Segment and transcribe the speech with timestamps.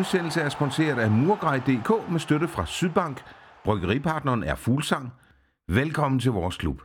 [0.00, 3.22] Udsendelse er sponsoreret af Murgrej.dk med støtte fra Sydbank.
[3.64, 5.12] Bryggeripartneren er Fuglsang.
[5.68, 6.82] Velkommen til vores klub.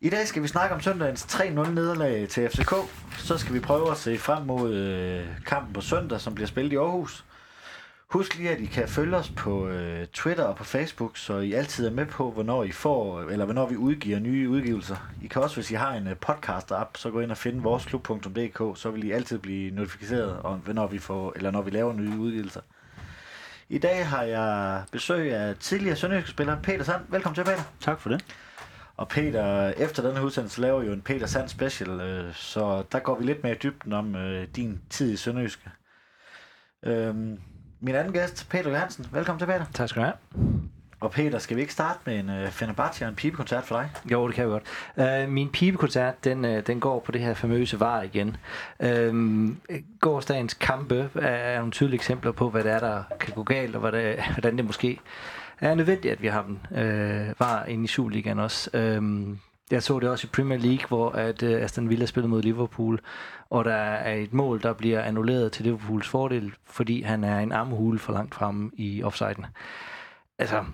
[0.00, 2.74] I dag skal vi snakke om søndagens 3-0 nederlag til FCK.
[3.18, 6.72] Så skal vi prøve at se frem mod øh, kampen på søndag, som bliver spillet
[6.72, 7.24] i Aarhus.
[8.14, 11.52] Husk lige, at I kan følge os på øh, Twitter og på Facebook, så I
[11.52, 14.96] altid er med på, hvornår I får, eller hvornår vi udgiver nye udgivelser.
[15.22, 18.78] I kan også, hvis I har en øh, podcast-app, så gå ind og finde voresklub.dk,
[18.78, 22.18] så vil I altid blive notificeret, om, hvornår vi får, eller når vi laver nye
[22.18, 22.60] udgivelser.
[23.68, 27.02] I dag har jeg besøg af tidligere sønderjyske spiller Peter Sand.
[27.08, 27.62] Velkommen til, Peter.
[27.80, 28.24] Tak for det.
[28.96, 33.18] Og Peter, efter denne udsendelse laver jo en Peter Sand special, øh, så der går
[33.18, 35.70] vi lidt mere i dybden om øh, din tid i Sønderjyske.
[36.82, 37.38] Øhm,
[37.84, 39.06] min anden gæst, Peter Johansen.
[39.12, 39.64] Velkommen til, Peter.
[39.74, 40.16] Tak skal du have.
[41.00, 43.90] Og Peter, skal vi ikke starte med en uh, Fenerbahce og en pibekoncert for dig?
[44.12, 44.60] Jo, det kan jeg
[44.96, 45.24] godt.
[45.26, 48.36] Uh, min pibekoncert, den, uh, den går på det her famøse var igen.
[48.84, 49.48] Uh,
[50.00, 53.80] gårdsdagens kampe er nogle tydelige eksempler på, hvad det er, der kan gå galt, og
[53.80, 55.00] hvad det, hvordan det måske
[55.60, 56.58] er nødvendigt, at vi har dem.
[56.70, 58.70] Uh, var inde i Superligaen også.
[58.74, 59.36] Uh,
[59.70, 63.00] jeg så det også i Premier League, hvor at uh, Aston Villa spillede mod Liverpool,
[63.50, 67.52] og der er et mål, der bliver annulleret til Liverpools fordel, fordi han er en
[67.52, 69.46] armhule for langt fremme i offsiden.
[70.38, 70.64] Altså,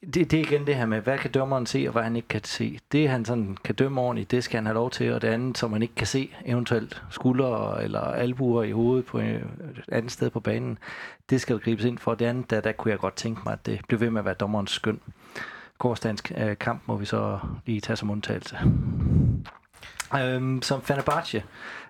[0.00, 2.28] det, det er igen det her med, hvad kan dommeren se, og hvad han ikke
[2.28, 2.78] kan se.
[2.92, 5.58] Det, han sådan kan dømme ordentligt, det skal han have lov til, og det andet,
[5.58, 10.12] som man ikke kan se, eventuelt skuldre eller albuer i hovedet på øh, et andet
[10.12, 10.78] sted på banen,
[11.30, 12.14] det skal der gribes ind for.
[12.14, 14.24] Det andet, der, der kunne jeg godt tænke mig, at det blev ved med at
[14.24, 15.00] være dommerens skøn.
[15.78, 18.58] Gårdsdagens øh, kamp må vi så lige tage som undtagelse.
[20.14, 21.42] Øhm, som Fenerbahce,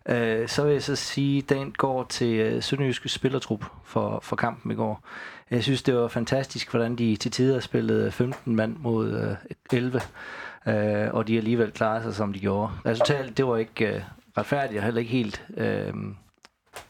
[0.08, 4.36] øh, så vil jeg så sige, at den går til øh, Sønderjyske spillertrup for, for
[4.36, 5.05] kampen i går.
[5.50, 9.39] Jeg synes, det var fantastisk, hvordan de til tider spillede 15 mand mod
[9.72, 10.00] øh, 11,
[10.67, 12.73] øh, og de alligevel klarede sig, som de gjorde.
[12.86, 14.02] Resultatet, det var ikke øh,
[14.39, 15.92] retfærdigt og heller ikke helt øh,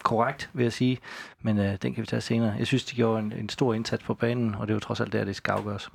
[0.03, 0.99] korrekt, vil jeg sige,
[1.41, 2.55] men øh, den kan vi tage senere.
[2.59, 5.01] Jeg synes, de gjorde en, en stor indsats på banen, og det er jo trods
[5.01, 5.91] alt der, det skal afgøres.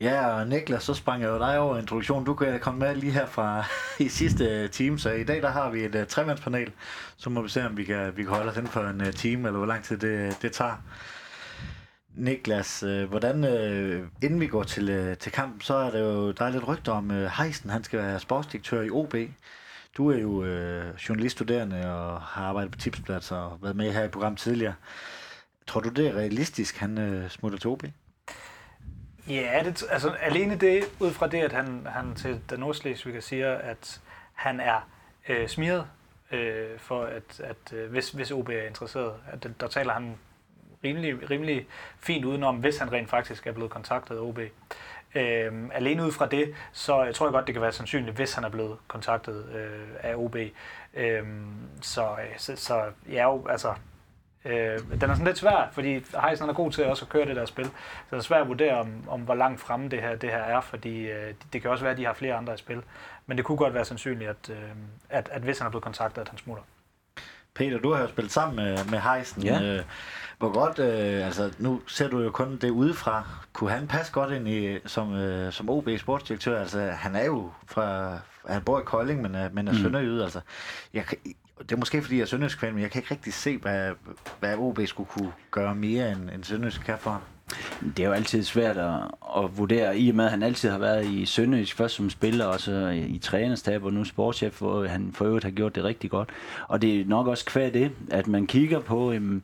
[0.00, 2.26] Ja, og Niklas, så sprang jeg jo dig over introduktionen.
[2.26, 3.64] Du kan komme med lige her fra
[4.04, 6.72] i sidste time, så i dag der har vi et uh, tremandspanel.
[7.16, 9.10] Så må vi se, om vi kan, vi kan holde os inden for en uh,
[9.10, 10.76] time, eller hvor lang tid det, det tager.
[12.18, 16.30] Niklas, øh, hvordan, øh, inden vi går til, øh, til kampen, så er der jo
[16.30, 19.14] der er lidt rygter om øh, Heisen, han skal være sportsdirektør i OB.
[19.96, 24.08] Du er jo øh, journaliststuderende og har arbejdet på tipspladser og været med her i
[24.08, 24.74] programmet tidligere.
[25.66, 27.82] Tror du, det er realistisk, han øh, smutter til OB?
[29.28, 33.54] Ja, det, altså alene det, ud fra det, at han, han til den nordslesviger siger,
[33.54, 34.00] at
[34.34, 34.88] han er
[35.28, 35.86] øh, smiret
[36.32, 40.18] øh, for, at, at øh, hvis, hvis OB er interesseret, at der taler han
[40.84, 41.66] rimelig, rimelig
[42.00, 44.38] fint udenom, hvis han rent faktisk er blevet kontaktet af OB.
[45.14, 48.34] Øh, alene ud fra det, så jeg tror jeg godt, det kan være sandsynligt, hvis
[48.34, 50.36] han er blevet kontaktet øh, af OB.
[50.94, 51.26] Øh,
[51.80, 53.74] så, øh, så, så ja, altså,
[54.48, 57.36] Øh, den er sådan lidt svær, fordi Heisen er god til også at køre det
[57.36, 57.64] der spil.
[57.64, 57.70] Så
[58.10, 60.60] det er svært at vurdere, om, om hvor langt fremme det her, det her er,
[60.60, 62.82] fordi øh, det kan også være, at de har flere andre i spil.
[63.26, 64.56] Men det kunne godt være sandsynligt, at, øh,
[65.10, 66.62] at, at hvis han er blevet kontaktet, at han smutter.
[67.54, 69.42] Peter, du har jo spillet sammen med, med Heisen.
[69.42, 69.62] Ja.
[69.62, 69.84] Øh,
[70.38, 73.24] hvor godt, øh, altså nu ser du jo kun det udefra.
[73.52, 76.60] Kunne han passe godt ind i, som, øh, som OB sportsdirektør?
[76.60, 79.78] Altså, han er jo fra, han bor i Kolding, men er, men er mm.
[79.78, 80.24] sønderjyde.
[80.24, 80.40] Altså,
[80.94, 81.04] jeg,
[81.62, 83.90] det er måske fordi jeg er sønderjysk fan, men jeg kan ikke rigtig se, hvad,
[84.40, 87.20] hvad OB skulle kunne gøre mere end, end sønderjysk kan for ham.
[87.96, 88.94] Det er jo altid svært at,
[89.36, 92.44] at vurdere, i og med at han altid har været i Sønderjysk, først som spiller,
[92.44, 95.84] og så i, i trænerstab, og nu sportschef, hvor han for øvrigt har gjort det
[95.84, 96.28] rigtig godt.
[96.68, 99.42] Og det er nok også kvad det, at man kigger på, øhm,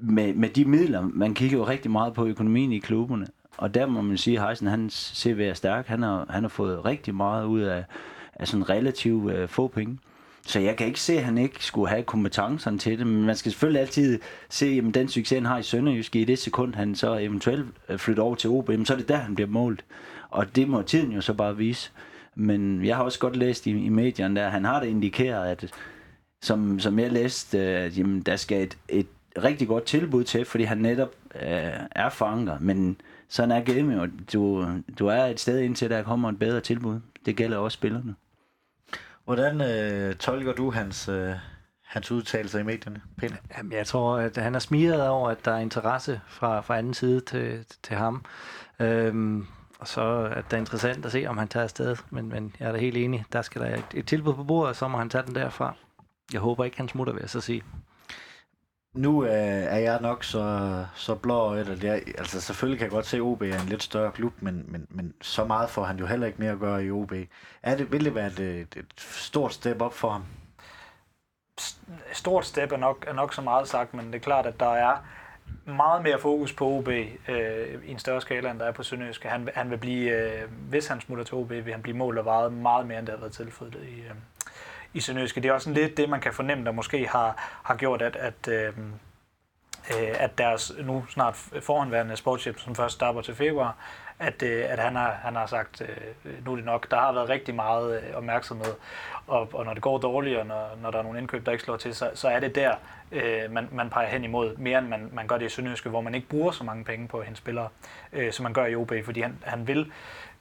[0.00, 3.26] med, med de midler, man kigger jo rigtig meget på økonomien i klubberne,
[3.56, 5.86] og der må man sige, at Heisen, hans CV er stærk.
[5.86, 7.84] Han har, han har fået rigtig meget ud af,
[8.34, 9.98] af sådan relativt øh, få penge.
[10.46, 13.36] Så jeg kan ikke se, at han ikke skulle have kompetencerne til det, men man
[13.36, 16.94] skal selvfølgelig altid se, at den succes, han har i Sønderjysk, i det sekund, han
[16.94, 19.84] så eventuelt øh, flytter over til OB, så er det der, han bliver målt.
[20.30, 21.90] Og det må tiden jo så bare vise.
[22.34, 25.74] Men jeg har også godt læst i, i medierne, der han har det indikeret, at
[26.42, 29.06] som, som jeg læste, at jamen, der skal et, et
[29.44, 32.58] rigtig godt tilbud til, fordi han netop øh, er fanger.
[32.60, 34.08] Men sådan er game jo.
[34.32, 34.66] Du,
[34.98, 37.00] du er et sted indtil, der kommer et bedre tilbud.
[37.26, 38.14] Det gælder også spillerne.
[39.26, 41.34] Hvordan øh, tolker du hans, øh,
[41.84, 43.36] hans udtalelser i medierne, Peter?
[43.56, 46.94] Jamen, jeg tror, at han er smiret over, at der er interesse fra, fra anden
[46.94, 48.24] side til, til ham.
[48.80, 49.46] Øhm,
[49.78, 51.96] og så at det er interessant at se, om han tager afsted.
[52.10, 53.24] Men, men jeg er da helt enig.
[53.32, 55.74] Der skal der et, et tilbud på bordet, og så må han tage den derfra.
[56.32, 57.62] Jeg håber ikke, han smutter, vil jeg så sige
[58.96, 62.92] nu øh, er jeg nok så, så blå eller det er, altså selvfølgelig kan jeg
[62.92, 65.84] godt se, at OB er en lidt større klub, men, men, men så meget får
[65.84, 67.12] han jo heller ikke mere at gøre i OB.
[67.62, 68.40] Er det, vil det være et,
[68.76, 70.24] et stort step op for ham?
[72.12, 74.70] stort step er nok, er nok så meget sagt, men det er klart, at der
[74.70, 74.96] er
[75.64, 79.24] meget mere fokus på OB øh, i en større skala, end der er på Sønderjysk.
[79.24, 82.24] Han, han vil blive, øh, hvis han smutter til OB, vil han blive målt og
[82.24, 84.14] vejet meget mere, end det har været tilfældet i, øh,
[84.96, 85.40] i Sønderjyske.
[85.40, 88.48] Det er også lidt det, man kan fornemme, der måske har, har gjort, at, at,
[88.48, 88.68] øh,
[89.90, 93.76] øh at deres nu snart forhåndværende sportschef, som først starter til februar,
[94.18, 96.90] at, øh, at han, har, han har sagt, øh, nu er det nok.
[96.90, 98.74] Der har været rigtig meget øh, opmærksomhed,
[99.26, 101.64] og, og når det går dårligt, og når, når der er nogle indkøb, der ikke
[101.64, 102.74] slår til, så, så er det der,
[103.12, 106.00] øh, man, man peger hen imod, mere end man, man gør det i Sønderjyske, hvor
[106.00, 107.68] man ikke bruger så mange penge på hendes spillere,
[108.12, 109.92] øh, som man gør i OB, fordi han, han vil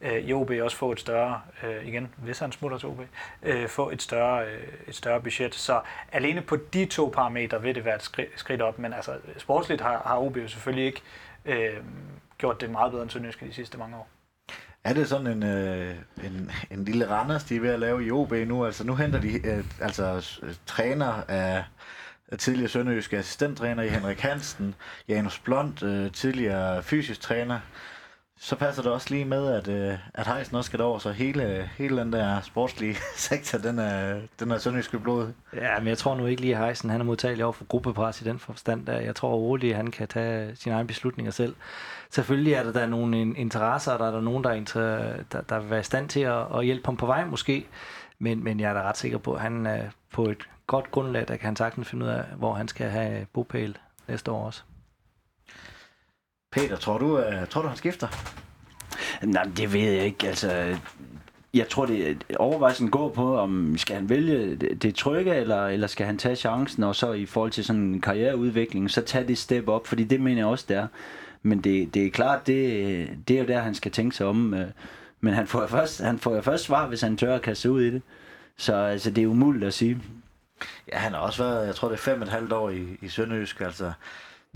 [0.01, 2.99] øh, i OB også få et større, øh, igen, hvis han smutter til OB,
[3.43, 5.55] øh, få et større, øh, et større budget.
[5.55, 5.81] Så
[6.11, 9.81] alene på de to parametre vil det være et skridt, skridt op, men altså sportsligt
[9.81, 11.01] har, har OB jo selvfølgelig ikke
[11.45, 11.73] øh,
[12.37, 14.07] gjort det meget bedre end Sønderjyske de sidste mange år.
[14.83, 18.11] Er det sådan en, øh, en, en lille Randers, de er ved at lave i
[18.11, 18.65] OB nu?
[18.65, 21.63] Altså nu henter de øh, altså øh, træner af,
[22.31, 24.75] af tidligere sønderjyske assistenttræner i Henrik Hansen,
[25.07, 27.59] Janus Blond, øh, tidligere fysisk træner.
[28.45, 31.69] Så passer det også lige med, at, øh, at Heisen også skal over, så hele,
[31.77, 32.95] hele den der sportslige
[33.29, 35.33] sektor, den er, den er sønderjyske blod.
[35.53, 38.21] Ja, men jeg tror nu ikke lige, at Heisen han er modtagelig over for gruppepres
[38.21, 38.85] i den forstand.
[38.85, 38.99] Der.
[38.99, 41.55] Jeg tror roligt, at han kan tage sine egne beslutninger selv.
[42.09, 45.41] Selvfølgelig er der, der er nogle interesser, der er der nogen, der, er inter, der,
[45.41, 47.67] der vil være i stand til at, at hjælpe ham på vej måske.
[48.19, 49.81] Men, men jeg er da ret sikker på, at han er
[50.13, 53.25] på et godt grundlag, der kan han sagtens finde ud af, hvor han skal have
[53.33, 53.77] bopæl
[54.07, 54.63] næste år også.
[56.55, 58.07] Peter, tror du, uh, tror du han skifter?
[59.23, 60.27] Nej, det ved jeg ikke.
[60.27, 60.77] Altså,
[61.53, 66.05] jeg tror, det overvejelsen går på, om skal han vælge det trygge, eller, eller skal
[66.05, 69.67] han tage chancen, og så i forhold til sådan en karriereudvikling, så tage det step
[69.67, 70.87] op, fordi det mener jeg også, det er.
[71.43, 74.53] Men det, det er klart, det, det er jo der, han skal tænke sig om.
[74.53, 74.67] Øh,
[75.21, 77.81] men han får først, han får jo først svar, hvis han tør at kaste ud
[77.81, 78.01] i det.
[78.57, 80.01] Så altså, det er umuligt at sige.
[80.91, 82.85] Ja, han har også været, jeg tror det er fem og et halvt år i,
[83.01, 83.91] i Sønderjysk, altså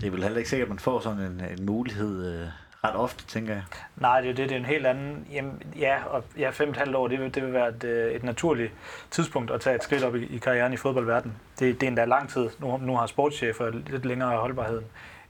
[0.00, 2.48] det er vel heller ikke sikkert, at man får sådan en, en mulighed øh,
[2.84, 3.62] ret ofte, tænker jeg.
[3.96, 4.48] Nej, det er det.
[4.48, 5.26] Det er en helt anden...
[5.32, 7.84] Jamen, ja, og ja, fem og et halvt år, det vil, det vil være et,
[7.84, 8.72] øh, et naturligt
[9.10, 11.36] tidspunkt at tage et skridt op i, i karrieren i fodboldverdenen.
[11.58, 12.48] Det, det er endda lang tid.
[12.58, 14.82] Nu, nu har sportschefer lidt længere holdbarhed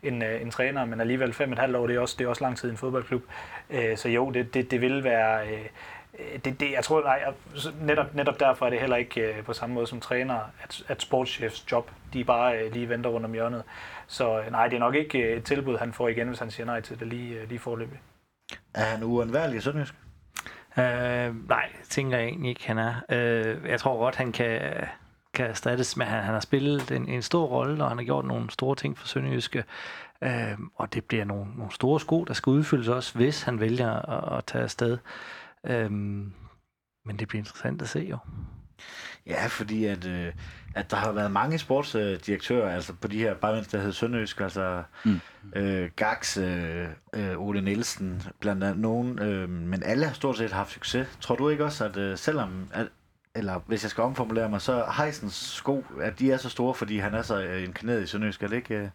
[0.02, 2.25] end øh, en træner, men alligevel fem og et halvt år, det er også, det
[2.25, 3.22] er også lang tid i en fodboldklub.
[3.70, 5.49] Øh, så jo, det, det, det vil være...
[5.49, 5.67] Øh,
[6.44, 7.22] det, det, jeg tror, nej,
[7.81, 11.02] netop, netop derfor er det heller ikke øh, på samme måde som træner, at, at
[11.02, 13.62] sportschefs job, de bare øh, lige venter rundt om hjørnet.
[14.07, 16.51] Så øh, nej, det er nok ikke øh, et tilbud, han får igen, hvis han
[16.51, 18.01] siger nej til det lige, øh, lige forløbig.
[18.75, 19.95] Er han uundværlig i Sønderjysk?
[20.79, 22.95] Øh, nej, tænker jeg egentlig ikke, han er.
[23.09, 24.61] Øh, jeg tror godt, han kan,
[25.35, 28.25] kan erstattes med, han, han har spillet en, en stor rolle, og han har gjort
[28.25, 29.65] nogle store ting for Sønderjyske.
[30.23, 33.93] Øh, og det bliver nogle, nogle store sko, der skal udfyldes også, hvis han vælger
[33.93, 34.99] at, at tage afsted.
[35.67, 35.91] Øh,
[37.05, 38.19] men det bliver interessant at se jo.
[39.26, 40.32] Ja, fordi at, øh,
[40.75, 44.40] at der har været mange sportsdirektører, altså på de her, bare mens der hedder Sønderjysk,
[44.40, 45.20] altså mm.
[45.56, 50.52] øh, Gax, øh, øh, Ole Nielsen, blandt andet nogen, øh, men alle har stort set
[50.52, 51.06] haft succes.
[51.20, 52.88] Tror du ikke også, at øh, selvom, at,
[53.34, 56.99] eller hvis jeg skal omformulere mig, så Heisens sko, at de er så store, fordi
[56.99, 58.75] han er så øh, inkarneret i Sønderjysk, er det ikke...
[58.75, 58.88] Øh,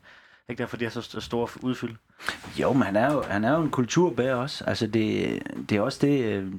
[0.50, 1.96] ikke derfor, de er så store udfyld?
[2.60, 4.64] Jo, men han er jo, han er jo en kulturbærer også.
[4.68, 6.54] Altså det, det er også det, øh,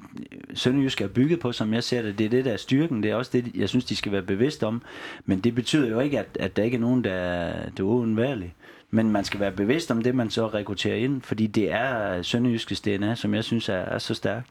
[0.55, 2.19] Sønderjysk er bygget på, som jeg ser det.
[2.19, 3.03] Det er det, der er styrken.
[3.03, 4.83] Det er også det, jeg synes, de skal være bevidst om.
[5.25, 8.55] Men det betyder jo ikke, at, at der ikke er nogen, der, der er uundværlig.
[8.91, 12.81] Men man skal være bevidst om det, man så rekrutterer ind, fordi det er Sønderjyskes
[12.81, 14.47] DNA, som jeg synes er, er så stærkt.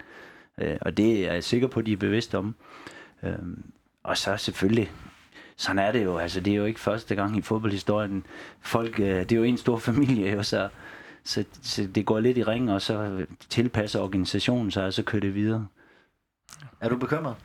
[0.58, 2.56] Øh, og det er jeg sikker på, at de er bevidst om.
[3.24, 3.63] Øhm,
[4.04, 4.92] og så selvfølgelig,
[5.57, 6.17] sådan er det jo.
[6.17, 8.25] Altså, det er jo ikke første gang i fodboldhistorien.
[8.62, 10.69] Folk, øh, det er jo en stor familie, jo, så,
[11.24, 15.21] så, så det går lidt i ring, og så tilpasser organisationen sig, og så kører
[15.21, 15.67] det videre.
[16.81, 17.35] Er du bekymret?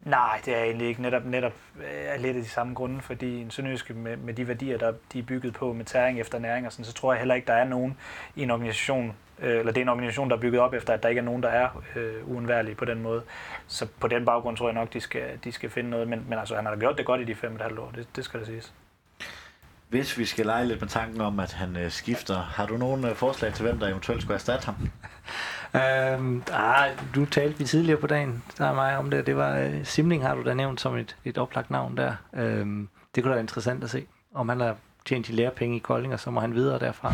[0.00, 1.52] Nej, det er egentlig ikke netop, netop
[1.84, 5.18] er lidt af de samme grunde, fordi en sønderjyske med, med de værdier, der de
[5.18, 7.52] er bygget på med tæring efter næring, og sådan, så tror jeg heller ikke, der
[7.52, 7.96] er nogen
[8.36, 11.02] i en organisation, øh, eller det er en organisation, der er bygget op efter, at
[11.02, 13.22] der ikke er nogen, der er øh, uundværlige på den måde.
[13.66, 16.38] Så på den baggrund tror jeg nok, de skal, de skal finde noget, men, men
[16.38, 18.24] altså, han har gjort det godt i de fem og et halvt år, det, det
[18.24, 18.72] skal der siges.
[19.88, 23.04] Hvis vi skal lege lidt med tanken om, at han øh, skifter, har du nogen
[23.04, 24.76] øh, forslag til, hvem der eventuelt skulle erstatte ham?
[25.74, 29.26] Øhm, ah, du talte vi tidligere på dagen, der er mig om det.
[29.26, 32.14] Det var uh, Simling, har du da nævnt som et, et oplagt navn der.
[32.34, 35.78] Øhm, det kunne da være interessant at se, om han har tjent de lærepenge i
[35.78, 37.12] Kolding, og så må han videre derfra.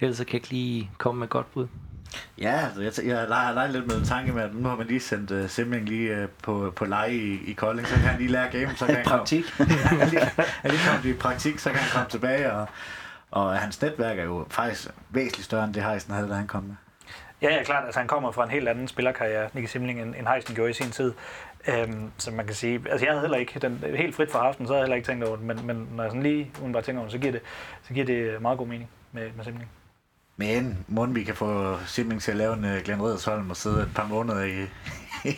[0.00, 1.66] Ellers så kan jeg ikke lige komme med et godt bud.
[2.38, 4.86] Ja, altså, jeg, jeg leger, leger lidt med en tanke med, at nu har man
[4.86, 8.18] lige sendt uh, Simling lige uh, på, på leje i, i Kolding, så kan han
[8.18, 9.44] lige lære game, så kan han praktik.
[9.56, 10.30] Komme, ja, lige,
[10.64, 12.66] lige komme i praktik, så kan han komme tilbage, og,
[13.30, 16.62] og hans netværk er jo faktisk væsentligt større, end det Heisen havde, da han kom
[16.62, 16.74] med.
[17.42, 17.84] Ja, ja, klart.
[17.84, 20.74] Altså, han kommer fra en helt anden spillerkarriere, Nicky Simling, end, end Heisen gjorde i
[20.74, 21.12] sin tid.
[21.68, 24.66] Øhm, så man kan sige, altså jeg havde heller ikke, den, helt frit fra aften,
[24.66, 26.72] så havde jeg heller ikke tænkt over det, men, men når jeg sådan lige uden
[26.72, 27.40] bare tænker over det, så giver det,
[27.82, 29.70] så giver det meget god mening med, med simning.
[30.40, 33.82] Men må vi kan få Simling til at lave en uh, Glenn Redersholm og sidde
[33.82, 34.62] et par måneder i,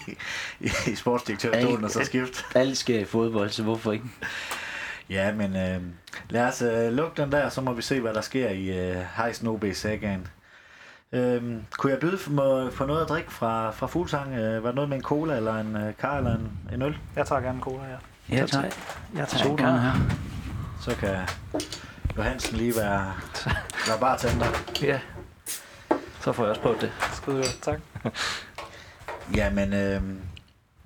[0.61, 2.45] i, i sportsdirektørstolen og så skifte.
[2.55, 4.05] Alt sker i fodbold, så hvorfor ikke?
[5.11, 5.83] Ja, men øh,
[6.31, 8.97] lad os øh, lukke den der, så må vi se, hvad der sker i øh,
[9.17, 10.27] Heisen OB sagaen.
[11.13, 11.43] Øh,
[11.79, 14.35] kunne jeg byde for, for noget at drikke fra, fra Fuglsang?
[14.35, 16.99] Øh, var det noget med en cola, eller en øh, kar, eller en, en øl?
[17.17, 17.97] Jeg tager gerne en cola, ja.
[18.37, 18.65] Ja, tak.
[19.17, 19.79] Jeg tager en Soda kar.
[19.79, 19.93] her.
[20.81, 21.17] Så kan
[22.17, 23.13] Johansen lige være,
[23.89, 24.47] være bartender.
[24.83, 25.01] Ja.
[26.21, 26.93] Så får jeg også prøvet det.
[27.13, 27.81] Skide godt, tak.
[29.37, 30.03] Jamen, øh,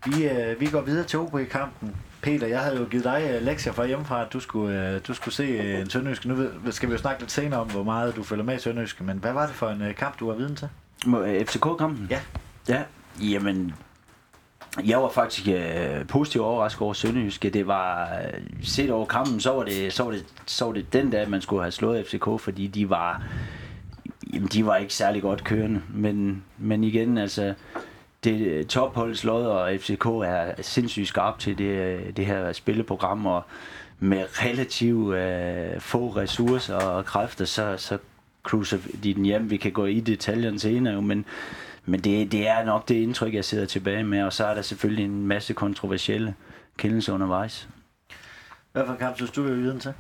[0.07, 1.97] vi, øh, vi går videre til OB i kampen.
[2.23, 5.15] Peter, jeg havde jo givet dig øh, lektier fra hjemmefra, at du skulle, øh, du
[5.15, 6.25] skulle se øh, en Sønderjysk.
[6.25, 8.59] Nu ved, skal vi jo snakke lidt senere om, hvor meget du følger med i
[8.59, 10.69] Sønderjysk, men hvad var det for en øh, kamp, du var viden til?
[11.07, 12.07] Øh, FCK-kampen?
[12.11, 12.21] Ja.
[12.69, 12.83] Ja,
[13.21, 13.75] jamen...
[14.83, 17.51] Jeg var faktisk øh, positivt overrasket over Sønderjyske.
[17.51, 20.93] Det var, øh, set over kampen, så var, det, så, var det, så var det
[20.93, 23.23] den dag, man skulle have slået FCK, fordi de var,
[24.33, 25.83] jamen, de var ikke særlig godt kørende.
[25.95, 27.55] Men, men igen, altså,
[28.25, 33.27] det øh, topholdets lod og FCK er sindssygt skarp til det, øh, det her spilleprogram,
[33.27, 33.43] og
[33.99, 37.99] med relativt øh, få ressourcer og kræfter, så, så
[38.43, 39.51] cruiser de den hjem.
[39.51, 41.25] Vi kan gå i detaljerne senere, men,
[41.85, 44.63] men det, det er nok det indtryk, jeg sidder tilbage med, og så er der
[44.63, 46.35] selvfølgelig en masse kontroversielle
[46.77, 47.69] kendelser undervejs.
[48.73, 49.93] Hvad for en kamp synes du, vi var viden til?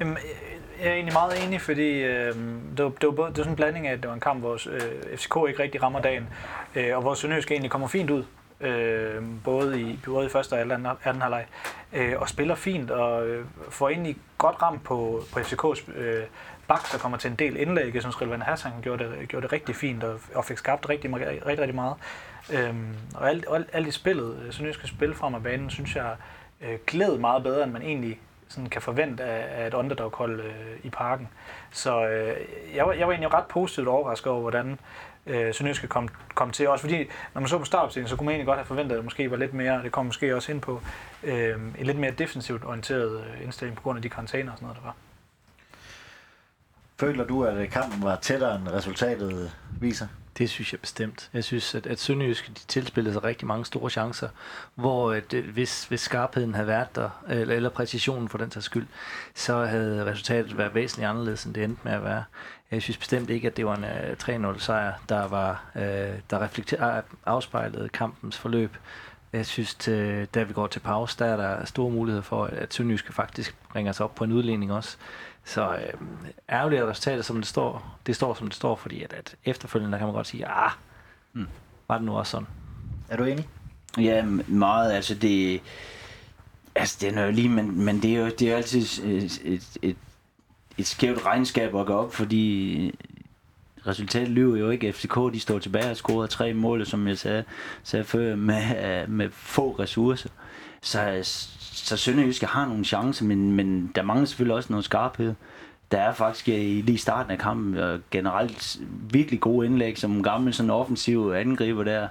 [0.00, 2.34] Jamen, øh, jeg er egentlig meget enig, fordi øh,
[2.76, 4.20] det, var, det, var både, det var sådan en blanding af, at det var en
[4.20, 6.28] kamp, hvor øh, FCK ikke rigtig rammer dagen,
[6.74, 8.24] øh, og hvor Sønderjysk egentlig kommer fint ud,
[8.60, 11.46] øh, både, i, både i første og anden, anden halvleg,
[11.92, 16.22] øh, og spiller fint, og øh, får egentlig godt ramt på, på FCK's øh,
[16.68, 17.94] bak, der kommer til en del indlæg.
[17.94, 21.14] Jeg synes, Rilvan Hassan gjorde det, gjorde det rigtig fint, og, og fik skabt rigtig,
[21.14, 21.94] rigtig, rigtig, meget.
[22.52, 26.16] Øhm, og alt, alt, alt i spillet, øh, Sønderjysk spil frem af banen, synes jeg
[26.60, 30.76] øh, glæd meget bedre, end man egentlig sådan kan forvente af, af et underdog-hold øh,
[30.82, 31.28] i parken.
[31.70, 32.36] Så øh,
[32.74, 34.78] jeg, var, jeg var egentlig ret positivt overrasket over, hvordan
[35.26, 36.68] øh, Sønderjyske kom, kom til.
[36.68, 36.98] Også fordi,
[37.34, 39.30] når man så på startopstillingen, så kunne man egentlig godt have forventet, at det måske
[39.30, 40.80] var lidt mere, det kom måske også ind på,
[41.22, 44.66] øh, en lidt mere defensivt orienteret øh, indstilling på grund af de karantæner og sådan
[44.66, 44.94] noget, der var.
[47.00, 50.06] Føler du, at kampen var tættere, end resultatet viser?
[50.38, 51.30] Det synes jeg bestemt.
[51.34, 54.28] Jeg synes, at, at Sønderjysk de tilspillede sig rigtig mange store chancer,
[54.74, 58.66] hvor at, øh, hvis, hvis skarpheden havde været der, eller, eller præcisionen for den sags
[58.66, 58.86] skyld,
[59.34, 62.24] så havde resultatet været væsentligt anderledes, end det endte med at være.
[62.70, 65.82] Jeg synes bestemt ikke, at det var en øh, uh, 3-0 sejr, der var uh,
[66.30, 68.76] der reflekter- afspejlede kampens forløb.
[69.32, 72.74] Jeg synes, til, da vi går til pause, der er der store muligheder for, at
[72.74, 74.96] Sønderjyske faktisk bringer sig op på en udligning også.
[75.46, 75.92] Så øh,
[76.50, 79.92] ærgerligt at resultatet, som det står, det står, som det står, fordi at, at efterfølgende
[79.92, 80.70] der kan man godt sige, ah,
[81.32, 81.46] Mm.
[81.88, 82.46] var det nu også sådan.
[83.08, 83.48] Er du enig?
[83.98, 84.92] Ja, meget.
[84.92, 85.60] Altså det,
[86.74, 89.78] altså det er noget lige, men, men det er jo det er altid et, et,
[89.82, 89.96] et,
[90.78, 92.94] et skævt regnskab at gå op, fordi
[93.86, 94.92] resultatet lyver jo ikke.
[94.92, 97.44] FCK de står tilbage og har scoret tre mål, som jeg sagde,
[97.82, 100.28] sagde før, med, med få ressourcer.
[100.80, 101.20] Så,
[101.76, 105.34] så Sønderjyske har nogle chancer, men, men der mangler selvfølgelig også noget skarphed.
[105.90, 108.78] Der er faktisk i lige starten af kampen og generelt
[109.10, 112.08] virkelig gode indlæg, som gammel sådan offensiv angriber der.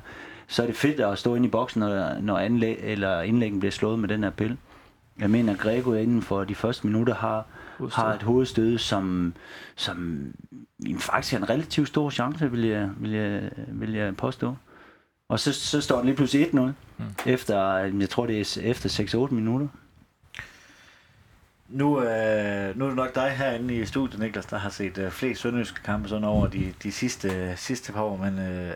[0.48, 3.72] Så er det fedt at stå inde i boksen, når, når anlæg, eller indlæggen bliver
[3.72, 4.58] slået med den her pille.
[5.20, 7.46] Jeg mener, at Grego inden for de første minutter har,
[7.78, 8.04] Hovedstød.
[8.04, 9.34] har et hovedstød, som,
[9.76, 10.28] som
[11.00, 14.56] faktisk er en relativt stor chance, vil jeg, vil jeg, vil jeg påstå.
[15.30, 16.74] Og så, så står den lige pludselig 1-0, mm.
[17.26, 19.68] efter, jeg tror det er efter 6-8 minutter.
[21.70, 25.12] Nu, øh, nu er det nok dig herinde i studiet, Niklas, der har set øh,
[25.12, 28.74] flest sønderjyske kampe sådan over de, de sidste, sidste par år, men øh,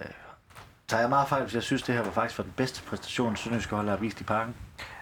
[0.88, 3.36] tager jeg meget fejl, hvis jeg synes, det her var faktisk var den bedste præstation,
[3.36, 4.56] sønderjyske hold har vist i parken?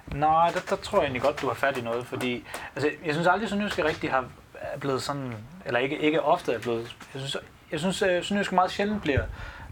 [0.07, 2.43] Nej, der, der tror jeg egentlig godt, du har fat i noget, fordi
[2.75, 5.33] altså, jeg synes aldrig, at Sønderjyske rigtig har er blevet sådan,
[5.65, 7.37] eller ikke, ikke ofte er blevet, jeg synes,
[7.71, 9.23] jeg synes at Sønderjyske meget sjældent bliver,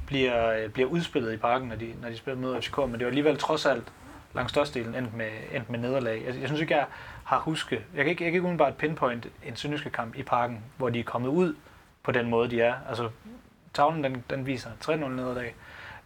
[0.07, 3.00] bliver, øh, bliver udspillet i parken, når de, når de spiller mod FCK, men det
[3.01, 3.91] var alligevel trods alt
[4.33, 6.24] langt størstedelen endt med, endt med nederlag.
[6.25, 6.85] Jeg, jeg synes ikke, jeg
[7.24, 10.63] har husket, jeg kan ikke, jeg kan ikke umiddelbart pinpoint en Sønderjyske kamp i parken,
[10.77, 11.55] hvor de er kommet ud
[12.03, 12.74] på den måde, de er.
[12.89, 13.09] Altså,
[13.74, 15.55] tavlen den, den viser 3-0 nederlag,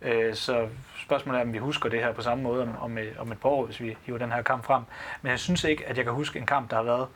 [0.02, 0.68] Øh, Så
[1.06, 3.40] spørgsmålet er, om vi husker det her på samme måde om, om, et, om et
[3.40, 4.84] par år, hvis vi hiver den her kamp frem.
[5.22, 7.08] Men jeg synes ikke, at jeg kan huske en kamp, der har været, øh,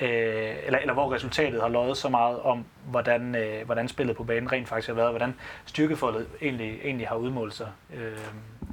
[0.00, 4.24] Øh, eller, eller hvor resultatet har løjet så meget om, hvordan, øh, hvordan spillet på
[4.24, 5.34] banen rent faktisk har været, hvordan
[5.66, 8.18] styrkefoldet egentlig, egentlig har udmålt sig øh,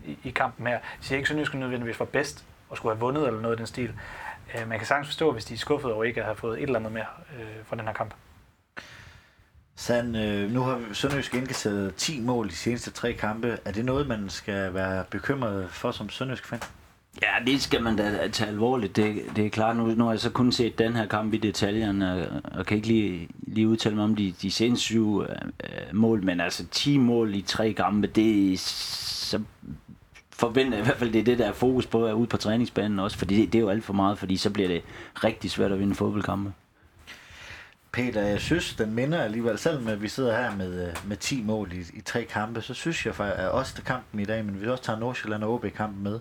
[0.06, 0.74] i, i kampen her.
[0.74, 3.58] Jeg siger ikke, at Sønderjysk nødvendigvis var bedst og skulle have vundet eller noget i
[3.58, 3.94] den stil.
[4.56, 6.64] Øh, man kan sagtens forstå, hvis de er skuffet over ikke at have fået et
[6.64, 7.06] eller andet mere
[7.40, 8.14] øh, fra den her kamp.
[9.76, 13.58] Sand, øh, nu har Sønderjysk indkasseret 10 mål i de seneste tre kampe.
[13.66, 16.60] Er det noget, man skal være bekymret for som Sønderjysk fan?
[17.22, 18.96] Ja, det skal man da tage alvorligt.
[18.96, 21.38] Det, det er klart, nu, nu har jeg så kun set den her kamp i
[21.38, 25.36] detaljerne, og, og kan ikke lige, lige udtale mig om de, de seneste syv øh,
[25.64, 29.42] øh, mål, men altså 10 mål i tre kampe, det er så
[30.30, 33.00] forventer i hvert fald, det er det, der er fokus på at ude på træningsbanen
[33.00, 34.82] også, fordi det, det er jo alt for meget, fordi så bliver det
[35.16, 36.54] rigtig svært at vinde fodboldkampe.
[37.92, 41.72] Peter, jeg synes, den minder alligevel, selvom vi sidder her med, øh, med 10 mål
[41.74, 44.62] i, i tre kampe, så synes jeg faktisk, at også til kampen i dag, men
[44.62, 46.20] vi også tager Nordsjælland og OB-kampen med,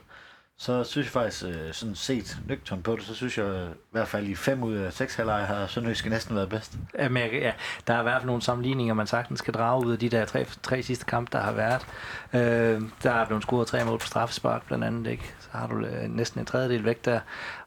[0.61, 3.91] så synes jeg faktisk, øh, sådan set nøgtern på det, så synes jeg øh, i
[3.91, 6.77] hvert fald i fem ud af seks halvleje har Sønderjyske næsten været bedst.
[6.99, 7.53] Jamen, ja,
[7.87, 10.25] der er i hvert fald nogle sammenligninger, man sagtens skal drage ud af de der
[10.25, 11.87] tre, tre sidste kampe, der har været.
[12.33, 15.35] Øh, der er blevet scoret tre mål på straffespark blandt andet, ikke?
[15.39, 17.21] Så har du øh, næsten en tredjedel væk der.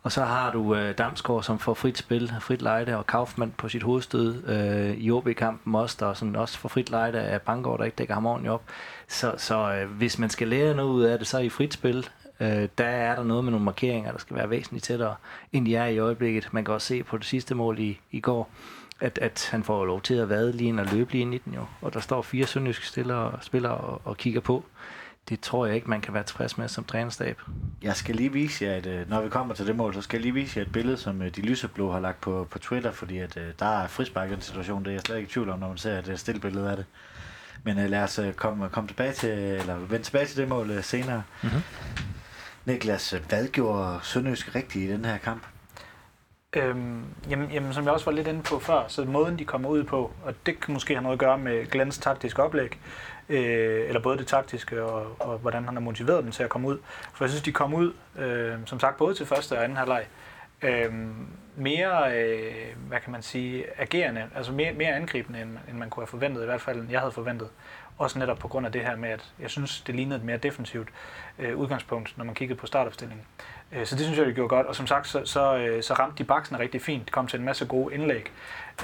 [0.03, 3.69] Og så har du øh, Damsgaard, som får frit spil, frit lejde, og Kaufmann på
[3.69, 7.83] sit hovedstød øh, i OB-kampen også, der sådan også får frit lejde af Bangor, der
[7.83, 8.63] ikke dækker ham ordentligt op.
[9.07, 11.73] Så, så øh, hvis man skal lære noget ud af det, så er i frit
[11.73, 12.09] spil,
[12.43, 15.15] øh, der er der noget med nogle markeringer, der skal være væsentligt tættere,
[15.51, 16.49] end de er i øjeblikket.
[16.51, 18.49] Man kan også se på det sidste mål i, i går,
[18.99, 21.37] at, at han får lov til at vade lige ind og løbe lige ind i
[21.37, 21.65] den jo.
[21.81, 24.63] Og der står fire sønderjyske spillere, spillere og, og kigger på.
[25.29, 27.41] Det tror jeg ikke, man kan være tilfreds med som trænerstab.
[27.81, 30.17] Jeg skal lige vise jer, at øh, når vi kommer til det mål, så skal
[30.17, 32.91] jeg lige vise jer et billede, som øh, de lyseblå har lagt på, på Twitter,
[32.91, 34.83] fordi at, øh, der er frispark i den situation.
[34.83, 36.77] Det er jeg slet ikke i tvivl om, når man ser et stille billede af
[36.77, 36.85] det.
[37.63, 40.83] Men uh, lad os komme, komme tilbage til, eller vende tilbage til det mål uh,
[40.83, 41.23] senere.
[41.43, 41.61] Mm-hmm.
[42.65, 45.43] Niklas, hvad gjorde Sønderjysk rigtigt i den her kamp?
[46.55, 49.69] Øhm, jamen, jamen, som jeg også var lidt inde på før, så måden de kommer
[49.69, 52.79] ud på, og det kan måske have noget at gøre med Glens taktiske oplæg,
[53.29, 56.67] øh, eller både det taktiske og, og hvordan han har motiveret dem til at komme
[56.67, 56.77] ud.
[57.13, 60.05] For jeg synes, de kom ud, øh, som sagt, både til første og anden halvleg,
[60.61, 60.93] øh,
[61.55, 62.53] mere, øh,
[62.87, 66.41] hvad kan man sige, agerende, altså mere, mere angribende, end, end man kunne have forventet,
[66.41, 67.49] i hvert fald end jeg havde forventet.
[67.97, 70.37] Også netop på grund af det her med, at jeg synes, det lignede et mere
[70.37, 70.87] defensivt
[71.39, 73.25] øh, udgangspunkt, når man kiggede på startopstillingen.
[73.71, 74.67] Øh, så det synes jeg, det gjorde godt.
[74.67, 77.11] Og som sagt, så, så, øh, så ramte de baksen rigtig fint.
[77.11, 78.31] Kom til en masse gode indlæg,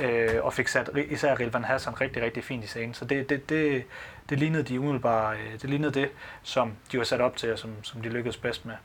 [0.01, 2.93] øh, og fik sat især Rilvan Hassan rigtig, rigtig fint i scenen.
[2.93, 3.83] Så det, det, det,
[4.29, 6.09] det lignede de umiddelbart, øh, det lignede det,
[6.43, 8.75] som de var sat op til, og som, som de lykkedes bedst med.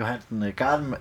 [0.00, 0.52] Johansen øh,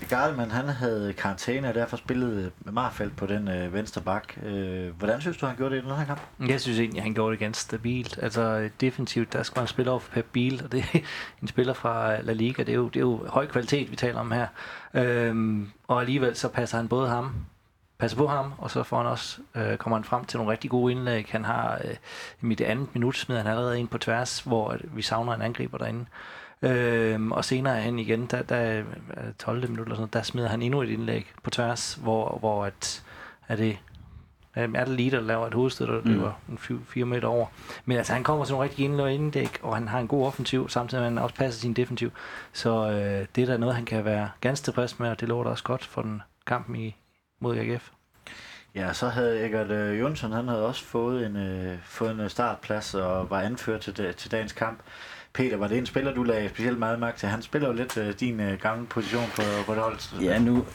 [0.09, 4.37] Gardelmann, han havde karantæne, og derfor spillede øh, Marfeldt på den øh, venstre bak.
[4.43, 6.21] Øh, hvordan synes du, han gjorde det i den her kamp?
[6.47, 8.19] Jeg synes egentlig, han gjorde det ganske stabilt.
[8.21, 10.99] Altså øh, defensivt, der skal man spille over for Pep Biel, og det er
[11.41, 12.63] en spiller fra øh, La Liga.
[12.63, 14.47] Det er jo, det er jo høj kvalitet, vi taler om her.
[14.93, 17.45] Øhm, og alligevel så passer han både ham
[17.99, 20.69] passer på ham, og så får han også, øh, kommer han frem til nogle rigtig
[20.69, 21.27] gode indlæg.
[21.29, 21.91] Han har øh,
[22.41, 25.77] i mit andet minut smider han allerede ind på tværs, hvor vi savner en angriber
[25.77, 26.05] derinde.
[26.61, 28.83] Øhm, og senere hen igen, der, der
[29.39, 29.69] 12.
[29.69, 33.03] minut eller sådan der smider han endnu et indlæg på tværs, hvor, hvor at,
[33.47, 33.77] er det
[34.55, 36.11] er det lige, der laver et hovedstød, der mm.
[36.11, 37.47] løber en 4 meter over.
[37.85, 40.69] Men altså, han kommer til nogle rigtig indlæg indlæg, og han har en god offensiv,
[40.69, 42.11] samtidig med at han også passer sin defensiv.
[42.53, 45.43] Så øh, det er da noget, han kan være ganske tilfreds med, og det lover
[45.43, 46.95] da også godt for den kampen i,
[47.41, 47.89] mod AGF.
[48.75, 52.95] Ja, så havde Egert øh, Jonsson, han havde også fået en, øh, fået en startplads
[52.95, 54.79] og var anført til, til dagens kamp.
[55.33, 57.29] Peter, var det en spiller, du lagde specielt meget mærke til?
[57.29, 60.21] Han spiller jo lidt øh, din øh, gamle position på, på det hold.
[60.23, 60.65] Ja, nu,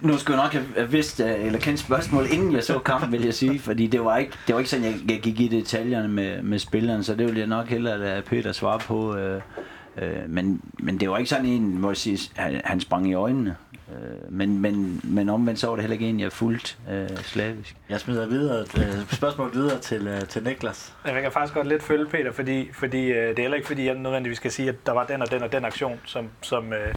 [0.00, 3.24] nu skulle jeg nok have vidst, øh, eller kendt spørgsmål, inden jeg så kampen, vil
[3.24, 6.08] jeg sige, fordi det var ikke, det var ikke sådan, jeg, jeg gik i detaljerne
[6.08, 9.16] med, med spilleren, så det ville jeg nok hellere lade Peter svare på.
[9.16, 9.42] Øh,
[9.98, 13.14] øh, men, men det var ikke sådan en, hvor jeg sige, han, han sprang i
[13.14, 13.56] øjnene.
[13.92, 17.76] Øh, men, men, men omvendt så var det heller ikke en, jeg fuldt øh, slavisk.
[17.88, 20.94] Jeg smider videre, øh, spørgsmål videre til, øh, til Niklas.
[21.04, 23.86] Jeg kan faktisk godt lidt følge Peter, fordi, fordi øh, det er heller ikke fordi,
[23.86, 26.72] jeg nødvendigvis skal sige, at der var den og den og den aktion, som, som,
[26.72, 26.94] øh,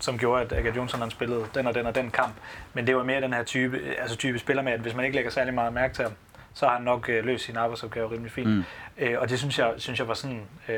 [0.00, 2.34] som gjorde, at Agathe Jonsson han spillede den og den og den kamp.
[2.74, 5.16] Men det var mere den her type, altså type spiller med, at hvis man ikke
[5.16, 6.12] lægger særlig meget mærke til ham,
[6.54, 8.48] så har han nok øh, løst sin arbejdsopgave rimelig fint.
[8.48, 8.64] Mm.
[8.98, 10.76] Øh, og det synes jeg, synes jeg var sådan, øh,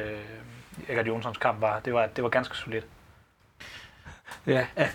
[0.89, 2.87] Agathe Jonssons kamp var, det var, det var ganske solidt.
[4.47, 4.67] Ja,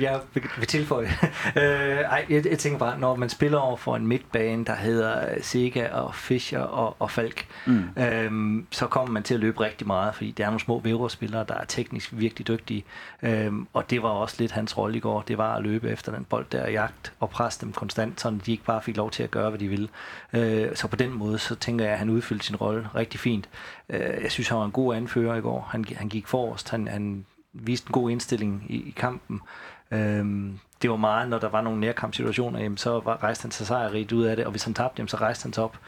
[0.00, 0.20] jeg,
[0.58, 1.08] vil tilføje.
[1.56, 5.42] øh, ej, jeg, jeg tænker bare, når man spiller over for en midtbane, der hedder
[5.42, 7.84] Sega og Fischer og, og Falk, mm.
[7.96, 11.44] øhm, så kommer man til at løbe rigtig meget, fordi der er nogle små vævrespillere,
[11.48, 12.84] der er teknisk virkelig dygtige.
[13.22, 16.12] Øhm, og det var også lidt hans rolle i går, det var at løbe efter
[16.12, 19.22] den bold der jagt og presse dem konstant, så de ikke bare fik lov til
[19.22, 19.88] at gøre, hvad de ville.
[20.32, 23.48] Øh, så på den måde, så tænker jeg, at han udfyldte sin rolle rigtig fint.
[23.88, 25.68] Øh, jeg synes, han var en god anfører i går.
[25.70, 29.40] Han, han gik forrest, han, han viste en god indstilling i, i kampen.
[29.90, 33.66] Øhm, det var meget, når der var nogle nærkampsituationer, jamen, så var, rejste han sig
[33.66, 35.78] sejrigt ud af det, og hvis han tabte, jamen, så rejste han sig op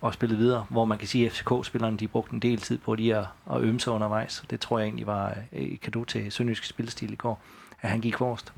[0.00, 2.94] og spillede videre, hvor man kan sige, at FCK-spillerne de brugte en del tid på
[2.94, 4.44] lige at, at øve sig undervejs.
[4.50, 7.40] Det tror jeg egentlig var øh, et kado til Sønderjysk spillestil i går,
[7.80, 8.52] at han gik forrest.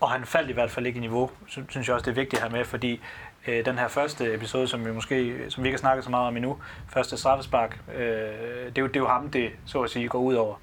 [0.00, 2.42] Og han faldt i hvert fald ikke i niveau, synes jeg også, det er vigtigt
[2.42, 3.00] her med, fordi
[3.46, 6.28] øh, den her første episode, som vi måske som vi ikke har snakket så meget
[6.28, 9.90] om endnu, første straffespark, øh, det, er jo, det er jo ham, det så at
[9.90, 10.56] sige går ud over.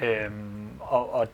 [0.00, 1.28] Øhm, og, og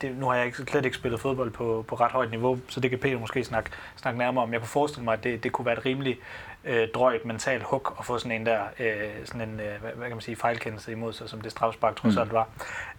[0.00, 2.80] det, nu har jeg ikke, slet ikke spillet fodbold på, på ret højt niveau, så
[2.80, 4.52] det kan Peter måske snakke, snakke nærmere om.
[4.52, 6.18] Jeg kunne forestille mig, at det, det kunne være et rimelig
[6.64, 10.06] øh, drøjt mentalt hug at få sådan en der, øh, sådan en, øh, hvad, hvad
[10.06, 12.48] kan man sige, fejlkendelse imod sig, som det strafspark trods alt var.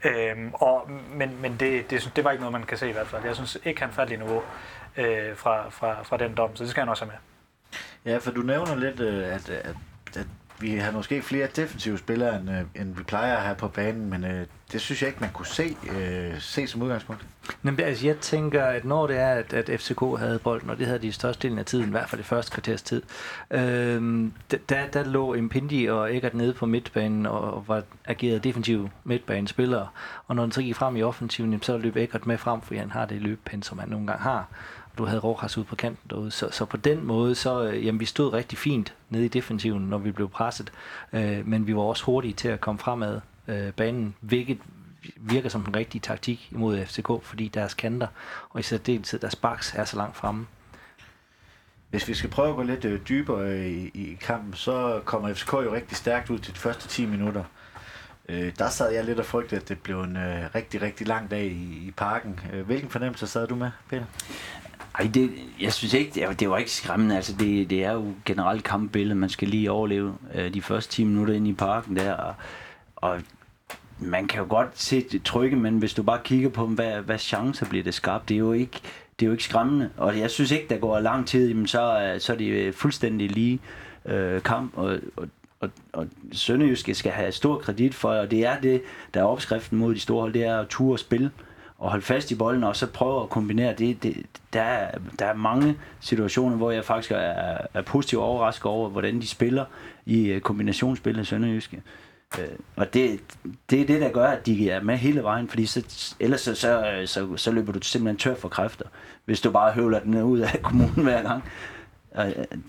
[0.04, 3.08] Øhm, og, men men det, det, det var ikke noget, man kan se i hvert
[3.08, 3.26] fald.
[3.26, 4.42] Jeg synes ikke, han faldt i niveau
[4.98, 8.12] øh, fra, fra, fra den dom, så det skal han også have med.
[8.12, 9.76] Ja, for du nævner lidt, øh, at, at
[10.62, 14.10] vi har måske flere defensive spillere, end, øh, end vi plejer at have på banen,
[14.10, 17.26] men øh, det synes jeg ikke, man kunne se, øh, se som udgangspunkt.
[17.62, 20.86] Men altså, jeg tænker, at når det er, at, at FCK havde bolden, og det
[20.86, 23.02] havde de i størstedelen af tiden, i hvert fald det første kvarters tid,
[23.52, 24.30] øh,
[24.70, 29.88] der, der lå Impindi og Eggert nede på midtbanen og var ageret defensive midtbanespillere.
[30.28, 32.92] Og når den så gik frem i offensiven, så løb Eggert med frem, fordi han
[32.92, 34.48] har det løbpind, som han nogle gange har
[34.98, 36.32] du havde Rojas ud på kanten derude.
[36.32, 39.82] Så, så på den måde, så øh, jamen, vi stod rigtig fint nede i defensiven,
[39.82, 40.72] når vi blev presset.
[41.14, 44.58] Øh, men vi var også hurtige til at komme fremad øh, banen, hvilket
[45.16, 48.08] virker som en rigtig taktik imod FCK, fordi deres kanter,
[48.50, 50.48] og i særdeleshed deres baks, er så langt fremme.
[51.90, 55.34] Hvis vi skal prøve at gå lidt øh, dybere øh, i, i kampen, så kommer
[55.34, 57.44] FCK jo rigtig stærkt ud til de første 10 minutter.
[58.30, 61.32] Øh, der sad jeg lidt og frygtede, at det blev en øh, rigtig, rigtig lang
[61.32, 62.40] dag i, i parken.
[62.54, 64.06] Øh, hvilken fornemmelse sad du med, Peter?
[65.00, 67.16] Ej, det, jeg synes ikke, det, det var ikke skræmmende.
[67.16, 69.16] Altså, det, det er jo generelt kampbillede.
[69.16, 72.14] Man skal lige overleve øh, de første 10 minutter ind i parken der.
[72.14, 72.36] Og,
[72.96, 73.22] og
[74.00, 77.18] man kan jo godt se det trygge, men hvis du bare kigger på, hvad, hvad
[77.18, 78.80] chancer bliver det skabt, det er jo ikke,
[79.20, 79.90] det er jo ikke skræmmende.
[79.98, 82.74] Og jeg synes ikke, der går lang tid, jamen, så, øh, så er det øh,
[82.74, 83.60] fuldstændig lige
[84.06, 84.78] øh, kamp.
[84.78, 85.28] Og, og,
[85.60, 88.82] og, og Sønderjyske skal have stor kredit for, og det er det,
[89.14, 91.32] der er opskriften mod de store hold, det er at ture og spille
[91.82, 94.04] og holde fast i bolden, og så prøve at kombinere det.
[94.04, 98.90] det der, er, der er mange situationer, hvor jeg faktisk er, er positivt overrasket over,
[98.90, 99.66] hvordan de spiller
[100.06, 101.82] i øh, kombinationsspillet Sønderjyske.
[102.40, 103.20] Øh, og det,
[103.70, 106.56] det er det, der gør, at de er med hele vejen, fordi så, ellers så,
[106.56, 108.86] så, øh, så, så løber du simpelthen tør for kræfter,
[109.26, 111.44] hvis du bare høvler den ud af kommunen hver gang.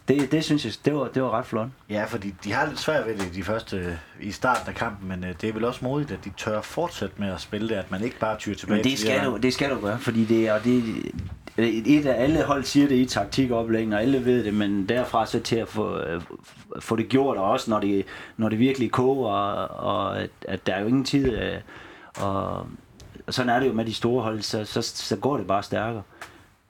[0.09, 1.68] Det, det synes jeg, det var, det var ret flot.
[1.90, 5.24] Ja, fordi de har lidt svært ved det de første, i starten af kampen, men
[5.24, 7.90] øh, det er vel også modigt, at de tør fortsætte med at spille det, at
[7.90, 10.48] man ikke bare tyrer tilbage men det skal, du, det skal du gøre, fordi det
[10.48, 10.83] er, og det,
[11.59, 15.40] et af alle hold siger det i taktikoplæggen, og alle ved det, men derfra så
[15.40, 16.22] til at få, øh,
[16.81, 20.66] få det gjort, og også når det, når det virkelig koger, og, og at, at
[20.66, 21.57] der er jo ingen tid, øh,
[22.16, 22.66] og
[23.28, 26.02] sådan er det jo med de store hold, så, så, så går det bare stærkere.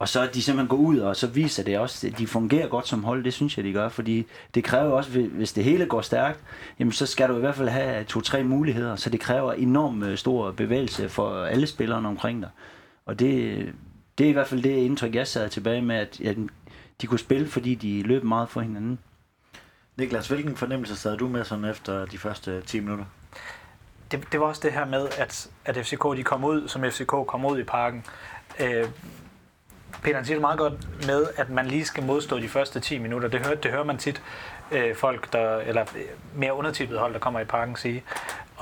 [0.02, 2.88] Og så de simpelthen går ud, og så viser det også, at de fungerer godt
[2.88, 6.00] som hold, det synes jeg, de gør, fordi det kræver også, hvis det hele går
[6.00, 6.40] stærkt,
[6.78, 10.18] jamen så skal du i hvert fald have to-tre muligheder, så det kræver enormt øh,
[10.18, 12.50] stor bevægelse for alle spillerne omkring dig.
[13.06, 13.58] Og det,
[14.18, 16.36] det er i hvert fald det indtryk, jeg sad tilbage med, at, at
[17.00, 18.98] de kunne spille, fordi de løb meget for hinanden.
[19.96, 23.04] Niklas, hvilken fornemmelse sad du med sådan efter de første 10 minutter?
[24.10, 27.06] Det, det var også det her med, at, at FCK de kom ud, som FCK
[27.06, 28.04] kom ud i parken.
[28.60, 28.88] Øh,
[30.02, 33.28] Peter siger det meget godt med, at man lige skal modstå de første 10 minutter.
[33.28, 34.22] Det hører, det hører man tit
[34.70, 35.84] øh, folk, der, eller
[36.34, 38.02] mere undertippede hold, der kommer i parken sige.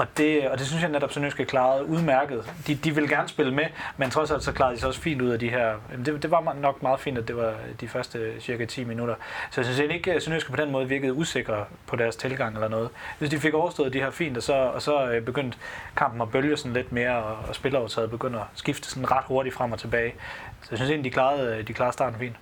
[0.01, 2.53] Og det, og det synes jeg netop, Sønderjyske klarede udmærket.
[2.67, 3.65] De, de vil gerne spille med,
[3.97, 5.75] men trods alt så klarede de sig også fint ud af de her...
[6.05, 9.15] Det, det var nok meget fint, at det var de første cirka 10 minutter.
[9.51, 12.69] Så jeg synes ikke, at Sønderjyske på den måde virkede usikre på deres tilgang eller
[12.69, 12.89] noget.
[13.19, 15.59] Hvis de fik overstået de her fint, og så, og så øh, begyndte
[15.97, 19.55] kampen at bølge sådan lidt mere, og, og spillerovertaget begyndte at skifte sådan ret hurtigt
[19.55, 20.15] frem og tilbage.
[20.63, 22.37] Så jeg synes egentlig, de klarede, øh, de klarede starten fint.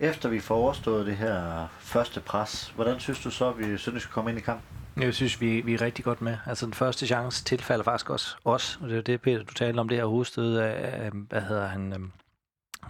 [0.00, 4.12] Efter vi får overstået det her første pres, hvordan synes du så, at vi Sønderjyske
[4.12, 4.64] komme ind i kampen?
[5.00, 6.36] Jeg synes, vi, vi er rigtig godt med.
[6.46, 9.78] Altså den første chance tilfalder faktisk også os, og det er det, Peter, du talte
[9.78, 12.12] om, det her hovedstød af, hvad hedder han, øhm,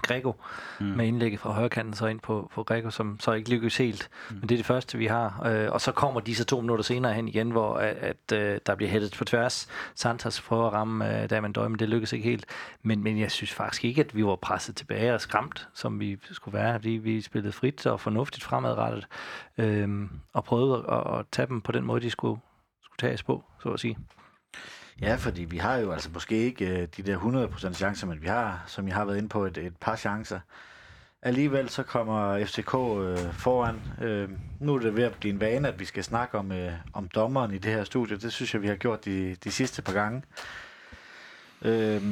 [0.02, 0.32] Grego
[0.80, 0.86] mm.
[0.86, 4.10] med indlægget fra højrekanten så ind på, på Grego, som så ikke lykkes helt.
[4.30, 4.36] Mm.
[4.36, 5.42] Men det er det første, vi har.
[5.46, 8.60] Øh, og så kommer de så to minutter senere hen igen, hvor at, at øh,
[8.66, 9.68] der bliver hættet på tværs.
[9.94, 12.46] Santos prøver at ramme øh, Damon Døj, men det lykkes ikke helt.
[12.82, 16.18] Men, men jeg synes faktisk ikke, at vi var presset tilbage og skræmt, som vi
[16.32, 19.06] skulle være, fordi vi spillede frit og fornuftigt fremadrettet.
[19.58, 22.40] Øh, og prøvede at, at tage dem på den måde, de skulle,
[22.82, 23.98] skulle tages på, så at sige.
[25.02, 27.18] Ja, fordi vi har jo altså måske ikke øh, de der
[27.70, 30.40] 100% chancer, men vi har, som jeg har været inde på, et, et par chancer.
[31.22, 33.80] Alligevel så kommer FCK øh, foran.
[34.02, 34.28] Øh,
[34.60, 37.08] nu er det ved at blive en vane, at vi skal snakke om, øh, om
[37.08, 38.16] dommeren i det her studie.
[38.16, 40.22] Det synes jeg, vi har gjort de, de sidste par gange.
[41.62, 42.02] Øh,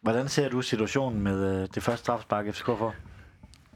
[0.00, 2.94] hvordan ser du situationen med øh, det første strafspark, FCK får?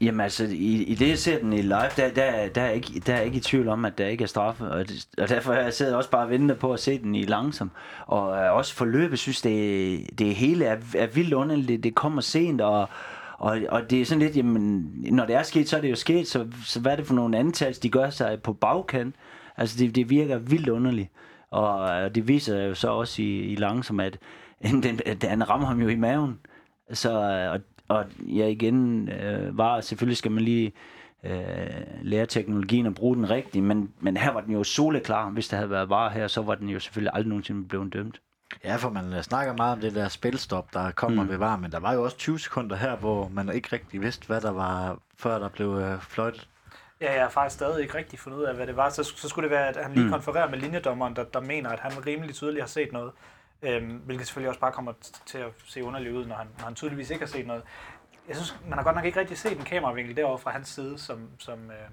[0.01, 2.99] Jamen altså, i, i det jeg ser den i live, der, der, der, er ikke,
[2.99, 4.65] der er ikke i tvivl om, at der ikke er straffe.
[4.65, 7.25] Og, det, og derfor har jeg siddet også bare ventende på at se den i
[7.25, 7.71] langsom.
[8.05, 11.83] Og øh, også forløbet synes, det, det hele er, er vildt underligt.
[11.83, 12.89] Det kommer sent, og,
[13.37, 15.95] og, og det er sådan lidt, jamen, når det er sket, så er det jo
[15.95, 16.27] sket.
[16.27, 19.15] Så, så hvad er det for nogle antal, de gør sig på bagkant?
[19.57, 21.09] Altså, det, det virker vildt underligt.
[21.51, 24.17] Og det viser jo så også i, i langsom, at
[24.83, 26.39] den, den rammer ham jo i maven.
[26.93, 30.73] Så, øh, og, og ja, igen, øh, var selvfølgelig skal man lige
[31.23, 31.33] øh,
[32.01, 35.29] lære teknologien og bruge den rigtigt, men, men her var den jo soleklar.
[35.29, 38.21] Hvis der havde været var her, så var den jo selvfølgelig aldrig nogensinde blevet dømt.
[38.63, 41.29] Ja, for man øh, snakker meget om det der spilstop, der kommer mm.
[41.29, 44.27] ved var, men der var jo også 20 sekunder her, hvor man ikke rigtig vidste,
[44.27, 46.47] hvad der var, før der blev øh, fløjtet.
[47.01, 48.89] Ja, jeg har faktisk stadig ikke rigtig fundet ud af, hvad det var.
[48.89, 50.11] Så, så skulle det være, at han lige mm.
[50.11, 53.11] konfererer med linjedommeren, der, der mener, at han rimelig tydeligt har set noget.
[53.65, 54.93] Øhm, hvilket selvfølgelig også bare kommer
[55.25, 57.63] til at se underligt ud, når han, når han tydeligvis ikke har set noget.
[58.27, 60.99] Jeg synes, man har godt nok ikke rigtig set en kameravinkel derovre fra hans side,
[60.99, 61.89] som, som, øh,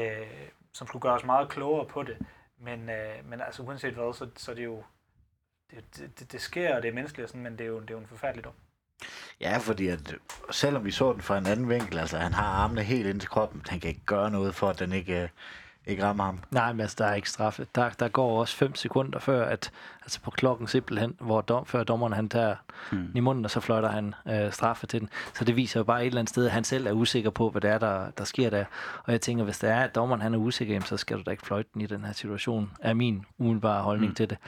[0.00, 0.26] øh,
[0.72, 2.16] som skulle gøre os meget klogere på det.
[2.58, 4.82] Men, øh, men altså uanset hvad, så, så det er jo
[5.70, 7.94] det, det, det sker, og det er menneskeligt, sådan, men det er jo, det er
[7.94, 8.52] jo en forfærdelig dom.
[9.40, 10.18] Ja, fordi at, øh,
[10.50, 13.30] selvom vi så den fra en anden vinkel, altså han har armene helt ind til
[13.30, 15.28] kroppen, han kan ikke gøre noget for, at den ikke, øh,
[15.86, 16.38] ikke rammer ham.
[16.50, 17.66] Nej, men altså, der er ikke straffe.
[17.74, 19.70] Der, der går også 5 sekunder før, at,
[20.02, 22.54] altså på klokken simpelthen, hvor dom, før dommeren han tager
[22.92, 23.08] hmm.
[23.14, 25.08] i munden, og så fløjter han øh, straffe til den.
[25.34, 27.50] Så det viser jo bare et eller andet sted, at han selv er usikker på,
[27.50, 28.64] hvad det er, der, der sker der.
[29.04, 31.30] Og jeg tænker, hvis det er, at dommeren han er usikker, så skal du da
[31.30, 34.16] ikke fløjte den i den her situation, er min umiddelbare holdning hmm.
[34.16, 34.38] til det.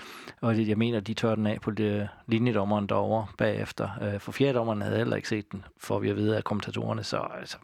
[0.41, 3.89] Og jeg mener, de tør den af på det linjedommeren derovre bagefter.
[4.03, 7.03] Øh, for fjerde dommeren havde heller ikke set den, for vi at vide af kommentatorerne,
[7.05, 7.57] så altså,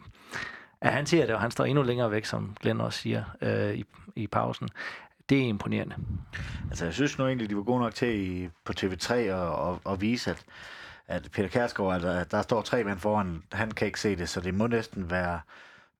[0.83, 3.73] Ja, han siger det, og han står endnu længere væk, som Glenn også siger øh,
[3.73, 4.69] i, i pausen.
[5.29, 5.95] Det er imponerende.
[6.69, 9.93] Altså, jeg synes nu egentlig, de var gode nok til i, på TV3 at, at,
[9.93, 10.43] at vise, at,
[11.07, 14.29] at Peter Kærsgaard, at, at der står tre mænd foran, han kan ikke se det,
[14.29, 15.39] så det må næsten være,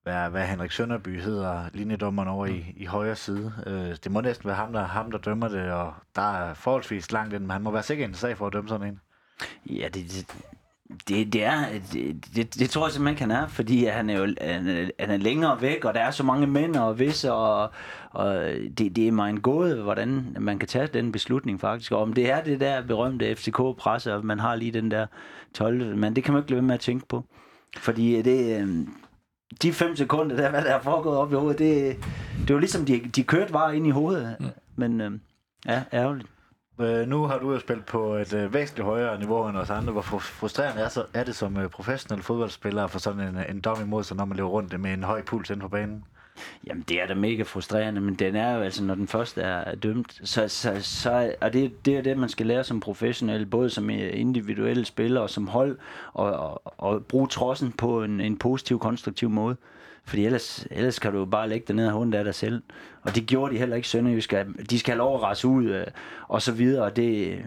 [0.04, 3.52] være hvad Henrik Sønderby hedder, linjedommeren over i, i højre side.
[3.66, 7.12] Øh, det må næsten være ham der, ham, der dømmer det, og der er forholdsvis
[7.12, 9.00] langt ind, men han må være sikker en sag for at dømme sådan en.
[9.66, 10.36] Ja, det, det,
[11.08, 14.34] det, det, er, det, det, det tror jeg simpelthen, han er, fordi han er jo
[14.40, 17.70] han er, han er længere væk, og der er så mange mænd og visse, og,
[18.10, 18.34] og
[18.78, 21.92] det, det er mig en gåde, hvordan man kan tage den beslutning faktisk.
[21.92, 25.06] Og om det er det der berømte FCK-presse, og man har lige den der
[25.54, 25.96] 12.
[25.96, 27.24] Men det kan man ikke lade med at tænke på.
[27.78, 28.88] Fordi det, øhm,
[29.62, 31.96] de fem sekunder, der, hvad der er foregået op i hovedet, det,
[32.48, 34.36] det var ligesom, de, de kørte bare ind i hovedet.
[34.40, 34.46] Mm.
[34.76, 35.20] Men øhm,
[35.66, 36.31] ja, ærgerligt.
[36.82, 39.92] Øh, nu har du jo spillet på et øh, væsentligt højere niveau end os andre.
[39.92, 43.60] Hvor frustrerende er, så, er det som øh, professionel fodboldspiller for sådan en, øh, en
[43.60, 46.04] dom imod sig, når man løber rundt med en høj puls ind på banen?
[46.66, 49.74] Jamen, det er da mega frustrerende, men den er jo altså, når den første er
[49.74, 53.70] dømt, så, så, så og det, det er det, man skal lære som professionel, både
[53.70, 55.78] som øh, individuelle spiller og som hold,
[56.12, 59.56] og, og, og bruge trossen på en, en positiv, konstruktiv måde.
[60.04, 62.62] Fordi ellers, ellers kan du jo bare lægge dig ned og hunde af dig selv.
[63.02, 64.34] Og det gjorde de heller ikke Sønderjysk.
[64.70, 65.86] De skal have lov at rase ud, øh,
[66.28, 66.84] og så videre.
[66.84, 67.38] Og det,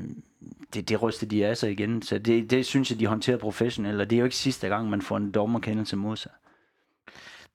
[0.73, 2.01] det, det rystede de af sig igen.
[2.01, 4.01] Så det, det synes jeg, de håndterer professionelt.
[4.01, 6.31] Og det er jo ikke sidste gang, man får en dommerkendelse mod sig.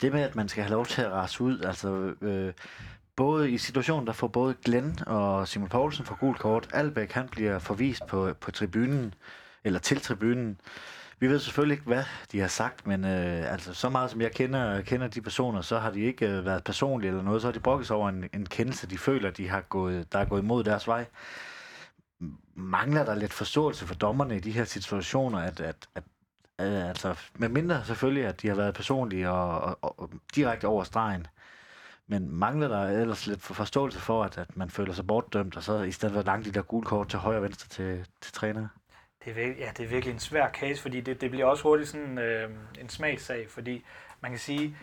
[0.02, 2.12] Det med, at man skal have lov til at rase ud, altså...
[2.22, 2.52] Øh,
[3.16, 6.68] både i situationen, der får både Glenn og Simon Poulsen for gult kort.
[6.72, 9.14] Albeck, han bliver forvist på, på tribunen,
[9.64, 10.60] eller til tribunen.
[11.20, 14.32] Vi ved selvfølgelig ikke, hvad de har sagt, men øh, altså, så meget som jeg
[14.32, 17.42] kender, kender de personer, så har de ikke øh, været personlige eller noget.
[17.42, 20.18] Så har de brokket sig over en, en kendelse, de føler, de har gået, der
[20.18, 21.06] er gået imod deres vej.
[22.54, 26.04] Mangler der lidt forståelse for dommerne i de her situationer, at, at, at
[26.60, 30.84] øh, altså, med mindre selvfølgelig, at de har været personlige og, og, og, direkte over
[30.84, 31.26] stregen.
[32.06, 35.62] Men mangler der ellers lidt for forståelse for, at, at man føler sig bortdømt, og
[35.62, 38.32] så i stedet for langt de der gule kort til højre og venstre til, til
[38.32, 38.68] trænere?
[39.24, 41.88] Det er, ja, det er virkelig en svær case, fordi det, det bliver også hurtigt
[41.88, 43.84] sådan øh, en smagssag, fordi
[44.20, 44.76] man kan sige,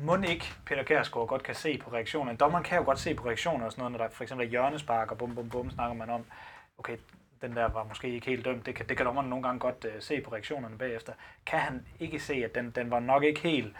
[0.00, 2.38] må ikke Peter Kærsgaard godt kan se på reaktionerne.
[2.38, 4.50] Dommeren kan jo godt se på reaktioner og sådan noget, når der for eksempel er
[4.50, 6.24] hjørnespark og bum bum bum, snakker man om,
[6.78, 6.96] okay,
[7.42, 8.66] den der var måske ikke helt dømt.
[8.66, 11.12] Det kan, det kan dommeren nogle gange godt øh, se på reaktionerne bagefter.
[11.46, 13.76] Kan han ikke se, at den, den var nok ikke helt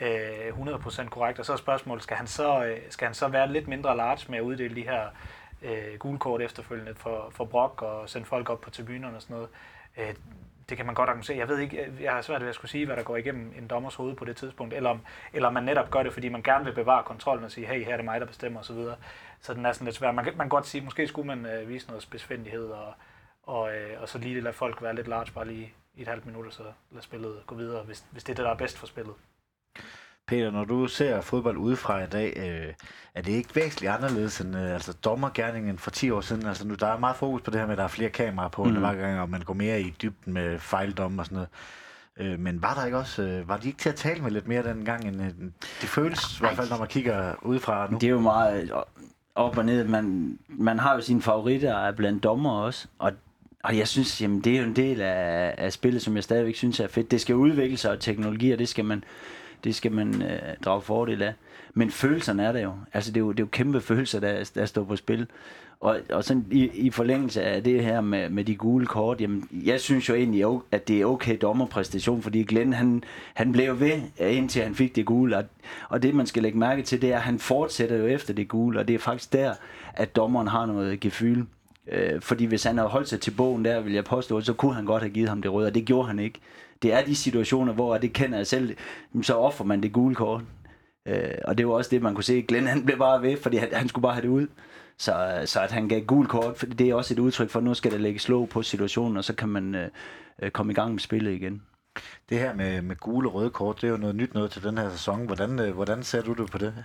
[0.00, 1.38] øh, 100% korrekt?
[1.38, 4.30] Og så er spørgsmålet, skal han så, øh, skal han så være lidt mindre large
[4.30, 5.08] med at uddele de her
[5.62, 9.34] øh, gule kort efterfølgende for, for brok og sende folk op på tribunerne og sådan
[9.34, 9.48] noget.
[9.98, 10.14] Øh,
[10.68, 11.36] det kan man godt argumentere.
[11.36, 13.52] Jeg ved ikke, øh, jeg har svært ved at skulle sige, hvad der går igennem
[13.58, 15.00] en dommers hoved på det tidspunkt, eller om,
[15.32, 17.84] eller om man netop gør det, fordi man gerne vil bevare kontrollen og sige, hey,
[17.84, 18.76] her er det mig, der bestemmer osv.
[18.76, 18.94] Så,
[19.40, 20.12] så den er sådan lidt svær.
[20.12, 22.94] Man kan, man kan godt sige, måske skulle man øh, vise noget spidsfindighed, og,
[23.42, 26.26] og, øh, og så lige lade folk være lidt large, bare lige i et halvt
[26.26, 28.78] minut, og så lade spillet gå videre, hvis, hvis det er det, der er bedst
[28.78, 29.14] for spillet.
[30.28, 32.74] Peter, når du ser fodbold udefra i dag, øh,
[33.14, 36.46] er det ikke væsentligt anderledes end øh, altså dommergærningen for 10 år siden?
[36.46, 38.48] Altså nu, der er meget fokus på det her med, at der er flere kameraer
[38.48, 38.70] på, mm.
[38.70, 41.48] end hver gang, og man går mere i dybden med fejldom og sådan noget.
[42.32, 44.48] Øh, men var der ikke også, øh, var de ikke til at tale med lidt
[44.48, 45.28] mere den gang, end øh,
[45.80, 47.98] det føles i hvert fald, når man kigger udefra nu?
[47.98, 48.68] Det er jo meget øh,
[49.34, 49.84] op og ned.
[49.84, 53.12] Man, man har jo sine favoritter blandt dommer også, og
[53.64, 56.56] og jeg synes, jamen, det er jo en del af, af spillet, som jeg stadigvæk
[56.56, 57.10] synes er fedt.
[57.10, 59.04] Det skal udvikle sig, og teknologi, og det skal man
[59.64, 61.34] det skal man øh, drage fordel af.
[61.74, 62.72] Men følelserne er der jo.
[62.92, 65.26] Altså, det er jo, det er jo kæmpe følelser, der, der står på spil.
[65.80, 69.48] Og, og sådan i, i forlængelse af det her med, med de gule kort, jamen,
[69.52, 73.02] jeg synes jo egentlig, at det er okay dommerpræstation, fordi Glenn, han,
[73.34, 75.36] han blev ved, øh, indtil han fik det gule.
[75.36, 75.44] Og,
[75.88, 78.48] og det, man skal lægge mærke til, det er, at han fortsætter jo efter det
[78.48, 79.54] gule, og det er faktisk der,
[79.94, 81.46] at dommeren har noget gefyld.
[81.88, 84.74] Øh, fordi hvis han havde holdt sig til bogen der, vil jeg påstå, så kunne
[84.74, 86.40] han godt have givet ham det røde, og det gjorde han ikke.
[86.82, 88.76] Det er de situationer, hvor, det kender jeg selv,
[89.22, 90.42] så offer man det gule kort.
[91.06, 92.42] Øh, og det var også det, man kunne se.
[92.42, 94.46] Glenn han blev bare ved, fordi han, han skulle bare have det ud.
[94.98, 97.64] Så, så at han gav gul kort, for det er også et udtryk for, at
[97.64, 99.88] nu skal der lægge slå på situationen, og så kan man øh,
[100.42, 101.62] øh, komme i gang med spillet igen.
[102.28, 104.62] Det her med, med gule og røde kort, det er jo noget nyt noget til
[104.62, 105.26] den her sæson.
[105.26, 106.84] Hvordan, øh, hvordan ser du det på det?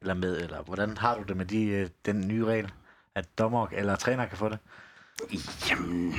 [0.00, 2.72] Eller med, eller hvordan har du det med de, øh, den nye regel,
[3.14, 4.58] at dommer eller træner kan få det?
[5.70, 6.14] Jamen,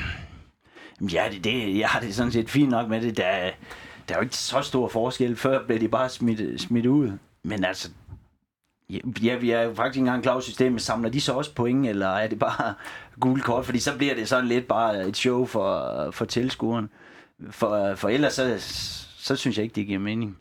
[1.01, 3.17] ja, det, det, jeg har det sådan set fint nok med det.
[3.17, 3.51] Der,
[4.09, 5.35] der er jo ikke så stor forskel.
[5.35, 7.11] Før blev de bare smidt, smidt ud.
[7.43, 7.89] Men altså,
[9.23, 10.81] Ja, vi er jo faktisk ikke engang klar systemet.
[10.81, 12.73] Samler de så også point, eller er det bare
[13.21, 13.65] gule kort?
[13.65, 16.89] Fordi så bliver det sådan lidt bare et show for, for tilskueren.
[17.49, 18.55] For, for ellers så,
[19.17, 20.37] så synes jeg ikke, det giver mening.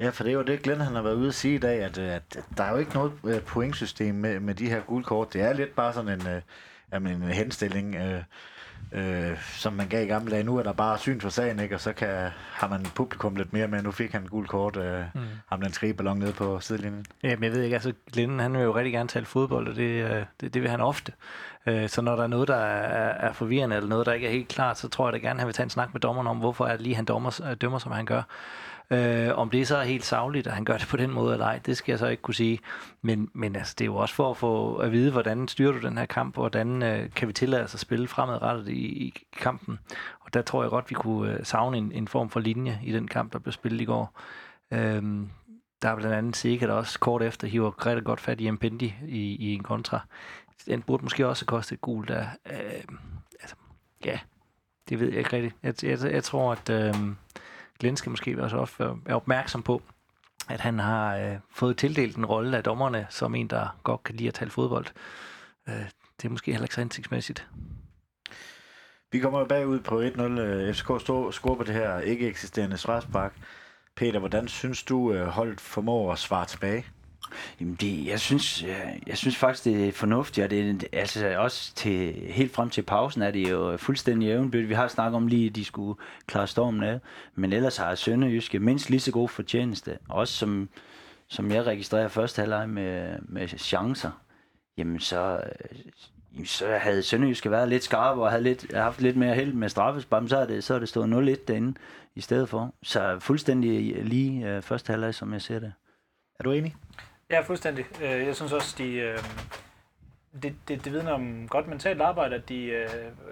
[0.00, 1.82] Ja, for det er jo det, Glenn han har været ude at sige i dag,
[1.82, 5.32] at, at der er jo ikke noget øh, pointsystem med, med de her gule kort.
[5.32, 6.42] Det er lidt bare sådan en, øh,
[6.92, 7.94] jamen en henstilling.
[7.94, 8.22] Øh,
[8.92, 10.42] øh, som man gav i gamle dage.
[10.42, 11.74] Nu er der bare syn for sagen, ikke?
[11.74, 13.82] og så kan, har man publikum lidt mere med.
[13.82, 15.20] Nu fik han en gul kort, øh, mm.
[15.46, 17.06] ham den skrigeballon nede på sidelinjen.
[17.22, 19.76] Ja, men jeg ved ikke, altså Glenn, han vil jo rigtig gerne tale fodbold, og
[19.76, 21.12] det, øh, det, det vil han ofte.
[21.66, 24.32] Øh, så når der er noget, der er, er forvirrende, eller noget, der ikke er
[24.32, 26.36] helt klart, så tror jeg da gerne, han vil tage en snak med dommeren om,
[26.36, 28.22] hvorfor er det lige, han dommer, dømmer, som han gør.
[28.92, 31.46] Øh, om det så er helt savligt, at han gør det på den måde eller
[31.46, 32.58] ej, det skal jeg så ikke kunne sige.
[33.02, 35.78] Men, men altså, det er jo også for at få at vide, hvordan styrer du
[35.78, 39.14] den her kamp, og hvordan øh, kan vi tillade os at spille fremadrettet i, i
[39.36, 39.78] kampen.
[40.20, 42.92] Og der tror jeg godt, vi kunne øh, savne en, en form for linje i
[42.92, 44.20] den kamp, der blev spillet i går.
[44.70, 45.02] Øh,
[45.82, 48.94] der er blandt andet sikkert der også kort efter hiver rigtig godt fat i Mpendi
[49.08, 50.00] i, i en kontra.
[50.66, 52.08] Den burde måske også koste et gult.
[52.08, 52.82] Der, øh,
[53.40, 53.56] altså,
[54.04, 54.18] ja,
[54.88, 55.56] det ved jeg ikke rigtigt.
[55.62, 56.70] Jeg, jeg, jeg tror, at...
[56.70, 56.94] Øh,
[57.80, 59.82] Glenn skal måske også være opmærksom på,
[60.48, 64.14] at han har øh, fået tildelt en rolle af dommerne som en, der godt kan
[64.14, 64.86] lide at tale fodbold.
[65.68, 65.84] Øh,
[66.16, 67.48] det er måske heller ikke så hensigtsmæssigt.
[69.12, 70.22] Vi kommer bagud på 1-0.
[70.22, 70.86] Øh, FCK
[71.34, 73.36] score på det her ikke eksisterende svarspark.
[73.96, 76.86] Peter, hvordan synes du, øh, holdet formår at svare tilbage?
[77.60, 81.36] Jamen det, jeg, synes, jeg, jeg synes faktisk, det er fornuftigt, og det er altså
[81.38, 84.68] også til, helt frem til pausen er det jo fuldstændig jævnbødt.
[84.68, 87.00] Vi har snakket om lige, at de skulle klare stormen af,
[87.34, 90.68] men ellers har Sønderjyske mindst lige så god fortjeneste, også som,
[91.28, 94.10] som jeg registrerer første halvleg med, med chancer.
[94.76, 95.40] Jamen så,
[96.44, 100.28] så havde Sønderjyske været lidt skarpe og havde lidt, haft lidt mere held med straffespark,
[100.28, 101.74] så er det, så er det stået 0-1 derinde
[102.14, 102.74] i stedet for.
[102.82, 105.72] Så fuldstændig lige øh, første halvleg, som jeg ser det.
[106.38, 106.76] Er du enig?
[107.30, 107.86] Ja, fuldstændig.
[108.02, 109.18] Øh, jeg synes også, de, øh,
[110.42, 112.88] det, det, det vidner om godt mentalt arbejde, at de øh,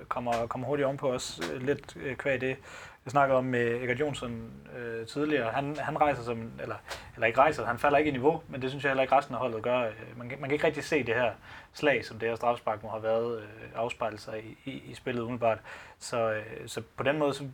[0.09, 1.41] kommer, kommer hurtigt om på os.
[1.61, 2.57] Lidt kvæg det,
[3.05, 5.53] jeg snakkede om med Egert Jonsson øh, tidligere.
[5.53, 6.75] Han, han rejser som, eller,
[7.15, 9.35] eller ikke rejser, han falder ikke i niveau, men det synes jeg heller ikke resten
[9.35, 9.91] af holdet gør.
[10.17, 11.33] Man, man kan ikke rigtig se det her
[11.73, 15.23] slag, som det her strafspark må have været, øh, afspejlet sig i, i, i spillet
[15.23, 15.59] umiddelbart.
[15.99, 17.45] Så, øh, så på den måde, så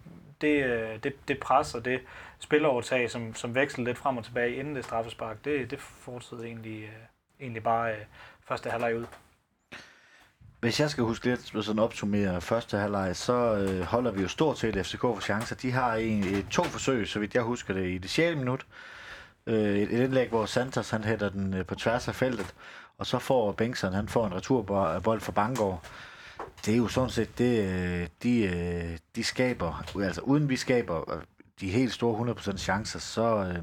[0.41, 2.01] det, det, det pres og det
[2.45, 6.83] spilovertag, som, som veksler lidt frem og tilbage inden det straffespark, det, det fortsætter egentlig,
[6.83, 6.91] øh,
[7.41, 7.99] egentlig bare øh,
[8.49, 9.07] første halvleg ud.
[10.61, 14.59] Hvis jeg skal huske lidt sådan opsummere første halvleg, så øh, holder vi jo stort
[14.59, 15.57] set FCK for chancer.
[15.57, 18.37] De har en, et, øh, to forsøg, så vidt jeg husker det, i det 6.
[18.37, 18.67] minut.
[19.47, 22.55] Øh, et, et indlæg, hvor Santos han hætter den øh, på tværs af feltet,
[22.99, 25.83] og så får Bengtsson, han får en returbold fra Bangor.
[26.67, 31.23] Det er jo sådan set det, øh, de, øh, de skaber, altså uden vi skaber
[31.61, 33.62] de helt store 100% chancer, så, øh,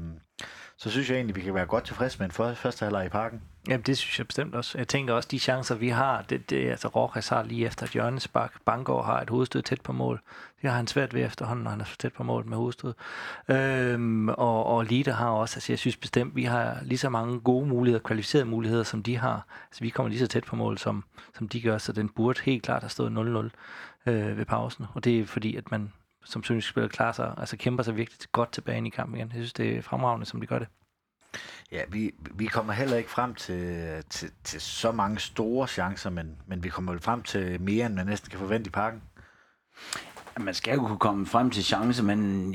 [0.76, 3.42] så synes jeg egentlig, vi kan være godt tilfredse med en første halvleg i parken.
[3.68, 4.78] Jamen, det synes jeg bestemt også.
[4.78, 7.92] Jeg tænker også, de chancer, vi har, det, det altså Rojas har lige efter et
[7.92, 10.20] hjørnespark, Bangor har et hovedstød tæt på mål.
[10.62, 12.94] Det har han svært ved efterhånden, når han er så tæt på mål med hovedstød.
[13.48, 17.40] Øhm, og, og Lita har også, altså jeg synes bestemt, vi har lige så mange
[17.40, 19.46] gode muligheder, kvalificerede muligheder, som de har.
[19.70, 21.04] Altså vi kommer lige så tæt på mål, som,
[21.38, 23.50] som de gør, så den burde helt klart have stået
[24.06, 24.86] 0-0 øh, ved pausen.
[24.94, 25.92] Og det er fordi, at man
[26.24, 29.28] som sønderjysk spiller klarer sig, altså kæmper sig virkelig godt tilbage ind i kampen igen.
[29.28, 30.68] Jeg synes, det er fremragende, som de gør det.
[31.72, 36.36] Ja, vi, vi kommer heller ikke frem til, til, til så mange store chancer, men,
[36.46, 39.02] men vi kommer frem til mere, end man næsten kan forvente i parken.
[40.40, 42.54] Man skal jo kunne komme frem til chancer, men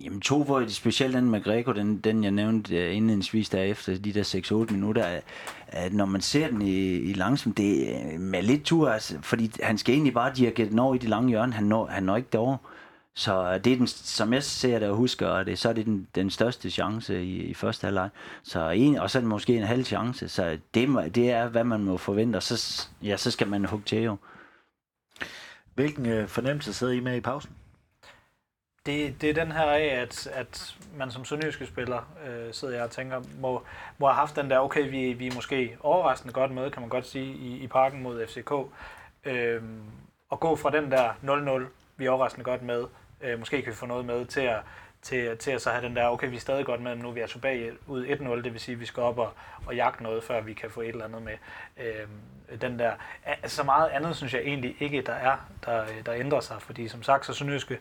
[0.00, 3.98] jamen, to hvor specielt den med Greco, den, den jeg nævnte uh, indledningsvis der efter
[3.98, 5.20] de der 6-8 minutter,
[5.66, 9.50] at når man ser den i, i langsom, det er med lidt tur, altså, fordi
[9.62, 12.16] han skal egentlig bare dirigere den over i de lange hjørne, han når, han når
[12.16, 12.58] ikke derovre.
[13.18, 16.08] Så det er den, som jeg ser det og husker det, så er det den,
[16.14, 18.10] den største chance i, i første halvleg.
[18.42, 20.28] Så en, og så er det måske en halv chance.
[20.28, 23.64] Så det, må- det er, hvad man må forvente, og så, ja, så skal man
[23.64, 24.16] hugge til jo.
[25.74, 27.50] Hvilken øh, fornemmelse sidder I med i pausen?
[28.86, 32.84] Det, det er den her af, at, at man som sønderjyske spiller, øh, sidder jeg
[32.84, 33.62] og tænker, må,
[33.98, 36.88] må have haft den der, okay, vi, vi er måske overraskende godt med, kan man
[36.88, 38.52] godt sige, i, i parken mod FCK.
[39.24, 39.62] Øh,
[40.30, 41.08] og gå fra den der
[41.62, 41.64] 0-0,
[41.96, 42.84] vi er overraskende godt med,
[43.20, 44.58] øh, måske kan vi få noget med, til at,
[45.02, 47.08] til, til at så have den der, okay, vi er stadig godt med, men nu
[47.08, 49.32] er vi altså er tilbage ud 1-0, det vil sige, at vi skal op og,
[49.66, 51.32] og jagte noget, før vi kan få et eller andet med.
[51.76, 52.92] Øh, den der,
[53.24, 56.62] altså, så meget andet synes jeg egentlig ikke, der er, der, øh, der ændrer sig,
[56.62, 57.78] fordi som sagt, så Sønderjyske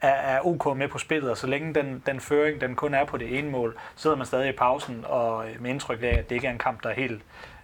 [0.00, 3.04] er, er ok med på spillet, og så længe den, den føring, den kun er
[3.04, 6.28] på det ene mål, sidder man stadig i pausen, og øh, med indtryk af, at
[6.28, 7.22] det ikke er en kamp, der er helt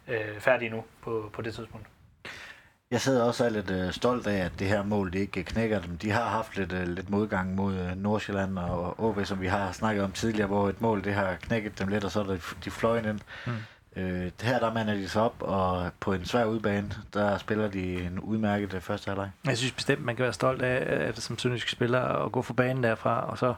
[0.09, 1.87] øh, færdig nu på, på det tidspunkt.
[2.95, 5.43] Jeg sidder også og er lidt øh, stolt af, at det her mål det ikke
[5.43, 5.99] knækker dem.
[5.99, 9.73] De har haft lidt, øh, lidt modgang mod øh, Nordsjælland og OB, som vi har
[9.73, 12.57] snakket om tidligere, hvor et mål det har knækket dem lidt, og så er det,
[12.65, 13.21] de fløjen ind.
[13.47, 13.53] Mm.
[13.97, 18.05] Øh, her der mander de sig op, og på en svær udbane, der spiller de
[18.05, 19.31] en udmærket øh, første halvleg.
[19.47, 22.55] Jeg synes bestemt, man kan være stolt af, at som sønderjysk spiller, at gå for
[22.55, 23.55] banen derfra, og så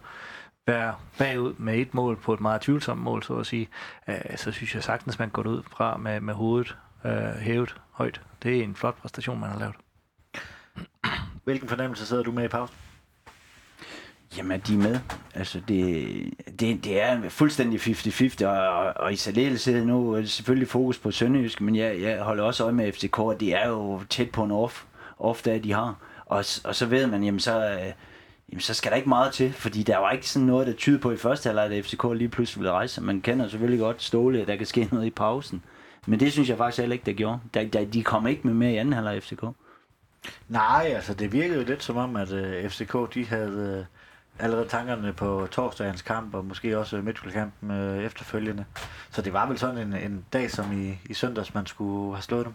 [0.66, 3.68] være bagud med et mål på et meget tvivlsomt mål, så at sige.
[4.08, 8.20] Øh, så synes jeg sagtens, man går ud fra med, med hovedet øh, hævet højt.
[8.42, 9.74] Det er en flot præstation, man har lavet.
[11.44, 12.76] Hvilken fornemmelse sidder du med i pausen?
[14.36, 14.98] Jamen, de er med.
[15.34, 20.30] Altså, det, det, det er fuldstændig 50-50, og, og, og i særdeleshed nu er det
[20.30, 23.68] selvfølgelig fokus på Sønderjysk, men jeg, jeg holder også øje med FCK, og det er
[23.68, 24.84] jo tæt på en off,
[25.18, 25.94] off der de har.
[26.26, 27.92] Og, og så ved man, jamen så, øh,
[28.52, 30.98] jamen så skal der ikke meget til, fordi der var ikke sådan noget, der tyder
[30.98, 33.00] på i første halvleg, at FCK lige pludselig ville rejse.
[33.00, 35.62] Man kender selvfølgelig godt Ståle, at der kan ske noget i pausen.
[36.06, 37.38] Men det synes jeg faktisk heller ikke, der gjorde.
[37.54, 39.44] Der, der, de kom ikke med mere i anden halvleg FCK.
[40.48, 44.68] Nej, altså det virkede jo lidt som om, at øh, FCK de havde øh, allerede
[44.68, 48.64] tankerne på torsdagens kamp, og måske også Midtjylland-kampen øh, efterfølgende.
[49.10, 52.22] Så det var vel sådan en, en dag som i, i søndags, man skulle have
[52.22, 52.54] slået dem.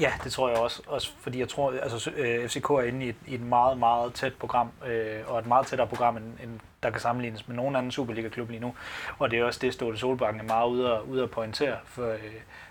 [0.00, 0.82] Ja, det tror jeg også.
[0.86, 4.14] Også fordi jeg tror, altså øh, FCK er inde i et, i et meget, meget
[4.14, 7.76] tæt program, øh, og et meget tættere program, end, end der kan sammenlignes med nogen
[7.76, 8.74] anden Superliga-klub lige nu.
[9.18, 12.12] Og det er også det, Ståle Solbakken er meget ude at, ude at pointere, for,
[12.12, 12.18] øh,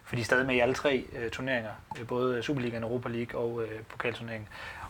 [0.03, 3.41] for de er stadig med i alle tre øh, turneringer, øh, både Superligaen, Europa League
[3.41, 4.47] og øh, pokalturneringen.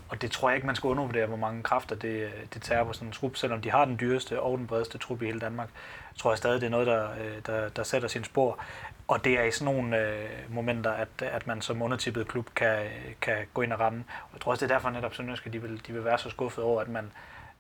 [0.10, 2.94] Og det tror jeg ikke, man skal undervurdere, hvor mange kræfter det, det tager på
[2.94, 5.70] sådan en trup, selvom de har den dyreste og den bredeste trup i hele Danmark.
[6.18, 8.60] tror jeg stadig, det er noget, der, øh, der, der sætter sin spor.
[9.08, 12.86] Og det er i sådan nogle øh, momenter, at, at man som undertippet klub kan,
[13.22, 14.04] kan gå ind og ramme.
[14.08, 16.30] Og jeg tror også, det er derfor netop Sønderjyske, de vil, de vil være så
[16.30, 17.12] skuffet over, at man,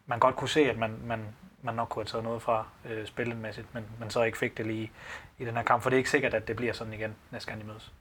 [0.05, 1.25] man godt kunne se, at man, man,
[1.61, 4.65] man nok kunne have taget noget fra øh, spillemæssigt, men, men så ikke fik det
[4.65, 4.91] lige
[5.37, 5.83] i den her kamp.
[5.83, 7.91] For det er ikke sikkert, at det bliver sådan igen næste gang de mødes.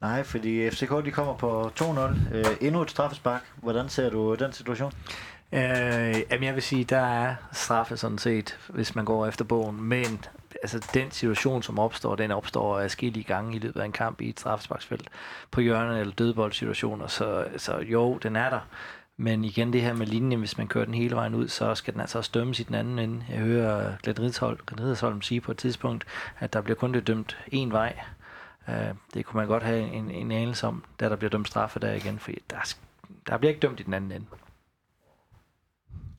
[0.00, 2.00] Nej, fordi FCK de kommer på 2-0.
[2.34, 3.42] Øh, endnu et straffespark.
[3.56, 4.92] Hvordan ser du den situation?
[5.52, 5.60] Øh,
[6.30, 10.24] jamen jeg vil sige, der er straffe sådan set, hvis man går efter bogen, men
[10.62, 14.28] altså den situation, som opstår, den opstår i gange i løbet af en kamp i
[14.28, 15.08] et straffesparksfelt
[15.50, 18.60] på hjørnet eller dødboldsituationer, så, så jo, den er der.
[19.16, 21.92] Men igen det her med linjen, hvis man kører den hele vejen ud, så skal
[21.94, 23.24] den altså også dømmes i den anden ende.
[23.28, 24.20] Jeg hører Glenn
[24.80, 26.04] Ridsholm sige på et tidspunkt,
[26.38, 27.98] at der bliver kun det dømt én vej.
[28.70, 31.80] Uh, det kunne man godt have en, en anelse om, da der bliver dømt straffe
[31.80, 32.74] der igen, for der,
[33.26, 34.26] der bliver ikke dømt i den anden ende.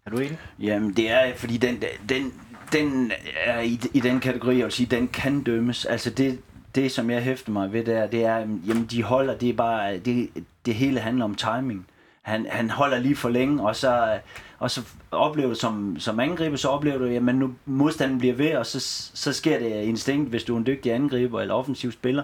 [0.06, 0.40] Er du enig?
[0.60, 2.34] Jamen, det er, fordi den, den,
[2.72, 3.12] den
[3.46, 5.86] er i, i den kategori, jeg vil sige, den kan dømmes.
[5.86, 6.42] Altså, det,
[6.76, 9.98] det som jeg hæfter mig ved der, det er, jamen, de holder, det er bare,
[9.98, 10.30] det,
[10.66, 11.88] det hele handler om timing.
[12.22, 14.20] Han, han holder lige for længe, og så,
[14.60, 18.56] og så oplever du som, som angriber, så oplever du, at nu modstanden bliver ved,
[18.56, 18.80] og så,
[19.14, 22.24] så sker det instinkt, hvis du er en dygtig angriber eller offensiv spiller,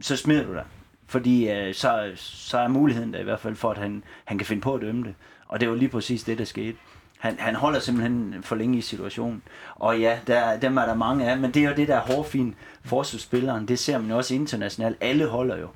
[0.00, 0.64] så smider du dig.
[1.06, 4.46] Fordi øh, så, så er muligheden der i hvert fald for, at han, han kan
[4.46, 5.14] finde på at dømme det.
[5.48, 6.76] Og det var lige præcis det, der skete.
[7.18, 9.42] Han, han holder simpelthen for længe i situationen.
[9.74, 12.54] Og ja, der, dem er der mange af, men det er jo det der hårfine
[12.84, 13.68] forsvarsspilleren.
[13.68, 14.96] Det ser man jo også internationalt.
[15.00, 15.68] Alle holder jo.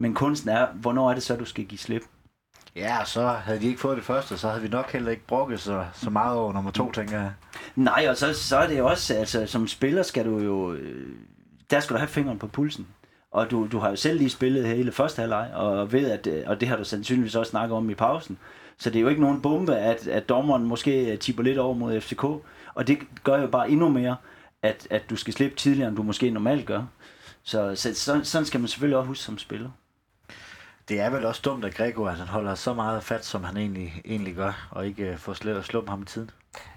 [0.00, 2.02] Men kunsten er, hvornår er det så, du skal give slip?
[2.76, 5.60] Ja, så havde de ikke fået det første, så havde vi nok heller ikke brokket
[5.60, 7.32] så, så meget over nummer to, tænker jeg.
[7.76, 11.16] Nej, og så, så er det også, altså som spiller skal du jo, øh,
[11.70, 12.86] der skal du have fingeren på pulsen.
[13.30, 16.42] Og du, du har jo selv lige spillet hele første halvleg, og ved, at, øh,
[16.46, 18.38] og det har du sandsynligvis også snakket om i pausen.
[18.78, 22.00] Så det er jo ikke nogen bombe, at, at dommeren måske tipper lidt over mod
[22.00, 22.24] FCK.
[22.74, 24.16] Og det gør jo bare endnu mere,
[24.62, 26.82] at, at du skal slippe tidligere, end du måske normalt gør.
[27.42, 29.70] Så, så, så sådan skal man selvfølgelig også huske som spiller.
[30.88, 33.56] Det er vel også dumt af Gregor, at han holder så meget fat, som han
[33.56, 36.30] egentlig, egentlig gør, og ikke uh, får slået slå ham i tiden.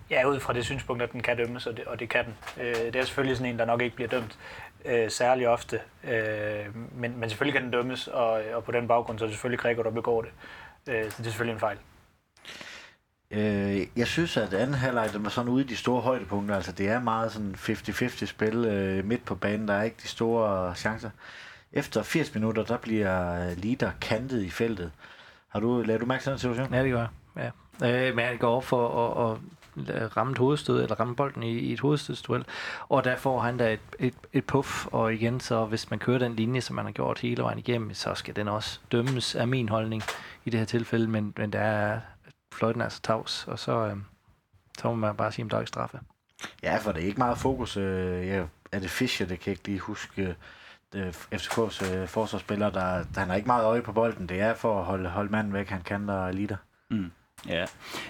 [0.10, 2.38] Ja, ud fra det synspunkt, at den kan dømmes, og det, og det kan den.
[2.64, 4.38] Øh, det er selvfølgelig sådan en, der nok ikke bliver dømt
[4.86, 9.20] øh, særlig ofte, øh, men, men selvfølgelig kan den dømmes, og, og på den baggrund
[9.20, 10.32] så er det selvfølgelig Gregor, der begår det.
[10.88, 11.78] Øh, så det er selvfølgelig en fejl.
[13.32, 16.56] Øh, jeg synes, at anden halvleg, var sådan ude i de store højdepunkter.
[16.56, 19.68] Altså, det er meget sådan 50-50 spil øh, midt på banen.
[19.68, 21.10] Der er ikke de store chancer.
[21.74, 24.92] Efter 80 minutter, der bliver Lider kantet i feltet.
[25.48, 26.74] Har du, lavet du mærke til den situation?
[26.74, 27.52] Ja, det gør jeg.
[27.82, 28.10] Ja.
[28.10, 29.38] Øh, men jeg går op for at,
[29.88, 32.46] at ramme et hovedstød, eller ramme bolden i, i et hovedstødsduel,
[32.90, 36.20] og der får han da et, et, et puff, og igen, så hvis man kører
[36.20, 39.48] den linje, som man har gjort hele vejen igennem, så skal den også dømmes af
[39.48, 40.04] min holdning
[40.46, 42.00] i det her tilfælde, men, men der er
[42.54, 43.98] fløjten altså tavs, og så, øh,
[44.80, 46.00] så må man bare sige, at der er ikke straffe.
[46.64, 47.78] Ja, for det er ikke meget fokus.
[47.78, 50.36] Øh, ja, er det Fischer, det kan jeg ikke lige huske.
[50.96, 54.30] Øh, FCK's øh, forsvarsspiller, der, der han har ikke meget øje på bolden.
[54.30, 56.58] Det er for at holde, holde manden væk, han kan der liter.
[56.90, 57.12] Mm.
[57.48, 57.66] Ja.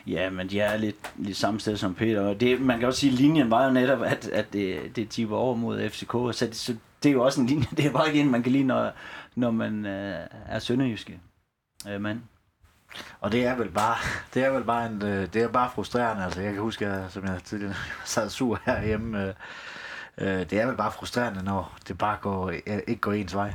[0.07, 2.21] ja, men de er lidt, lidt samme sted som Peter.
[2.21, 5.09] Og det, man kan også sige, at linjen var jo netop, at, at det, det
[5.09, 6.11] tipper over mod FCK.
[6.11, 8.43] Så, det, så det er jo også en linje, det er bare ikke en, man
[8.43, 8.91] kan lide, når,
[9.36, 11.19] når man øh, er sønderjyske
[11.89, 12.21] øh, mand.
[13.19, 13.95] Og det er vel bare,
[14.34, 16.23] det er vel bare, en, øh, det er bare frustrerende.
[16.23, 17.75] Altså, jeg kan huske, at, som jeg tidligere
[18.05, 19.34] sad sur herhjemme, øh,
[20.20, 23.53] øh, det er vel bare frustrerende, når det bare går, øh, ikke går ens vej.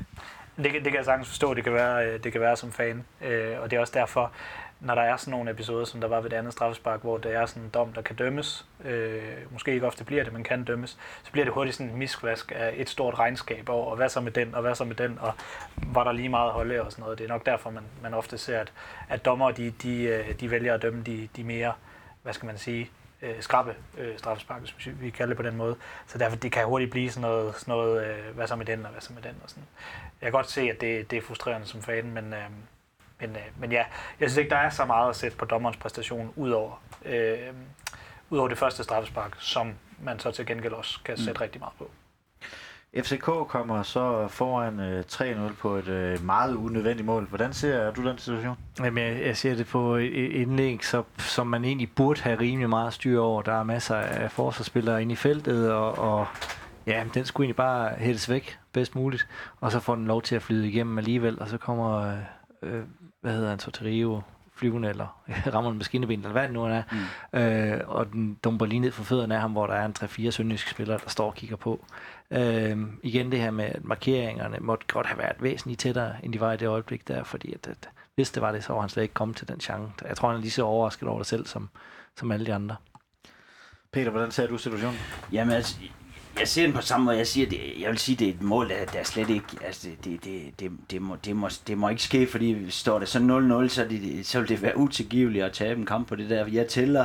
[0.57, 3.05] Det, det kan jeg sagtens forstå, det kan være, øh, det kan være som fan.
[3.21, 4.33] Øh, og det er også derfor,
[4.81, 7.31] når der er sådan nogle episoder, som der var ved det andet straffespark, hvor der
[7.31, 10.65] er sådan en dom, der kan dømmes, øh, måske ikke ofte bliver det, men kan
[10.65, 14.09] dømmes, så bliver det hurtigt sådan en miskvask af et stort regnskab over, og hvad
[14.09, 15.33] så med den, og hvad så med den, og
[15.77, 17.19] var der lige meget holde og sådan noget.
[17.19, 18.73] Det er nok derfor, man, man ofte ser, at,
[19.09, 21.73] at dommer de, de, de vælger at dømme de, de mere,
[22.23, 22.91] hvad skal man sige,
[23.25, 25.77] øh, skrappe øh, straffespark, hvis vi kalder det på den måde.
[26.07, 28.85] Så derfor det kan hurtigt blive sådan noget, sådan noget øh, hvad så med den,
[28.87, 29.35] og hvad så med den.
[29.45, 29.65] Og sådan.
[30.21, 32.51] Jeg kan godt se, at det, det er frustrerende som fan, men, øh,
[33.21, 33.85] men, øh, men ja,
[34.21, 37.39] jeg synes ikke, der er så meget at sætte på dommerens præstation, udover, øh,
[38.31, 41.41] udover det første straffespark, som man så til gengæld også kan sætte mm.
[41.41, 41.91] rigtig meget på.
[43.03, 47.25] FCK kommer så foran øh, 3-0 på et øh, meget unødvendigt mål.
[47.25, 48.57] Hvordan ser du den situation?
[48.79, 52.69] Jamen, jeg, jeg ser det på et indlæg, så, som man egentlig burde have rimelig
[52.69, 53.43] meget styr over.
[53.43, 56.27] Der er masser af forsvarsspillere inde i feltet, og, og
[56.87, 59.27] ja, den skulle egentlig bare hældes væk bedst muligt.
[59.61, 62.19] Og så får den lov til at flyde igennem alligevel, og så kommer øh,
[62.63, 62.83] øh
[63.21, 64.23] hvad hedder han, Soterio
[64.65, 65.23] flyvende, eller
[65.55, 66.83] rammer en maskineben, eller hvad det nu er.
[67.33, 67.39] Mm.
[67.39, 70.31] Øh, og den dumper lige ned for fødderne af ham, hvor der er en 3-4
[70.31, 71.85] sønderjyske spillere, der står og kigger på.
[72.31, 76.53] Øh, igen det her med markeringerne måtte godt have været væsentligt tættere, end de var
[76.53, 79.03] i det øjeblik der, fordi at, at hvis det var det, så var han slet
[79.03, 79.93] ikke kommet til den chance.
[80.09, 81.69] Jeg tror, han er lige så overrasket over det selv, som,
[82.17, 82.77] som alle de andre.
[83.93, 84.99] Peter, hvordan ser du situationen?
[85.33, 85.77] Jamen altså,
[86.41, 87.17] jeg ser den på samme måde.
[87.17, 89.47] Jeg siger, det, jeg vil sige, det er et mål, der, der slet ikke...
[89.65, 93.09] Altså, det, det, det, det, må, det, må, det må ikke ske, fordi står det
[93.09, 96.31] så 0-0, så, det, så vil det være utilgiveligt at tabe en kamp på det
[96.31, 96.47] der.
[96.47, 97.05] Jeg tæller...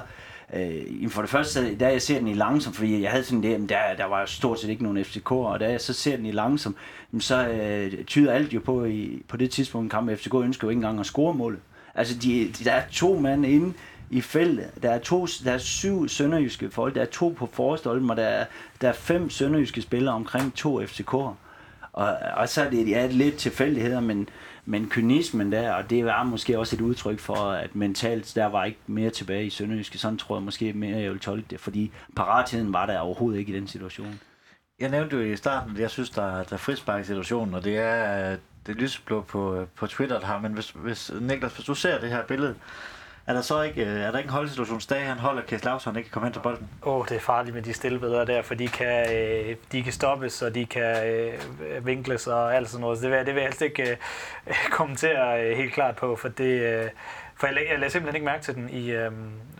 [0.53, 3.69] Øh, for det første, da jeg ser den i langsom, fordi jeg havde sådan det,
[3.69, 6.31] der, der var stort set ikke nogen FCK, og da jeg så ser den i
[6.31, 6.75] langsom,
[7.19, 10.69] så øh, tyder alt jo på, i, på det tidspunkt en kamp, FCK ønsker jo
[10.69, 11.59] ikke engang at score målet.
[11.95, 13.73] Altså, de, de, der er to mand inde,
[14.09, 14.71] i feltet.
[14.83, 18.23] Der er, to, der er syv sønderjyske folk, der er to på forstolpen, og der
[18.23, 18.45] er,
[18.81, 21.33] der er fem sønderjyske spillere omkring to FCK'er.
[21.93, 24.29] Og, og så er det ja, lidt tilfældigheder, men,
[24.65, 28.65] men kynismen der, og det var måske også et udtryk for, at mentalt, der var
[28.65, 29.97] ikke mere tilbage i Sønderjyske.
[29.97, 33.53] Sådan tror jeg måske mere, jeg vil tolke det, fordi paratheden var der overhovedet ikke
[33.53, 34.19] i den situation.
[34.79, 37.63] Jeg nævnte jo i starten, at jeg synes, der, der er frispark i situationen, og
[37.63, 38.37] det er øh,
[38.67, 41.99] det lyseblå på, øh, på Twitter, der har, men hvis, hvis, Niklas, hvis du ser
[41.99, 42.55] det her billede,
[43.29, 46.09] er der så ikke, øh, er der ikke en holdsituationsdag, han holder Kæs Lausson ikke
[46.09, 46.69] kan komme hen til bolden?
[46.83, 49.93] Åh, oh, det er farligt med de stillebedre der, for de kan, øh, de kan
[49.93, 52.97] stoppes, og de kan øh, vinkles og alt sådan noget.
[52.97, 56.27] Så det vil, det vil jeg helst ikke øh, kommentere øh, helt klart på, for
[56.29, 56.61] det...
[56.61, 56.89] Øh,
[57.35, 58.91] for jeg, jeg lagde simpelthen ikke mærke til den i...
[58.91, 59.11] Øh,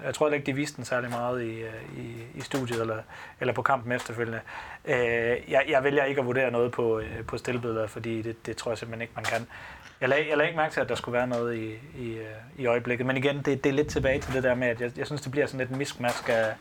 [0.05, 2.97] jeg tror ikke, de viste den særlig meget i, øh, i, i studiet eller,
[3.39, 4.39] eller på kampen efterfølgende.
[4.85, 8.57] Øh, jeg, jeg vælger ikke at vurdere noget på, øh, på stillbilleder, fordi det, det
[8.57, 9.47] tror jeg simpelthen ikke, man kan.
[10.01, 12.25] Jeg lagde, jeg lagde ikke mærke til, at der skulle være noget i, i, øh,
[12.57, 13.05] i øjeblikket.
[13.05, 15.21] Men igen, det, det er lidt tilbage til det der med, at jeg, jeg synes,
[15.21, 16.53] det bliver sådan lidt en miskmask af...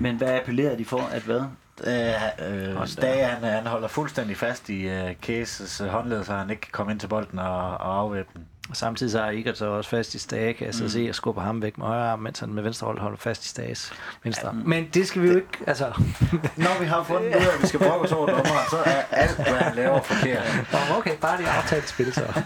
[0.00, 1.42] Men hvad appellerer de for, at hvad?
[1.86, 6.60] Øh, øh, Stage, han, han holder fuldstændig fast i uh, Cases håndled, så han ikke
[6.60, 8.46] kan komme ind til bolden og, og afvæbne den.
[8.70, 10.88] Og samtidig så er Igor så også fast i Stage, kan jeg så mm.
[10.88, 13.44] se, og skubber ham væk med højre arm, mens han med venstre hold holder fast
[13.44, 13.92] i Stages
[14.24, 15.84] venstre ja, Men det skal vi jo ikke, altså...
[16.56, 19.02] Når vi har fundet ud af, at vi skal brokke os over dommeren, så er
[19.10, 20.66] alt, hvad han laver, forkert.
[20.72, 22.42] Nå, okay, bare det aftalt spil, så.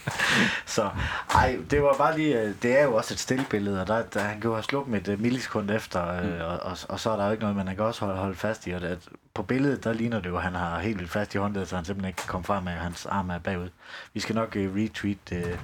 [0.76, 0.90] så,
[1.34, 4.20] ej, det var bare lige, øh, det er jo også et stillbillede, og der, der,
[4.20, 6.40] han kan jo have sluppet med et uh, millisekund efter, øh, mm.
[6.40, 8.66] og, og, og, så er der jo ikke noget, man kan også holde, holde fast
[8.66, 11.34] i, og det, på billedet, der ligner det jo, at han har helt vildt fast
[11.34, 13.68] i håndledet, så han simpelthen ikke kan komme frem med, at hans arm er bagud.
[14.14, 15.58] Vi skal nok uh, retweet, uh,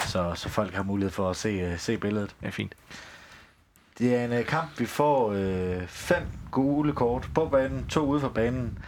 [0.00, 2.34] så, så folk har mulighed for at se, uh, se billedet.
[2.40, 2.74] Det er fint.
[3.98, 8.20] Det er en uh, kamp, vi får uh, fem gule kort på banen, to ude
[8.20, 8.78] for banen.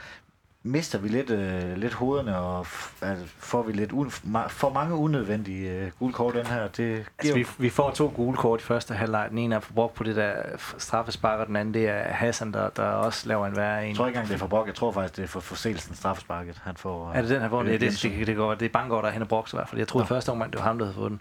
[0.65, 4.71] Mister vi lidt, øh, lidt hovederne, og f- altså, får vi lidt un- ma- for
[4.73, 6.63] mange unødvendige øh, gule kort den her.
[6.63, 9.27] Det giver Altså, vi, vi får to gule kort i første halvleg.
[9.31, 10.33] Den ene er for brugt på det der
[10.79, 13.89] straffespark, og den anden det er Hassan, der, der også laver en værre en.
[13.89, 14.67] jeg tror ikke engang, det er for Brock.
[14.67, 17.13] Jeg tror faktisk, det er for forseelsen straffesparket, han får.
[17.15, 18.13] Er det den her, hvor det, øh, det, Jensen.
[18.13, 19.79] det, det, går, det er Bangor, der er hen og Brox i hvert fald.
[19.79, 20.15] Jeg troede ja.
[20.15, 21.21] første omgang, det var ham, der havde fået den.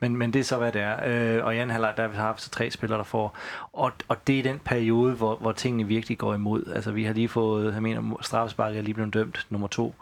[0.00, 0.96] Men, men det er så, hvad det er.
[1.38, 3.36] Øh, og i anden halvleg, der har vi haft så tre spillere, der får.
[3.72, 6.72] Og, og det er den periode, hvor, hvor tingene virkelig går imod.
[6.74, 9.94] Altså, vi har lige fået, jeg mener, straffesparket er lige blevet dømt, nummer to.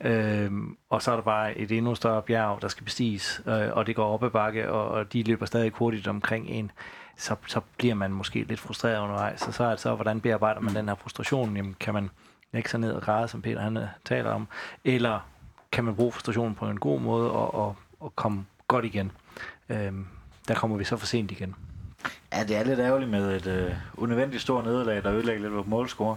[0.00, 3.86] Øhm, og så er der bare et endnu større bjerg, der skal bestiges, øh, og
[3.86, 6.70] det går op ad bakke, og, og de løber stadig hurtigt omkring en.
[7.16, 9.40] Så, så bliver man måske lidt frustreret undervejs.
[9.40, 11.56] Så, så er det så, hvordan bearbejder man den her frustration?
[11.56, 12.10] Jamen, kan man
[12.52, 14.48] lægge sig ned og græde, som Peter han øh, taler om,
[14.84, 15.20] eller
[15.72, 19.12] kan man bruge frustrationen på en god måde og, og, og komme godt igen.
[19.68, 20.06] Øhm,
[20.48, 21.54] der kommer vi så for sent igen.
[22.32, 25.70] Ja, det er lidt ærgerligt med et øh, unødvendigt stort nederlag, der ødelægger lidt på
[25.70, 26.16] målscore.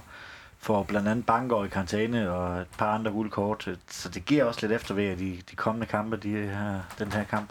[0.59, 3.67] For blandt andet Banker i karantæne og et par andre gule kort.
[3.67, 6.81] Øh, så det giver også lidt efterved at de, de kommende kampe, de øh, her,
[6.99, 7.49] den her kamp.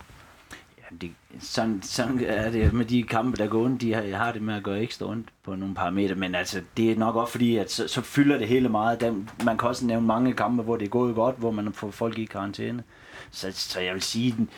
[0.78, 3.80] Ja, det, sådan, sådan er det med de kampe, der går ondt.
[3.80, 6.62] De har, jeg har det med at gøre ekstra ondt på nogle parametre, men altså,
[6.76, 9.00] det er nok også fordi, at så, så fylder det hele meget.
[9.00, 9.12] Der,
[9.44, 12.18] man kan også nævne mange kampe, hvor det er gået godt, hvor man får folk
[12.18, 12.82] i karantæne.
[13.30, 14.48] Så, så jeg vil sige,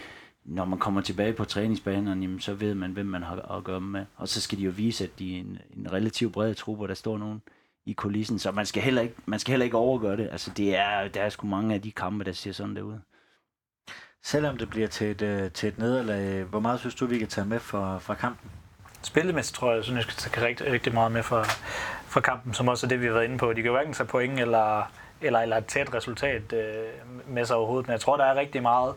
[0.44, 3.80] når man kommer tilbage på træningsbanerne, jamen, så ved man, hvem man har at gøre
[3.80, 4.04] med.
[4.16, 6.88] Og så skal de jo vise, at de er en, en relativt bred truppe, og
[6.88, 7.42] der står nogen
[7.88, 8.38] i kulissen.
[8.38, 10.28] Så man skal heller ikke, man skal heller ikke overgøre det.
[10.32, 12.98] Altså, det er, der er sgu mange af de kampe, der ser sådan der ud.
[14.22, 17.28] Selvom det bliver til et, øh, til et nederlag, hvor meget synes du, vi kan
[17.28, 18.50] tage med fra, fra kampen?
[19.02, 21.44] Spillemæssigt tror jeg, synes, jeg skal tage rigtig, rigtig meget med for,
[22.06, 23.50] for kampen, som også er det, vi har været inde på.
[23.50, 26.88] De kan jo hverken tage point eller, eller, eller et tæt resultat øh,
[27.26, 28.94] med sig overhovedet, men jeg tror, der er rigtig meget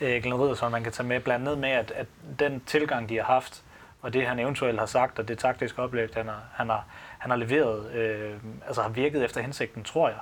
[0.00, 2.06] øh, glæderiet, som man kan tage med, blandt andet med, at, at
[2.38, 3.62] den tilgang, de har haft,
[4.02, 6.84] og det han eventuelt har sagt, og det taktiske oplæg, han har, han har,
[7.24, 8.34] han har leveret, øh,
[8.66, 10.18] altså har virket efter hensigten, tror jeg.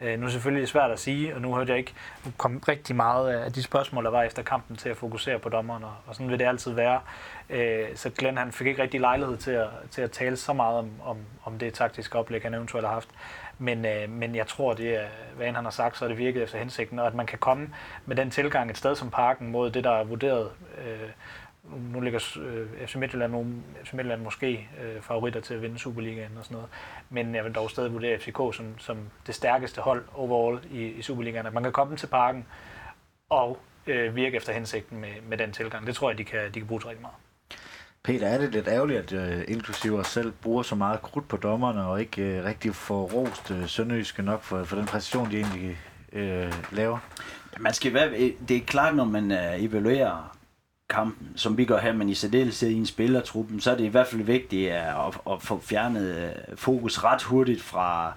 [0.00, 1.94] Øh, nu er det selvfølgelig svært at sige, og nu hørte jeg ikke,
[2.24, 5.48] nu kom rigtig meget af de spørgsmål, der var efter kampen til at fokusere på
[5.48, 7.00] dommeren, og, og sådan vil det altid være.
[7.50, 10.78] Øh, så Glenn han fik ikke rigtig lejlighed til at, til at tale så meget
[10.78, 13.08] om, om, om det taktiske oplæg, han eventuelt har haft.
[13.58, 16.18] Men, øh, men jeg tror, det er, hvad end han har sagt, så er det
[16.18, 17.74] virket efter hensigten, og at man kan komme
[18.06, 20.50] med den tilgang et sted som parken mod det, der er vurderet.
[20.78, 21.08] Øh,
[21.64, 23.54] nu ligger øh, FC Midtjylland, nogle,
[23.84, 26.68] FC Midtjylland måske øh, favoritter til at vinde Superligaen og sådan noget.
[27.10, 31.02] Men jeg vil dog stadig vurdere FCK som, som det stærkeste hold overall i, i
[31.02, 31.46] Superligaen.
[31.46, 32.46] At man kan komme til parken
[33.28, 35.86] og øh, virke efter hensigten med, med den tilgang.
[35.86, 37.16] Det tror jeg, de kan, de kan bruge til rigtig meget.
[38.04, 41.36] Peter, er det lidt ærgerligt, at uh, inklusive os selv bruger så meget krudt på
[41.36, 45.36] dommerne, og ikke uh, rigtig får rost uh, Sønderjyske nok for, for den præcision, de
[45.36, 45.78] egentlig
[46.12, 46.98] uh, laver?
[47.58, 50.36] Man skal være, det er klart, når man uh, evaluerer
[50.92, 53.88] kampen, som vi gør her, men i særdeleshed i en spillertruppen, så er det i
[53.88, 58.12] hvert fald vigtigt at, at, at få fjernet øh, fokus ret hurtigt fra,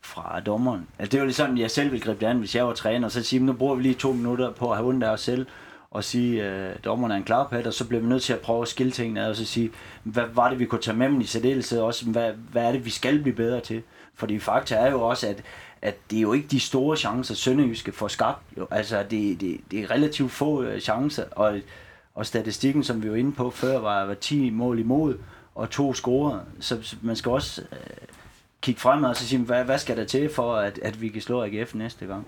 [0.00, 0.86] fra dommeren.
[0.98, 2.72] Altså, det er jo lidt sådan, jeg selv vil gribe det an, hvis jeg var
[2.72, 5.10] træner, og så sige, nu bruger vi lige to minutter på at have ondt af
[5.10, 5.46] os selv,
[5.90, 8.40] og sige, at øh, dommeren er en klarpat, og så bliver vi nødt til at
[8.40, 9.70] prøve at skille tingene ad, og så sige,
[10.02, 12.84] hvad var det, vi kunne tage med dem i særdeleshed, også hvad, hvad er det,
[12.84, 13.82] vi skal blive bedre til?
[14.14, 15.42] Fordi fakta er jo også, at,
[15.82, 18.42] at det er jo ikke de store chancer, Sønderjyske får skabt.
[18.58, 18.66] Jo.
[18.70, 21.60] Altså, det, det, det er relativt få øh, chancer, og,
[22.14, 25.18] og statistikken, som vi var inde på før, var, var 10 mål imod,
[25.54, 26.40] og to scorer.
[26.60, 28.08] Så, så man skal også øh,
[28.60, 31.22] kigge fremad og så sige, hvad, hvad skal der til for, at, at vi kan
[31.22, 32.26] slå AGF næste gang?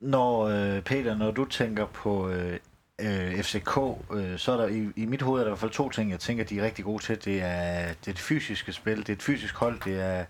[0.00, 2.58] Når, øh, Peter, når du tænker på øh,
[3.00, 3.78] øh, FCK,
[4.14, 6.10] øh, så er der i, i mit hoved er der i hvert fald to ting,
[6.10, 7.24] jeg tænker, de er rigtig gode til.
[7.24, 10.24] Det er det, er det fysiske spil, det er et fysisk hold, det er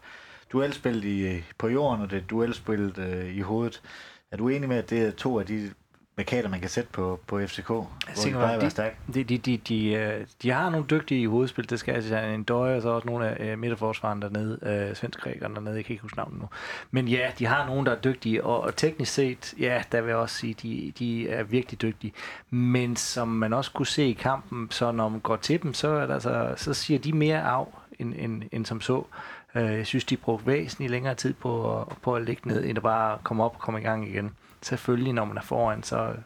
[0.52, 3.82] duelspillet i, på jorden, og det er duelspillet øh, i hovedet.
[4.32, 5.70] Er du enig med, at det er to af de
[6.18, 7.86] markader, man kan sætte på, på FCK, hvor
[8.24, 8.96] de plejer at være stærke?
[9.14, 11.70] De, de, de, de, øh, de har nogle dygtige i hovedspil.
[11.70, 14.96] Det skal altså have en døje, og så også nogle af øh, midterforsvaren dernede, øh,
[14.96, 16.48] svenskgrækerne dernede, jeg kan ikke huske navnet nu.
[16.90, 20.08] Men ja, de har nogen, der er dygtige, og, og teknisk set, ja, der vil
[20.08, 22.12] jeg også sige, de, de er virkelig dygtige.
[22.50, 25.88] Men som man også kunne se i kampen, så når man går til dem, så,
[25.88, 27.64] er der altså, så siger de mere af,
[27.98, 29.04] end, end, end som så.
[29.54, 32.82] Øh, Jeg synes, de brugte væsentligt længere tid på, på at ligge ned, end at
[32.82, 34.30] bare komme op og komme i gang igen.
[34.62, 36.16] Selvfølgelig, når man er foran, så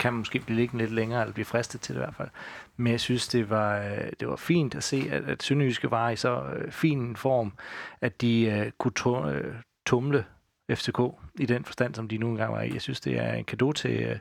[0.00, 2.28] kan man måske blive liggende lidt længere, eller blive fristet til det i hvert fald.
[2.76, 6.10] Men jeg synes, det var, øh, det var fint at se, at, at Sønderjyske var
[6.10, 7.52] i så øh, fin form,
[8.00, 9.54] at de uh, kunne to, uh,
[9.86, 10.24] tumle
[10.70, 11.00] FCK
[11.34, 12.72] i den forstand, som de nu engang var i.
[12.72, 14.16] Jeg synes, det er en gave til, uh,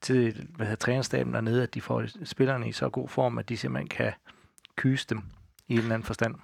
[0.00, 3.56] til hvad hedder, trænerstaben dernede, at de får spillerne i så god form, at de
[3.56, 4.12] simpelthen kan
[4.76, 5.22] kyse dem
[5.68, 6.34] i en eller anden forstand.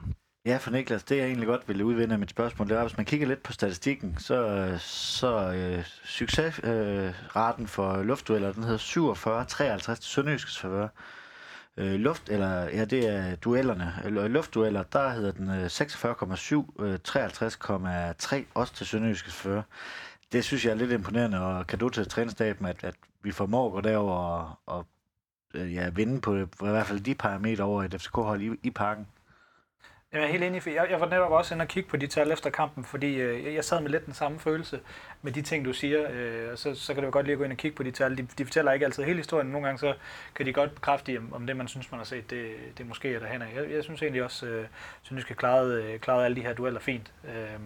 [0.46, 2.96] Ja, for Niklas, det jeg egentlig godt ville udvinde af mit spørgsmål, det var, hvis
[2.96, 8.78] man kigger lidt på statistikken, så, så øh, succesraten øh, for luftdueller, den hedder
[9.78, 10.88] 47-53 til Sønderjyskes favør.
[11.76, 16.98] øh, luft, eller ja, det er duellerne, eller luftdueller, der hedder den øh, 46,7, øh,
[17.08, 19.62] 53,3 også til Sønderjyskes favør.
[20.32, 23.66] Det synes jeg er lidt imponerende, og kan du til trænerstaben, at, at vi formår
[23.66, 24.86] at gå derover og, og
[25.54, 28.70] øh, ja, vinde på, på i hvert fald de parametre over et FCK-hold i, i
[28.70, 29.06] parken.
[30.12, 32.06] Jeg er helt enig, for jeg, jeg var netop også inde og kigge på de
[32.06, 34.80] tal efter kampen, fordi øh, jeg sad med lidt den samme følelse
[35.22, 36.10] med de ting, du siger.
[36.10, 38.16] Øh, så, så kan det jo godt lige gå ind og kigge på de tal.
[38.16, 39.46] De, de fortæller ikke altid hele historien.
[39.46, 39.94] Nogle gange så
[40.34, 43.14] kan de godt bekræfte, om, om det, man synes, man har set, det, det måske
[43.14, 43.46] er derhen af.
[43.56, 44.66] Jeg, jeg synes egentlig også, øh,
[45.02, 47.12] synes, skal klare, øh, klare alle de her dueller fint.
[47.24, 47.60] Øh,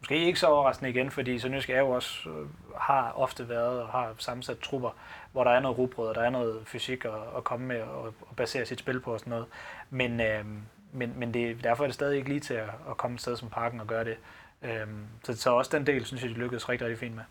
[0.00, 2.46] måske ikke så overraskende igen, fordi Sønderjysk er jo også, øh,
[2.80, 4.90] har ofte været og har sammensat trupper,
[5.32, 8.14] hvor der er noget rugbrød, og der er noget fysik at, at komme med og,
[8.20, 9.46] og basere sit spil på og sådan noget.
[9.90, 10.44] Men, øh,
[10.92, 13.36] men, men det, derfor er det stadig ikke lige til at, at komme et sted
[13.36, 14.16] som parken og gøre det.
[14.62, 17.24] Øhm, så, så også den del, synes jeg, de lykkedes rigtig, rigtig fint med.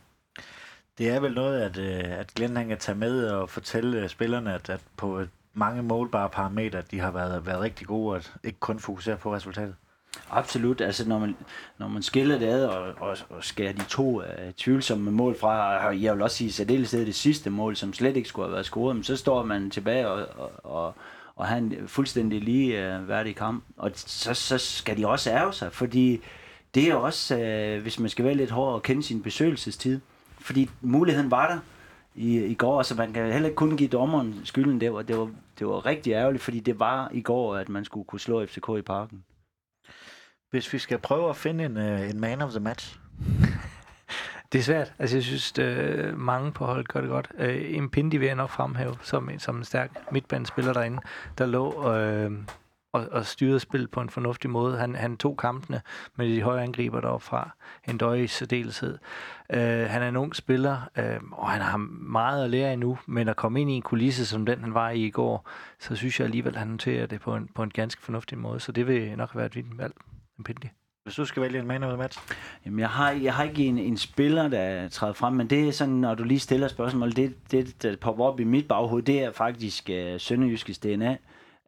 [0.98, 4.10] Det er vel noget, at, øh, at Glenn han kan tage med og fortælle øh,
[4.10, 8.34] spillerne, at, at på mange målbare parametre, de har været, været rigtig gode, og at
[8.44, 9.76] ikke kun fokusere på resultatet.
[10.30, 10.82] Absolut.
[10.82, 11.36] Altså, når man,
[11.78, 14.26] når man skiller det ad og, og, og skærer de to uh,
[14.58, 18.30] tvivlsomme mål fra, og jeg vil også sige særdeleshed det sidste mål, som slet ikke
[18.30, 20.94] skulle have været scoret, så står man tilbage og, og, og,
[21.38, 23.64] og have en fuldstændig lige uh, værdig kamp.
[23.78, 26.22] Og så, så skal de også ærge sig, fordi
[26.76, 30.00] det er også, uh, hvis man skal være lidt hård, at kende sin besøgelsestid.
[30.40, 31.60] Fordi muligheden var der
[32.16, 34.82] i, i går, så man kan heller ikke kun give dommeren skylden.
[34.82, 35.30] Det var, det, var,
[35.60, 38.70] det var rigtig ærgerligt, fordi det var i går, at man skulle kunne slå FCK
[38.78, 39.24] i parken.
[40.50, 43.00] Hvis vi skal prøve at finde en, uh, en man of the match.
[44.52, 44.94] Det er svært.
[45.00, 47.32] Altså, jeg synes, at mange på holdet gør det godt.
[47.38, 51.00] Øh, uh, Impindi vil jeg nok fremhæve som, som en stærk midtbanespiller derinde,
[51.38, 52.38] der lå uh,
[52.94, 54.78] og, og styrede spillet på en fornuftig måde.
[54.78, 55.82] Han, han tog kampene
[56.16, 57.50] med de høje angriber deroppe fra.
[57.88, 58.98] En døje i særdeleshed.
[59.54, 61.78] Uh, han er en ung spiller, uh, og han har
[62.10, 64.90] meget at lære endnu, men at komme ind i en kulisse som den, han var
[64.90, 67.70] i i går, så synes jeg alligevel, at han noterer det på en, på en
[67.70, 68.60] ganske fornuftig måde.
[68.60, 69.94] Så det vil nok være et vildt valg.
[70.38, 70.68] Impindi.
[71.08, 72.20] Hvis du skal vælge en man of the match?
[72.66, 75.72] Jamen, jeg har, jeg har ikke en, en spiller, der træder frem, men det er
[75.72, 79.24] sådan, når du lige stiller spørgsmål, det, det der popper op i mit baghoved, det
[79.24, 81.18] er faktisk uh, Sønderjyskes DNA.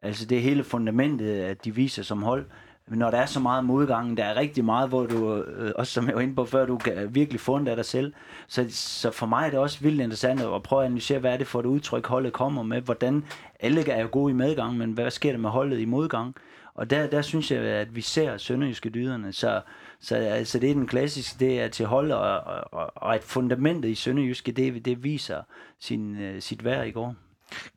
[0.02, 2.46] Altså, det er hele fundamentet, at de viser som hold.
[2.86, 6.06] Når der er så meget modgang, der er rigtig meget, hvor du, øh, også som
[6.06, 8.12] jeg var inde på før, du kan virkelig få af dig selv.
[8.48, 11.36] Så, så for mig er det også vildt interessant at prøve at analysere, hvad er
[11.36, 12.80] det for et udtryk, holdet kommer med.
[12.80, 13.24] Hvordan
[13.60, 16.34] alle er jo gode i medgang, men hvad sker der med holdet i modgang?
[16.80, 19.32] Og der, der synes jeg, at vi ser sønderjyske dyderne.
[19.32, 19.60] Så,
[20.00, 22.40] så altså, det er den klassiske, det er til hold, og,
[22.72, 25.42] og, og at fundamentet i sønderjyske, det, det viser
[25.78, 27.14] sin, øh, sit værd i går.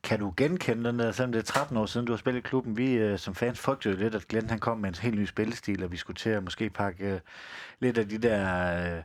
[0.04, 2.47] Kan du genkende den der, selvom det er 13 år siden, du har spillet i
[2.47, 2.78] klubben?
[2.78, 5.84] Vi øh, som fans frygtede lidt, at Glenn han kom med en helt ny spillestil,
[5.84, 7.20] og vi skulle til at måske pakke øh,
[7.80, 8.95] lidt af de der...
[8.97, 9.04] øh,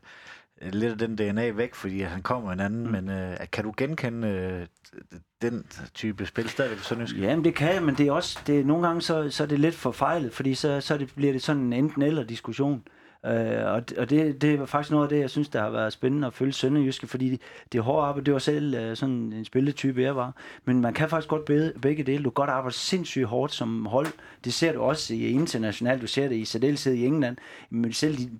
[0.63, 2.91] lidt af den DNA væk, fordi han kommer en anden, mm.
[2.91, 5.09] men uh, kan du genkende uh,
[5.43, 8.61] den type spil stadigvæk sådan Ja, men det kan jeg, men det er også, det
[8.61, 11.43] er, nogle gange så, så er det lidt forfejlet, fordi så, så det, bliver det
[11.43, 12.83] sådan en enten eller diskussion.
[13.25, 13.31] Uh,
[13.65, 16.27] og og det, det er faktisk noget af det, jeg synes, der har været spændende
[16.27, 17.41] at følge Sønderjyske, fordi
[17.73, 20.35] det hårde arbejde, det var selv uh, sådan en spilletype, jeg var.
[20.65, 22.25] Men man kan faktisk godt begge, begge dele.
[22.25, 24.07] Du kan godt arbejde sindssygt hårdt som hold.
[24.45, 27.37] Det ser du også i internationalt, du ser det i særdeleshed i England.
[27.71, 28.31] Men selv de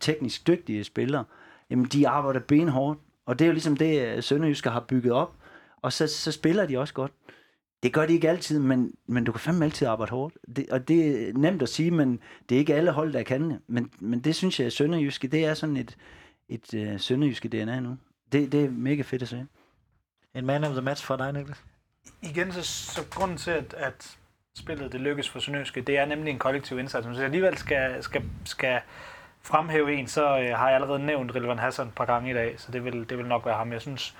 [0.00, 1.24] teknisk dygtige spillere,
[1.72, 3.00] jamen de arbejder benhårdt.
[3.26, 5.34] Og det er jo ligesom det, Sønderjyske har bygget op.
[5.82, 7.12] Og så, så spiller de også godt.
[7.82, 10.34] Det gør de ikke altid, men, men du kan fandme altid arbejde hårdt.
[10.56, 13.50] Det, og det er nemt at sige, men det er ikke alle hold, der kan
[13.50, 13.58] det.
[13.66, 15.96] Men, men det synes jeg, at Sønderjyske, det er sådan et,
[16.48, 17.96] et uh, Sønderjyske DNA nu.
[18.32, 19.46] Det, det er mega fedt at se.
[20.34, 21.62] En man of the match for dig, Niklas?
[22.22, 24.18] Igen, så, så grunden til, at, at
[24.56, 27.06] spillet det lykkes for Sønderjyske, det er nemlig en kollektiv indsats.
[27.06, 28.80] Hvis jeg alligevel skal, skal, skal
[29.42, 32.54] fremhæve en, så øh, har jeg allerede nævnt Rilvan Hassan et par gange i dag,
[32.56, 33.72] så det vil, det vil nok være ham.
[33.72, 34.16] Jeg synes,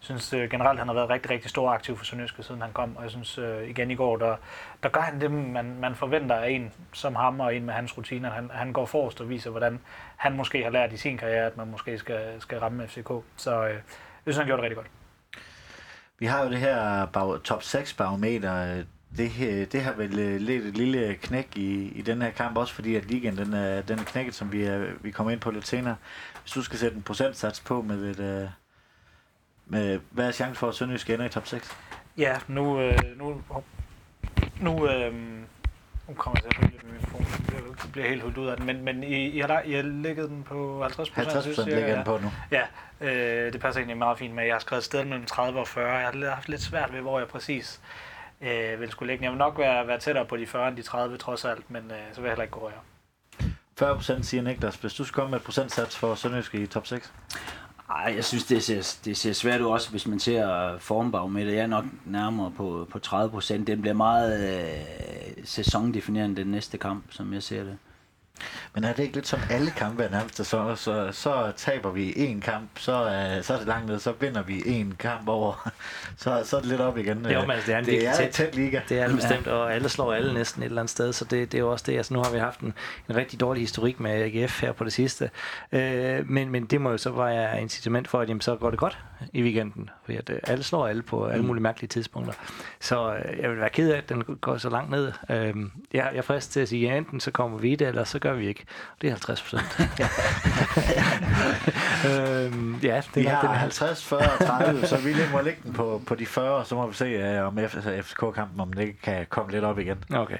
[0.00, 2.96] synes øh, generelt, han har været rigtig, rigtig stor aktiv for Sønderjyske, siden han kom,
[2.96, 4.36] og jeg synes øh, igen i går, der,
[4.82, 7.98] der gør han det, man, man forventer af en som ham, og en med hans
[7.98, 8.30] rutiner.
[8.30, 9.80] Han, han går forrest og viser, hvordan
[10.16, 13.10] han måske har lært i sin karriere, at man måske skal, skal ramme FCK.
[13.36, 13.82] Så øh, jeg
[14.22, 14.90] synes, han gjorde det rigtig godt.
[16.18, 18.82] Vi har jo det her bag, top 6 barometer.
[19.16, 22.74] Det, det har vel øh, lidt et lille knæk i, i den her kamp, også
[22.74, 25.50] fordi at ligaen den er, den er knækket, som vi, er, vi kommer ind på
[25.50, 25.96] lidt senere.
[26.42, 28.48] Hvis du skal sætte en procentsats på med et, øh,
[29.66, 31.76] med, hvad er chancen for, at Sønderjysk ender i top 6?
[32.18, 33.42] Ja, nu, øh, nu,
[34.60, 35.14] nu, øh,
[36.08, 37.26] nu kommer jeg til at med telefon.
[37.84, 38.66] Jeg bliver helt huldt ud af den.
[38.66, 41.32] Men, men I, I, har, I har ligget den på 50 procent?
[41.32, 42.30] 50 procent ligger den på nu.
[42.50, 42.62] Ja,
[43.00, 44.44] øh, det passer egentlig meget fint med.
[44.44, 45.96] Jeg har skrevet sted mellem 30 og 40.
[45.96, 47.80] Jeg har haft lidt svært ved, hvor jeg præcis
[48.40, 49.24] øh, vil skulle ligge.
[49.24, 51.82] Jeg vil nok være, være tættere på de 40 end de 30 trods alt, men
[51.90, 52.80] øh, så vil jeg heller ikke gå højere.
[53.78, 54.76] 40 procent siger Niklas.
[54.76, 57.12] Hvis du skal komme med et procentsats for Sønderjysk i top 6?
[57.90, 61.52] Ej, jeg synes, det ser, det ser svært ud også, hvis man ser formbarometer.
[61.52, 63.66] Jeg er nok nærmere på, på 30 procent.
[63.66, 67.78] Den bliver meget øh, sæsondefinerende den næste kamp, som jeg ser det.
[68.74, 72.12] Men er det ikke lidt som alle kampe er nærmest, så, så, så taber vi
[72.16, 75.70] en kamp, så, uh, så er det langt ned, så vinder vi en kamp over,
[76.16, 77.26] så, så er det lidt op igen.
[77.30, 78.80] Jo, men altså, det er en det er tæt, tæt liga.
[78.88, 81.52] Det er det bestemt, og alle slår alle næsten et eller andet sted, så det,
[81.52, 81.96] det er jo også det.
[81.96, 82.74] Altså, nu har vi haft en,
[83.08, 85.30] en rigtig dårlig historik med AGF her på det sidste,
[85.72, 88.78] øh, men, men det må jo så være incitament for, at jamen, så går det
[88.78, 88.98] godt
[89.32, 92.32] i weekenden, fordi at, øh, alle slår alle på alle mulige mærkelige tidspunkter.
[92.80, 95.12] Så øh, jeg vil være ked af, at den går så langt ned.
[95.30, 95.54] Øh, jeg,
[95.92, 98.18] jeg er frisk til at sige, ja, enten så kommer vi i det, eller så
[98.26, 98.64] gør vi ikke.
[99.00, 99.62] Det er 50 procent.
[102.08, 103.56] øhm, ja, det Vi er har den her.
[103.56, 106.74] 50, 40, 30, så vi lige må lægge den på, på de 40, og så
[106.74, 107.58] må vi se uh, om
[108.02, 110.04] FCK-kampen, om det kan komme lidt op igen.
[110.14, 110.38] Okay.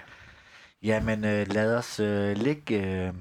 [0.83, 2.07] Jamen, uh, lad os uh,
[2.37, 3.15] lægge, uh,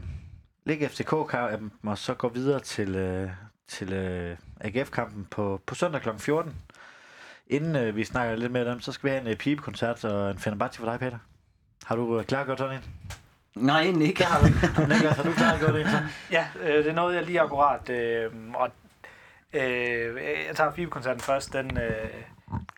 [0.65, 3.29] lægge FCK-kampen, og så gå videre til, uh,
[3.67, 6.09] til uh, AGF-kampen på, på søndag kl.
[6.17, 6.53] 14.
[7.47, 10.31] Inden uh, vi snakker lidt med dem, så skal vi have en uh, pibekoncert og
[10.31, 11.17] en Fenerbahce for dig, Peter.
[11.85, 12.83] Har du uh, klargjort sådan en?
[13.55, 14.23] Nej, egentlig ikke.
[14.23, 14.45] har du.
[14.93, 15.97] Niklas, har du klargjort en så?
[16.31, 17.89] Ja, øh, det er noget, jeg lige akkurat.
[17.89, 18.69] Øh, og,
[19.53, 20.15] øh,
[20.47, 21.53] jeg tager FIBE-koncerten først.
[21.53, 22.09] Den, øh,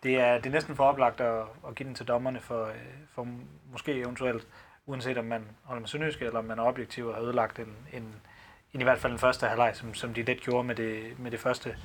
[0.02, 2.74] det, er, det er næsten for oplagt at, at give den til dommerne for, øh,
[3.14, 3.26] for
[3.72, 4.46] måske eventuelt,
[4.86, 7.76] uanset om man holder med Sønderjyske, eller om man er objektiv og har ødelagt en,
[7.92, 8.14] en,
[8.74, 11.30] en i hvert fald den første halvleg, som, som de let gjorde med det, med
[11.30, 11.76] det første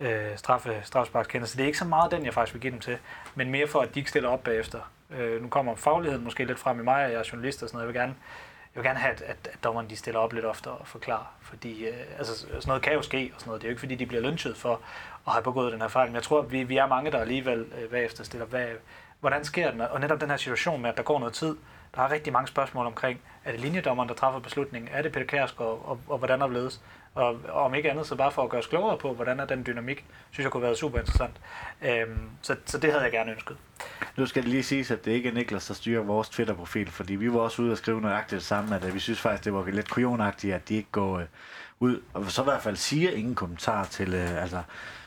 [0.00, 1.56] øh, straffe, strafsparkskendelse.
[1.56, 2.98] Det er ikke så meget den, jeg faktisk vil give dem til,
[3.34, 4.80] men mere for, at de ikke stiller op bagefter.
[5.18, 7.78] Øh, nu kommer fagligheden måske lidt frem i mig, og jeg er journalist og sådan
[7.78, 7.86] noget.
[7.86, 8.14] Jeg vil gerne,
[8.74, 11.34] jeg vil gerne have, at, at, at dommerne de stiller op lidt oftere og forklarer,
[11.42, 13.62] fordi øh, altså, sådan noget kan jo ske, og sådan noget.
[13.62, 14.80] det er jo ikke fordi, de bliver lynchet for
[15.26, 17.20] at have begået den her fejl, men jeg tror, at vi, vi er mange, der
[17.20, 18.66] alligevel øh, bagefter stiller, hvad,
[19.20, 21.56] hvordan sker den, og netop den her situation med, at der går noget tid,
[21.94, 25.26] der er rigtig mange spørgsmål omkring, er det linjedommeren, der træffer beslutningen, er det Peter
[25.26, 26.80] Kærsgaard, og, og, og hvordan er det ledes?
[27.14, 29.44] Og, og om ikke andet, så bare for at gøre os klogere på, hvordan er
[29.44, 31.40] den dynamik, synes jeg kunne være super interessant.
[31.82, 33.56] Øhm, så, så det havde jeg gerne ønsket.
[34.16, 37.14] Nu skal det lige siges, at det ikke er Niklas, der styrer vores Twitter-profil, fordi
[37.14, 39.54] vi var også ude og skrive nøjagtigt det samme, at øh, vi synes faktisk, det
[39.54, 41.26] var lidt kujonagtigt, at de ikke går øh,
[41.80, 44.62] ud, og så i hvert fald siger ingen kommentar til, øh, altså,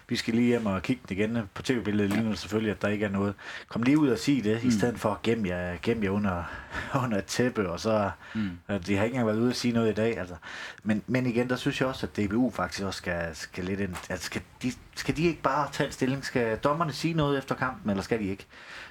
[0.10, 2.88] vi skal lige hjem og kigge den igen på tv-billedet lige nu selvfølgelig, at der
[2.88, 3.34] ikke er noget.
[3.68, 4.70] Kom lige ud og sig det, mm.
[4.70, 6.43] i stedet for at gemme jer, gemme jer under,
[7.04, 8.49] under et tæppe, og så, mm.
[8.68, 10.36] at de har ikke engang været ude og sige noget i dag, altså.
[10.84, 13.95] Men, men igen, der synes jeg også, at DBU faktisk også skal, skal lidt ind,
[14.10, 16.26] altså skal de, skal de ikke bare tage en stilling?
[16.26, 18.45] Skal dommerne sige noget efter kampen, eller skal de ikke?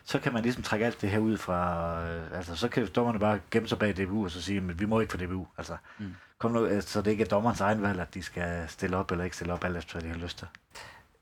[0.05, 3.19] Så kan man ligesom trække alt det her ud fra, øh, altså så kan dommerne
[3.19, 5.77] bare gemme sig bag DBU, og så sige, at vi må ikke få DBU, altså.
[5.99, 6.15] Mm.
[6.39, 9.11] Kom nu, øh, så det ikke er dommerens egen valg, at de skal stille op
[9.11, 10.49] eller ikke stille op, alt efter hvad de har lyst til.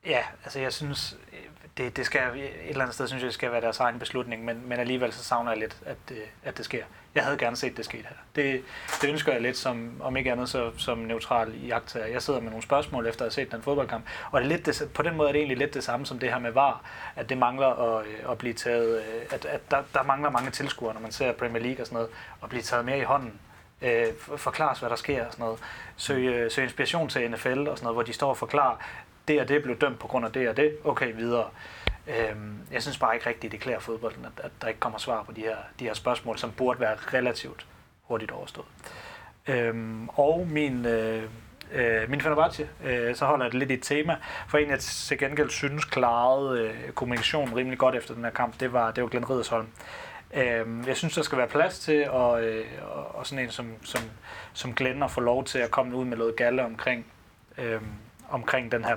[0.07, 1.38] Ja, altså jeg synes, øh,
[1.78, 4.44] det, det skal, et eller andet sted synes jeg, det skal være deres egen beslutning,
[4.44, 6.84] men, men alligevel så savner jeg lidt, at øh, at det sker.
[7.14, 8.16] Jeg havde gerne set det ske her.
[8.36, 8.62] Det,
[9.03, 11.72] det ønsker jeg lidt, som, om ikke andet, så, som neutral i.
[11.94, 14.66] Jeg sidder med nogle spørgsmål efter at have set den fodboldkamp, og det er lidt
[14.66, 16.84] det, på den måde er det egentlig lidt det samme som det her med VAR,
[17.16, 20.94] at det mangler at, øh, at blive taget, at, at der, der mangler mange tilskuere,
[20.94, 22.11] når man ser Premier League og sådan noget,
[22.42, 23.40] at blive taget mere i hånden
[23.82, 25.61] øh, forklares, hvad der sker og sådan noget.
[25.96, 28.76] Søg, søg inspiration til NFL og sådan noget, hvor de står og forklarer,
[29.33, 31.45] det og det blev dømt på grund af det og det, okay, videre.
[32.07, 35.22] Øhm, jeg synes bare ikke rigtigt, det klæder fodbolden, at, at der ikke kommer svar
[35.22, 37.66] på de her, de her spørgsmål, som burde være relativt
[38.03, 38.66] hurtigt overstået.
[39.49, 41.22] Øhm, og min, øh,
[41.72, 44.16] øh, min Fenerbahce, øh, så holder jeg det lidt i et tema,
[44.49, 48.61] for en, jeg til gengæld synes klarede øh, kommunikationen rimelig godt efter den her kamp,
[48.61, 49.66] det var, det var Glenn Riddersholm.
[50.35, 53.66] Øhm, jeg synes, der skal være plads til, og, øh, og, og sådan en som,
[53.83, 54.03] som,
[54.53, 57.07] som Glenn at få lov til at komme ud med noget galle omkring,
[57.59, 57.81] øh,
[58.31, 58.97] omkring den her,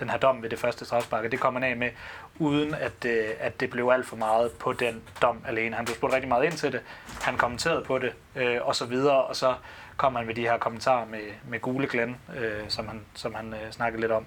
[0.00, 1.30] den her dom ved det første strafspark.
[1.32, 1.90] Det kom han af med,
[2.38, 5.76] uden at, øh, at det blev alt for meget på den dom alene.
[5.76, 6.80] Han blev spurgt rigtig meget ind til det,
[7.20, 9.54] han kommenterede på det, øh, og så videre, og så
[9.96, 13.54] kom han med de her kommentarer med, med gule glæn, øh, som han, som han
[13.54, 14.26] øh, snakkede lidt om,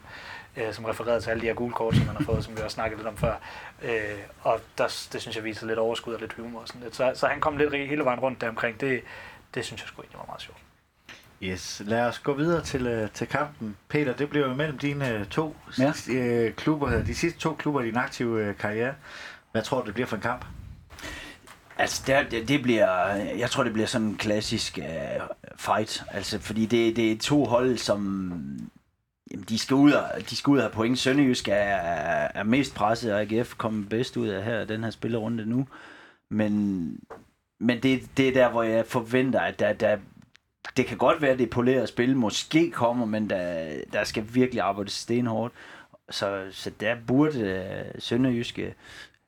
[0.57, 2.61] øh, som refererede til alle de her gule kort, som han har fået, som vi
[2.61, 3.35] også snakket lidt om før.
[3.81, 6.59] Øh, og der, det synes jeg viser lidt overskud og lidt humor.
[6.59, 6.95] Og sådan lidt.
[6.95, 8.81] Så, så han kom lidt hele vejen rundt der omkring.
[8.81, 9.01] Det,
[9.53, 10.70] det synes jeg sgu egentlig var meget sjovt.
[11.43, 13.77] Yes, lad os gå videre til, uh, til kampen.
[13.89, 15.89] Peter, det bliver jo mellem dine uh, to Ja.
[16.47, 18.93] uh, klubber, de sidste to klubber i din aktive karriere.
[19.51, 20.45] Hvad tror du, det bliver for en kamp?
[21.77, 25.27] Altså, det, det, det bliver, jeg tror, det bliver sådan en klassisk uh,
[25.57, 26.03] fight.
[26.11, 27.99] Altså, fordi det, det er to hold, som
[29.31, 30.99] jamen, de, skal ud og, de skal ud og have point.
[30.99, 31.53] Sønderjysk er,
[32.35, 35.67] er mest presset, og AGF kommer bedst ud af her, den her spillerunde nu.
[36.31, 36.85] Men,
[37.59, 39.97] men det, det er der, hvor jeg forventer, at der, der,
[40.77, 44.61] det kan godt være, at det poleret spil måske kommer, men der, der skal virkelig
[44.61, 45.53] arbejdes stenhårdt.
[46.09, 48.75] Så, så der burde uh, Sønderjyske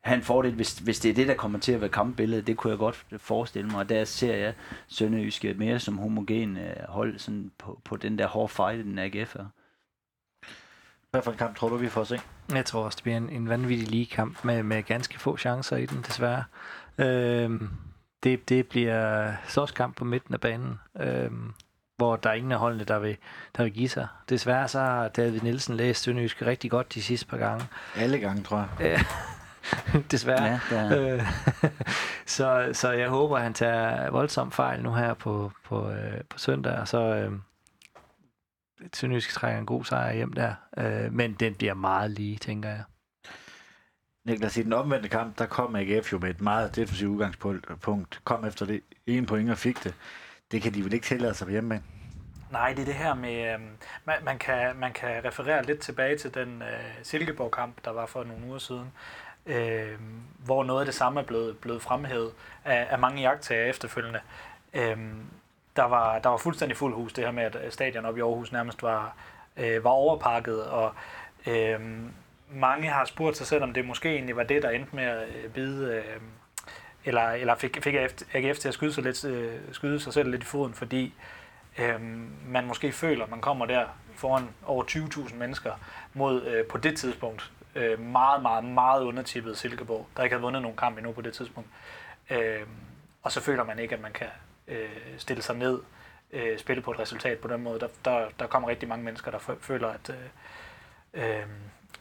[0.01, 2.47] have en fordel, hvis, hvis det er det, der kommer til at være kampbilledet.
[2.47, 3.79] Det kunne jeg godt forestille mig.
[3.79, 4.53] Og der ser jeg
[4.87, 9.35] Sønderjyske mere som homogen uh, hold sådan på, på den der hårde fight, den AGF
[9.35, 9.45] er.
[11.11, 12.19] Hvad for en kamp tror du, vi får se?
[12.53, 15.77] Jeg tror også, det bliver en, en vanvittig lige kamp med, med ganske få chancer
[15.77, 16.43] i den, desværre.
[16.97, 17.69] Øhm,
[18.23, 21.53] det, det bliver såskamp på midten af banen, øhm,
[21.97, 23.17] hvor der er ingen af holdene, der vil,
[23.57, 24.07] der vil give sig.
[24.29, 27.65] Desværre så har David Nielsen læst Sønderjysk rigtig godt de sidste par gange.
[27.95, 28.99] Alle gange, tror jeg.
[30.11, 30.43] desværre.
[30.43, 31.21] Ja, der, Øh,
[32.25, 36.37] så, så jeg håber, at han tager voldsom fejl nu her på, på, øh, på
[36.37, 37.31] søndag, og så øh,
[38.93, 40.53] Sønderjysk trækker en god sejr hjem der.
[40.77, 42.83] Øh, men den bliver meget lige, tænker jeg.
[44.25, 48.21] Niklas, i den omvendte kamp, der kom AGF jo med et meget defensivt udgangspunkt.
[48.23, 49.93] Kom efter det ene point og fik det.
[50.51, 51.79] Det kan de vel ikke tillade sig på hjemme med?
[52.51, 53.59] Nej, det er det her med, øh,
[54.05, 58.23] man, man, kan, man kan referere lidt tilbage til den øh, Silkeborg-kamp, der var for
[58.23, 58.91] nogle uger siden,
[59.45, 59.99] øh,
[60.45, 62.31] hvor noget af det samme er blevet, blevet fremhævet
[62.65, 64.19] af, af mange jagttager efterfølgende.
[64.73, 64.97] Øh,
[65.75, 68.51] der, var, der var fuldstændig fuld hus, det her med, at stadion op i Aarhus
[68.51, 69.15] nærmest var,
[69.57, 70.93] øh, var overpakket, og
[71.47, 71.79] øh,
[72.53, 75.27] mange har spurgt sig selv, om det måske egentlig var det, der endte med at
[75.27, 75.93] øh, bide...
[75.95, 76.21] Øh,
[77.05, 77.95] eller, eller fik, fik
[78.33, 81.13] AGF til at skyde sig, lidt, øh, skyde sig selv lidt i foden, fordi
[81.79, 82.01] øh,
[82.47, 83.85] man måske føler, at man kommer der
[84.15, 85.71] foran over 20.000 mennesker
[86.13, 90.61] mod øh, på det tidspunkt øh, meget, meget, meget undertippet Silkeborg, der ikke havde vundet
[90.61, 91.69] nogen kamp endnu på det tidspunkt.
[92.29, 92.61] Øh,
[93.23, 94.27] og så føler man ikke, at man kan
[94.67, 95.79] øh, stille sig ned,
[96.33, 97.79] øh, spille på et resultat på den måde.
[97.79, 100.09] Der, der, der kommer rigtig mange mennesker, der føler, at,
[101.13, 101.45] øh, øh,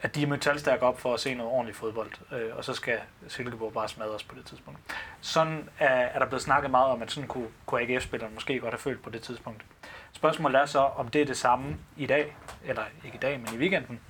[0.03, 2.99] at de er mødt op for at se noget ordentligt fodbold, øh, og så skal
[3.29, 4.81] Silkeborg bare smadres på det tidspunkt.
[5.21, 8.73] Sådan er, er der blevet snakket meget om, at sådan kunne, kunne AGF-spillerne måske godt
[8.73, 9.65] have følt på det tidspunkt.
[10.13, 13.55] Spørgsmålet er så, om det er det samme i dag, eller ikke i dag, men
[13.55, 14.01] i weekenden.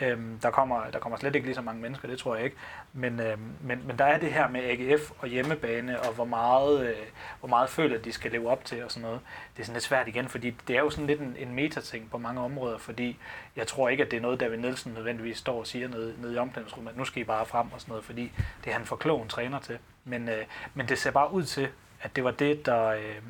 [0.00, 2.56] Øhm, der, kommer, der kommer slet ikke lige så mange mennesker, det tror jeg ikke.
[2.92, 6.86] Men, øhm, men, men der er det her med AGF og hjemmebane, og hvor meget,
[6.86, 6.96] øh,
[7.40, 9.20] hvor meget føler, de skal leve op til og sådan noget.
[9.56, 12.10] Det er sådan lidt svært igen, fordi det er jo sådan lidt en, en metating
[12.10, 13.18] på mange områder, fordi
[13.56, 16.34] jeg tror ikke, at det er noget, David Nielsen nødvendigvis står og siger nede, nede
[16.34, 18.32] i omklædningsrummet, at nu skal I bare frem og sådan noget, fordi
[18.64, 19.78] det er han for klog en træner til.
[20.04, 20.44] Men, øh,
[20.74, 21.68] men det ser bare ud til,
[22.00, 23.22] at det var det, der, øh,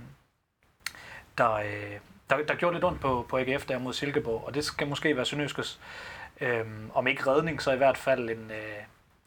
[1.38, 1.98] der, øh,
[2.30, 5.16] der, der gjorde lidt ondt på, på AGF der mod Silkeborg, og det skal måske
[5.16, 5.80] være Sønderjyskes
[6.40, 8.82] Øhm, om ikke redning, så i hvert fald en, øh,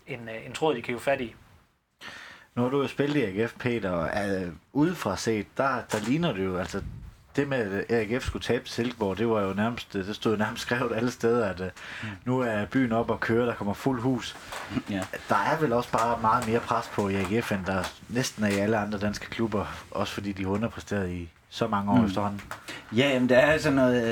[0.07, 1.35] en, øh, en tråd, de kan jo fat i.
[2.55, 6.33] Nu har du jo spillet i AGF, Peter, og uh, udefra set, der, der ligner
[6.33, 6.81] det jo, altså
[7.35, 10.61] det med, at AGF skulle tabe til Silkeborg, det var jo nærmest, det stod nærmest
[10.61, 11.67] skrevet alle steder, at uh,
[12.25, 14.37] nu er byen op og køre, der kommer fuld hus.
[14.89, 15.01] ja.
[15.29, 18.49] Der er vel også bare meget mere pres på i AGF, end der næsten er
[18.49, 22.05] i alle andre danske klubber, også fordi de har underpræsteret i så mange år mm.
[22.05, 22.41] efterhånden.
[22.95, 24.03] Ja, jamen, der er sådan noget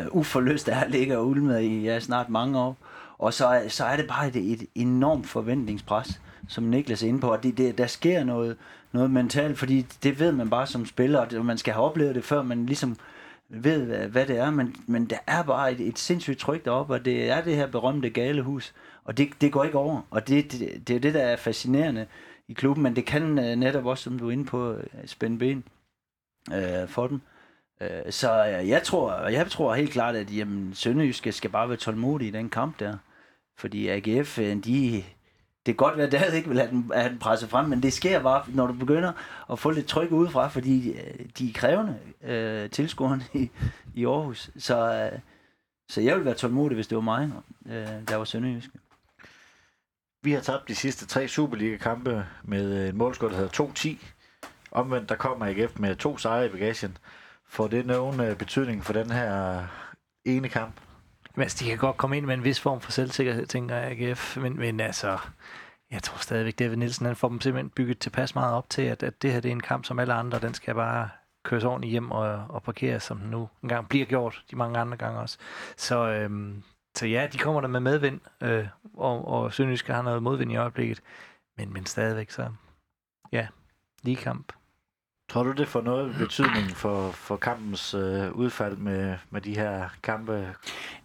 [0.00, 2.76] øh, uforløst, der ligger og ulmet i ja, snart mange år.
[3.18, 7.32] Og så, så er det bare et, et enormt forventningspres, som Niklas er inde på.
[7.32, 8.56] Og det, det, der sker noget,
[8.92, 12.24] noget mentalt, fordi det ved man bare som spiller, og man skal have oplevet det,
[12.24, 12.96] før man ligesom
[13.48, 14.50] ved, hvad, hvad det er.
[14.50, 17.66] Men, men der er bare et, et sindssygt tryk deroppe, og det er det her
[17.66, 18.74] berømte galehus.
[19.04, 20.00] Og det, det går ikke over.
[20.10, 22.06] Og det, det, det er det, der er fascinerende
[22.48, 23.22] i klubben, men det kan
[23.58, 24.76] netop også, som du er inde på,
[25.06, 25.64] spænde ben
[26.52, 27.20] øh, for dem.
[27.80, 31.76] Øh, så øh, jeg tror, jeg tror helt klart, at jamen, Sønderjyske skal bare være
[31.76, 32.96] tålmodige i den kamp der.
[33.58, 35.04] Fordi AGF, øh, de,
[35.66, 37.92] det kan godt være, at ikke vil have den, have den presset frem, men det
[37.92, 39.12] sker bare, når du begynder
[39.52, 43.50] at få lidt tryk udefra, fordi øh, de er krævende øh, tilskuerne i,
[43.94, 44.50] i Aarhus.
[44.58, 45.18] Så, øh,
[45.88, 47.30] så jeg ville være tålmodig, hvis det var mig,
[47.66, 48.78] øh, der var Sønderjyske.
[50.22, 54.17] Vi har tabt de sidste tre Superliga-kampe med en målscore, der hedder 2-10.
[54.78, 56.98] Omvendt, der kommer AGF med to sejre i bagagen.
[57.48, 59.64] Får det nogen øh, betydning for den her øh,
[60.24, 60.74] ene kamp?
[61.34, 64.00] Men altså, de kan godt komme ind med en vis form for selvsikkerhed, tænker jeg,
[64.00, 64.36] AGF.
[64.36, 65.18] Men, men altså,
[65.90, 69.02] jeg tror stadigvæk, David Nielsen han får dem simpelthen bygget tilpas meget op til, at,
[69.02, 70.38] at det her det er en kamp som alle andre.
[70.38, 71.08] Den skal bare
[71.44, 74.96] køres ordentligt hjem og, og parkeres, som den nu engang bliver gjort, de mange andre
[74.96, 75.38] gange også.
[75.76, 76.62] Så, øhm,
[76.94, 80.56] så ja, de kommer der med medvind, øh, og, og Sønderjyske har noget modvind i
[80.56, 81.02] øjeblikket.
[81.56, 82.48] Men, men stadigvæk så,
[83.32, 83.46] ja,
[84.02, 84.52] lige kamp.
[85.28, 89.88] Tror du, det får noget betydning for, for kampens øh, udfald med, med de her
[90.02, 90.48] kampe?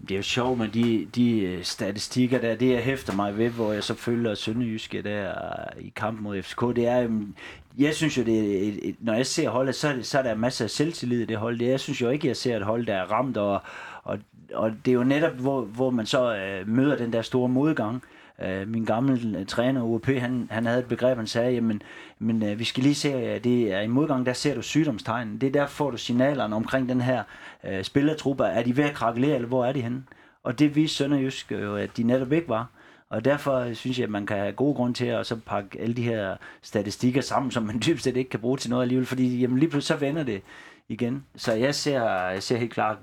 [0.02, 3.50] Det er jo sjovt med de, de øh, statistikker der, det jeg hæfter mig ved,
[3.50, 7.36] hvor jeg så følger Sønderjyske der øh, i kampen mod FCK, det er, øhm,
[7.78, 10.20] jeg synes jo, det er et, et, når jeg ser holdet, så er, det, så
[10.20, 11.60] er der masser af selvtillid i det hold.
[11.60, 13.62] Det, jeg synes jo ikke, jeg ser et hold, der er ramt, og,
[14.04, 14.20] og,
[14.54, 18.04] og det er jo netop, hvor, hvor man så øh, møder den der store modgang.
[18.42, 21.82] Øh, min gamle øh, træner, UAP, han, han havde et begreb, han sagde, jamen,
[22.20, 25.38] men, øh, vi skal lige se, at det er i modgang, der ser du sygdomstegn.
[25.38, 27.24] Det er der får du signalerne omkring den her
[27.64, 28.44] øh, spillertruppe.
[28.44, 30.04] Er de ved at krakelere, eller hvor er de henne?
[30.44, 32.68] Og det viste Sønderjysk jo, at de netop ikke var.
[33.10, 35.96] Og derfor synes jeg, at man kan have god grund til at så pakke alle
[35.96, 39.40] de her statistikker sammen, som man dybest set ikke kan bruge til noget alligevel, fordi
[39.40, 40.42] jamen, lige pludselig så vender det
[40.90, 41.26] igen.
[41.36, 42.98] Så jeg ser, jeg ser helt klart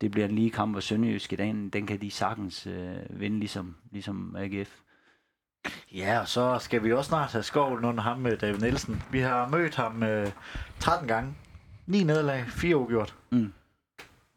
[0.00, 3.38] det bliver en lige kamp, og Sønderjysk i den, den kan de sagtens øh, vinde,
[3.38, 4.70] ligesom, ligesom AGF.
[5.94, 9.02] Ja, og så skal vi også snart have skovlen under ham med David Nielsen.
[9.10, 10.28] Vi har mødt ham øh,
[10.78, 11.34] 13 gange.
[11.86, 13.14] 9 nederlag, 4 ugjort.
[13.30, 13.52] Mm.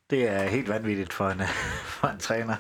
[0.10, 1.40] Det er helt vanvittigt for en,
[2.00, 2.56] for en træner.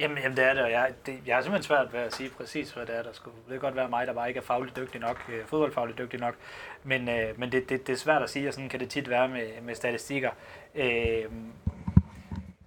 [0.00, 2.30] Jamen, jamen det er det, og jeg, det, jeg har simpelthen svært ved at sige
[2.30, 3.36] præcis, hvad det er, der skulle.
[3.36, 6.20] Det kan godt være mig, der bare ikke er fagligt dygtig nok, øh, fodboldfagligt dygtig
[6.20, 6.34] nok,
[6.82, 9.10] men, øh, men det, det, det er svært at sige, og sådan kan det tit
[9.10, 10.30] være med, med statistikker.
[10.74, 11.24] Øh,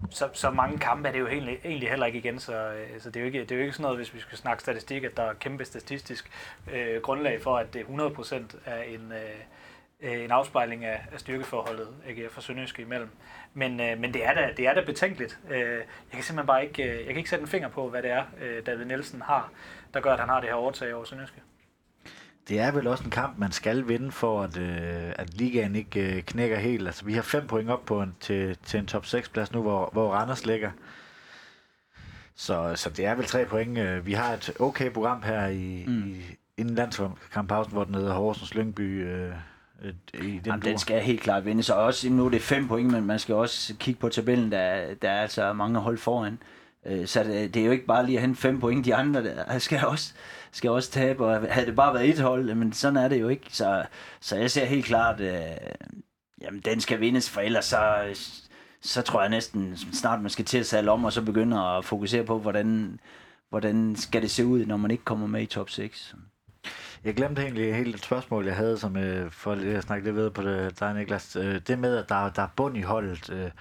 [0.10, 3.10] så, så mange kampe er det jo egentlig, egentlig heller ikke igen, så, øh, så
[3.10, 5.04] det, er jo ikke, det er jo ikke sådan noget, hvis vi skal snakke statistik,
[5.04, 6.32] at der er kæmpe statistisk
[6.74, 8.36] øh, grundlag for, at det 100%
[8.66, 13.10] er en, øh, øh, en afspejling af, af styrkeforholdet AGF og Sønderjyske imellem.
[13.54, 15.40] Men, øh, men det, er da, det er da betænkeligt.
[15.50, 18.04] Øh, jeg kan simpelthen bare ikke, øh, jeg kan ikke sætte en finger på, hvad
[18.04, 19.52] det er, øh, David Nielsen har,
[19.94, 21.42] der gør, at han har det her overtag over Sønderjyske.
[22.50, 26.16] Det er vel også en kamp, man skal vinde for, at, øh, at ligaen ikke
[26.16, 26.88] øh, knækker helt.
[26.88, 29.62] Altså, vi har fem point op på en, til, til en top 6 plads nu,
[29.62, 30.72] hvor, hvor Randers ligger.
[32.36, 33.78] Så, så det er vel tre point.
[33.78, 36.04] Øh, Vi har et okay program her i, mm.
[36.08, 36.22] i
[36.58, 39.32] inden landskamppausen, hvor den hedder Horsens Lyngby øh,
[39.82, 41.64] øh, i den Jamen, den skal helt klart vinde.
[41.64, 44.94] Så også, nu er det fem point, men man skal også kigge på tabellen, der,
[45.02, 46.34] der er altså mange hold foran.
[46.34, 46.40] Øh,
[46.88, 48.86] Øh, så det, det er jo ikke bare lige at hente fem point.
[48.86, 50.14] De andre der øh, skal også,
[50.52, 53.22] skal også tabe, og havde det bare været et hold, øh, men sådan er det
[53.22, 53.46] jo ikke.
[53.50, 53.86] Så,
[54.20, 55.42] så jeg ser helt klart, øh,
[56.42, 58.04] jamen den skal vindes, for ellers så,
[58.82, 61.86] så tror jeg næsten snart, man skal til at sadle om, og så begynde at
[61.86, 63.00] fokusere på, hvordan,
[63.50, 66.16] hvordan skal det se ud, når man ikke kommer med i top 6.
[67.04, 70.16] Jeg glemte egentlig helt et spørgsmål, jeg havde, som øh, for lige at snakke lidt
[70.16, 71.36] ved på det, dig, Niklas.
[71.36, 73.52] Øh, det med, at der, der er bund i holdet, øh,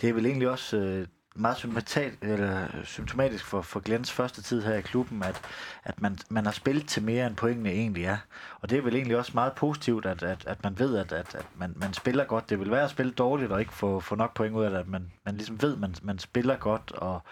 [0.00, 1.06] det er vel egentlig også øh,
[1.36, 5.42] meget symptomatisk, eller symptomatisk for, for Glens første tid her i klubben, at,
[5.84, 8.16] at man, man har spillet til mere, end pointene egentlig er.
[8.60, 11.34] Og det er vel egentlig også meget positivt, at, at, at man ved, at, at,
[11.34, 12.50] at man, man spiller godt.
[12.50, 14.78] Det vil være at spille dårligt og ikke få, få nok point ud af det,
[14.78, 17.22] at man, man ligesom ved, at man, man spiller godt, og,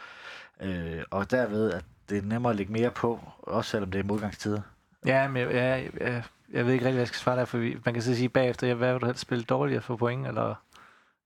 [0.61, 4.05] øh, og derved, at det er nemmere at lægge mere på, også selvom det er
[4.05, 4.61] modgangstider.
[5.07, 6.23] Ja, men jeg, jeg, jeg,
[6.53, 8.29] jeg ved ikke rigtig, hvad jeg skal svare der, for vi, man kan så sige
[8.29, 10.55] bagefter, ja, hvad vil du helst spille dårligt for point, eller,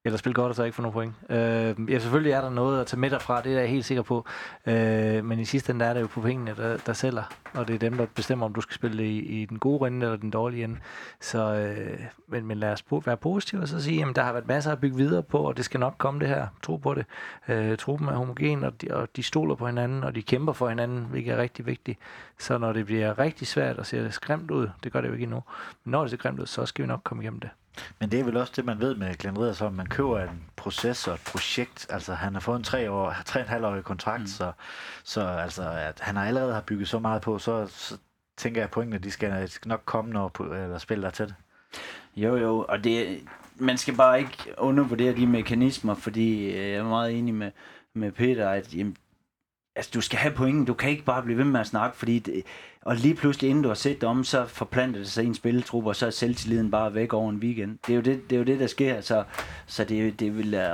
[0.07, 1.14] eller spille godt og så ikke få nogen point.
[1.30, 4.02] Øh, ja, selvfølgelig er der noget at tage med derfra, det er jeg helt sikker
[4.02, 4.26] på,
[4.66, 7.22] øh, men i sidste ende der er det jo på pengene, der, der sælger,
[7.54, 10.07] og det er dem, der bestemmer, om du skal spille i, i den gode ende
[10.07, 10.76] eller den dårlige ende.
[11.20, 14.32] Så, øh, men, men lad os po- være positive og så sige, at der har
[14.32, 16.46] været masser at bygge videre på, og det skal nok komme det her.
[16.62, 17.07] Tro på det.
[17.48, 20.68] Øh, truppen er homogen, og de, og de stoler på hinanden, og de kæmper for
[20.68, 21.98] hinanden, hvilket er rigtig vigtigt.
[22.38, 25.22] Så når det bliver rigtig svært og ser skræmt ud, det gør det jo ikke
[25.22, 25.42] endnu,
[25.84, 27.50] men når det ser grimt ud, så skal vi nok komme igennem det.
[28.00, 31.08] Men det er vel også det, man ved med Glenn så man køber en proces
[31.08, 31.86] og et projekt.
[31.90, 34.26] Altså, han har fået en tre, år, tre og en halv årig kontrakt, mm.
[34.26, 34.52] så,
[35.04, 37.98] så altså, at han har allerede har bygget så meget på, så, så
[38.36, 41.34] tænker jeg, at pointene, de skal, nok komme, når eller spiller der til det.
[42.16, 43.20] Jo, jo, og det,
[43.56, 47.50] man skal bare ikke undervurdere de mekanismer, fordi øh, jeg er meget enig med,
[47.94, 48.96] med Peter, at jamen,
[49.76, 50.64] altså, du skal have pointen.
[50.64, 52.42] Du kan ikke bare blive ved med at snakke, fordi det,
[52.87, 55.34] og lige pludselig, inden du har set det om, så forplanter det sig i en
[55.34, 57.78] spilletrup, og så er selvtilliden bare væk over en weekend.
[57.87, 59.24] Det er jo det, det, er jo det der sker, så,
[59.66, 60.70] så det, det, vil, øh,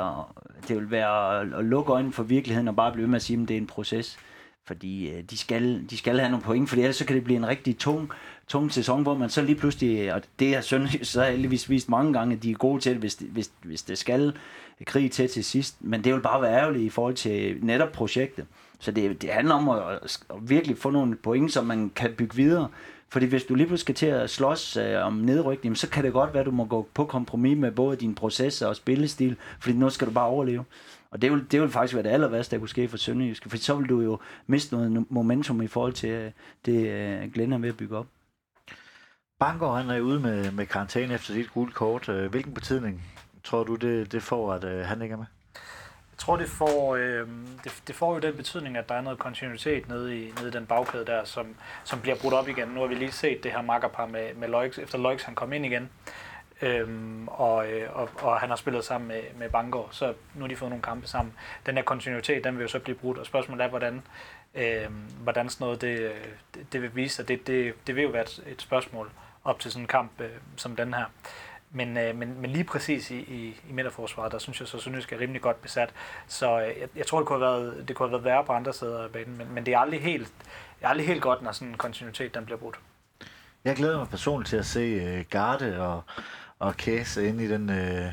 [0.68, 3.42] det vil være at lukke øjnene for virkeligheden, og bare blive ved med at sige,
[3.42, 4.18] at det er en proces.
[4.66, 7.36] Fordi øh, de, skal, de skal have nogle point, for ellers så kan det blive
[7.36, 8.10] en rigtig tung,
[8.48, 12.12] tung sæson, hvor man så lige pludselig, og det har Sønderjys så heldigvis vist mange
[12.12, 14.32] gange, at de er gode til det, hvis, hvis, hvis det skal
[14.86, 15.76] krig til til sidst.
[15.80, 18.46] Men det vil bare være ærgerligt i forhold til netop projektet.
[18.80, 22.36] Så det, det handler om at, at virkelig få nogle point, som man kan bygge
[22.36, 22.68] videre.
[23.08, 26.12] Fordi hvis du lige pludselig skal til at slås øh, om nedrykning, så kan det
[26.12, 29.76] godt være, at du må gå på kompromis med både din proces og spillestil, fordi
[29.76, 30.64] nu skal du bare overleve.
[31.10, 33.50] Og det vil, det vil faktisk være det aller værste, der kunne ske for Sønderjyske,
[33.50, 36.30] for så vil du jo miste noget momentum i forhold til øh,
[36.66, 38.06] det, øh, Glenn er ved at bygge op.
[39.38, 42.08] Bangor, han er ude med, med karantæne efter sit gule kort.
[42.08, 43.02] Øh, hvilken betydning
[43.44, 45.26] tror du, det, det får, at øh, han ikke er med?
[46.12, 47.28] Jeg tror, det får, øh,
[47.64, 50.50] det, det får jo den betydning, at der er noget kontinuitet nede i, nede i
[50.50, 51.46] den bagkæde der, som,
[51.84, 52.68] som bliver brudt op igen.
[52.68, 55.52] Nu har vi lige set det her makkerpar med, med Loix, efter Loix han kom
[55.52, 55.90] ind igen.
[56.62, 60.48] Øhm, og, øh, og, og han har spillet sammen med, med Bangor, så nu har
[60.48, 61.34] de fået nogle kampe sammen.
[61.66, 64.02] Den her kontinuitet, den vil jo så blive brudt, og spørgsmålet er, hvordan,
[64.54, 64.86] øh,
[65.22, 66.12] hvordan sådan noget det,
[66.54, 67.28] det, det vil vise sig.
[67.28, 69.10] Det, det, det vil jo være et, et spørgsmål
[69.44, 71.04] op til sådan en kamp øh, som den her.
[71.74, 75.12] Men, øh, men, men lige præcis i, i, i midterforsvaret, der synes jeg så Sønderjysk
[75.12, 75.90] er rimelig godt besat.
[76.26, 78.52] Så øh, jeg, jeg tror, det kunne, have været, det kunne have været værre på
[78.52, 80.32] andre steder af banen, men, men det er aldrig helt,
[80.78, 82.78] det er aldrig helt godt, når sådan en kontinuitet den bliver brudt.
[83.64, 86.02] Jeg glæder mig personligt til at se øh, Garde og,
[86.58, 88.12] og Kæse inde i den øh,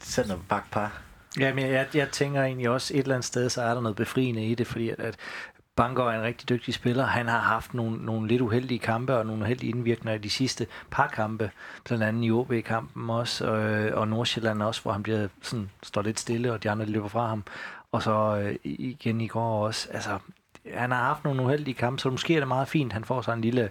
[0.00, 1.02] centerbakpar.
[1.40, 3.96] Ja, men jeg, jeg tænker egentlig også, et eller andet sted, så er der noget
[3.96, 5.16] befriende i det, fordi at, at
[5.76, 7.06] Bangor er en rigtig dygtig spiller.
[7.06, 10.66] Han har haft nogle, nogle lidt uheldige kampe og nogle uheldige indvirkninger i de sidste
[10.90, 11.50] par kampe.
[11.84, 16.20] Blandt andet i OB-kampen også, øh, og Nordsjælland også, hvor han bliver sådan, står lidt
[16.20, 17.44] stille, og de andre løber fra ham.
[17.92, 19.88] Og så øh, igen i går også.
[19.90, 20.18] Altså,
[20.74, 23.32] han har haft nogle uheldige kampe, så måske er det meget fint, han får sig
[23.32, 23.70] en lille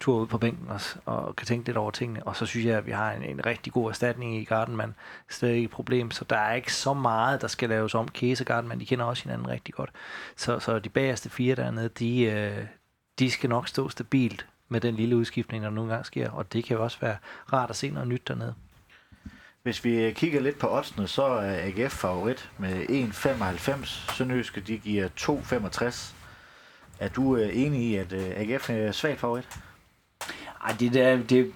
[0.00, 2.22] tur ud på bænken og, og kan tænke lidt over tingene.
[2.22, 4.94] Og så synes jeg, at vi har en, en rigtig god erstatning i Gardenman.
[5.28, 8.08] Stadig ikke et problem, så der er ikke så meget, der skal laves om.
[8.08, 9.90] Kæse og Gardenman, de kender også hinanden rigtig godt.
[10.36, 12.66] Så, så de bagerste fire dernede, de, øh,
[13.18, 16.30] de skal nok stå stabilt med den lille udskiftning, der nogle gange sker.
[16.30, 17.16] Og det kan jo også være
[17.52, 18.54] rart at se noget nyt dernede.
[19.62, 24.14] Hvis vi øh, kigger lidt på oddsene, så er AGF favorit med 1,95.
[24.14, 26.14] Sønderjyske, de giver 2,65.
[26.98, 29.48] Er du øh, enig i, at øh, AGF er svagt favorit?
[30.66, 31.52] Ej, det, der, det,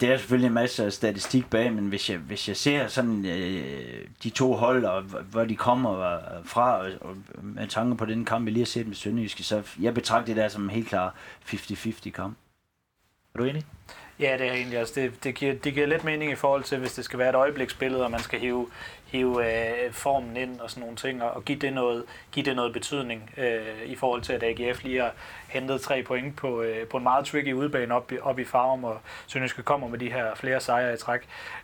[0.00, 4.08] det er selvfølgelig en masse statistik bag, men hvis jeg, hvis jeg ser sådan øh,
[4.22, 8.24] de to hold, og hvor de kommer øh, fra, og, og med tanke på den
[8.24, 10.88] kamp, vi lige har set med Sønderjyske, så jeg betragter det der som en helt
[10.88, 11.14] klar
[11.46, 12.36] 50-50 kamp.
[13.34, 13.66] Er du enig?
[14.20, 14.80] Ja, det er egentlig.
[14.80, 14.92] også.
[14.96, 17.34] det, det, giver, det giver lidt mening i forhold til, hvis det skal være et
[17.34, 18.68] øjebliksbillede, og man skal hive,
[19.06, 19.46] hive
[19.86, 22.72] øh, formen ind og sådan nogle ting, og, og give, det noget, give det noget
[22.72, 25.12] betydning øh, i forhold til, at AGF lige har
[25.48, 29.00] hentet tre point på, øh, på en meget tricky udbane op op i Farum, og
[29.26, 31.20] Sønderjyske kommer med de her flere sejre i træk.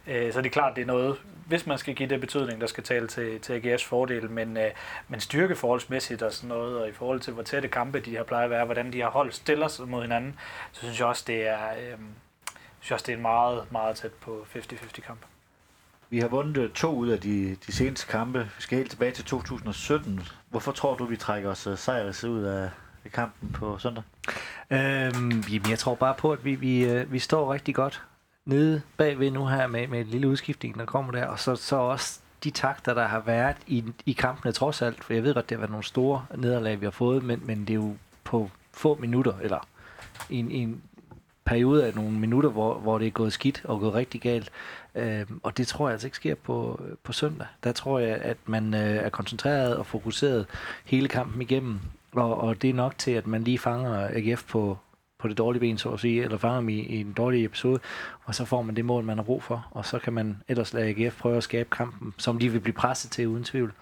[0.06, 1.16] Øh, så det er klart, det er noget,
[1.47, 4.70] hvis man skal give det betydning, der skal tale til, til AGF's fordel, men, øh,
[5.09, 8.44] men styrkeforholdsmæssigt og sådan noget, og i forhold til, hvor tætte kampe de har plejer
[8.44, 10.39] at være, hvordan de har holdt stiller sig mod hinanden,
[10.72, 11.59] så synes jeg også, det er...
[11.70, 11.98] Øh,
[12.81, 15.20] synes også, det er en meget, meget tæt på 50-50 kamp.
[16.11, 18.39] Vi har vundet to ud af de, de seneste kampe.
[18.39, 20.20] Vi skal helt tilbage til 2017.
[20.48, 22.70] Hvorfor tror du, vi trækker os sejres ud af,
[23.05, 24.02] af kampen på søndag?
[24.70, 28.02] Øhm, jamen, jeg tror bare på, at vi, vi, øh, vi står rigtig godt
[28.44, 31.77] nede bagved nu her med, med et lille udskiftning, der kommer der, og så, så
[31.77, 35.48] også de takter, der har været i, i kampene trods alt, for jeg ved godt,
[35.48, 38.51] det har været nogle store nederlag, vi har fået, men, men det er jo på
[38.73, 39.69] få minutter, eller
[40.28, 40.82] i en, en
[41.51, 44.51] periode af nogle minutter, hvor, hvor det er gået skidt og gået rigtig galt.
[44.94, 47.47] Øh, og det tror jeg altså ikke sker på, på søndag.
[47.64, 50.47] Der tror jeg, at man øh, er koncentreret og fokuseret
[50.85, 51.81] hele kampen igennem.
[52.12, 54.78] Og, og det er nok til, at man lige fanger AGF på,
[55.18, 57.81] på det dårlige ben, så at sige, eller fanger dem i, i en dårlig episode,
[58.24, 60.72] og så får man det mål, man har brug for, og så kan man ellers
[60.72, 63.72] lade AGF prøve at skabe kampen, som de vil blive presset til, uden tvivl.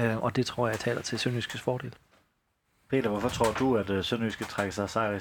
[0.00, 1.94] Øh, og det tror jeg taler til Sønderjyskes fordel.
[2.90, 5.20] Peter, hvorfor tror du, at uh, Sønderjyske trækker sig sejr i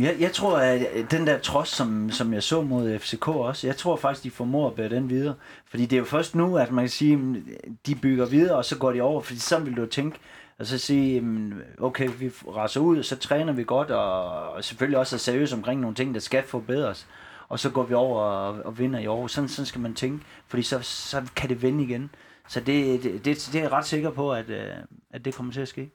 [0.00, 3.66] jeg, jeg tror, at øh, den der trods, som, som jeg så mod FCK også,
[3.66, 5.34] jeg tror faktisk, de formår at bære den videre.
[5.66, 7.48] Fordi det er jo først nu, at man kan sige, mm,
[7.86, 9.20] de bygger videre, og så går de over.
[9.20, 10.18] Fordi sådan vil du tænke,
[10.58, 14.64] og så sige, mm, okay, vi raser ud, og så træner vi godt, og, og
[14.64, 17.06] selvfølgelig også er seriøse omkring nogle ting, der skal forbedres.
[17.48, 19.26] Og så går vi over og, og vinder i år.
[19.26, 22.10] Sådan, sådan skal man tænke, fordi så, så kan det vende igen.
[22.48, 24.74] Så det, det, det, det er jeg ret sikker på, at, øh,
[25.10, 25.90] at det kommer til at ske.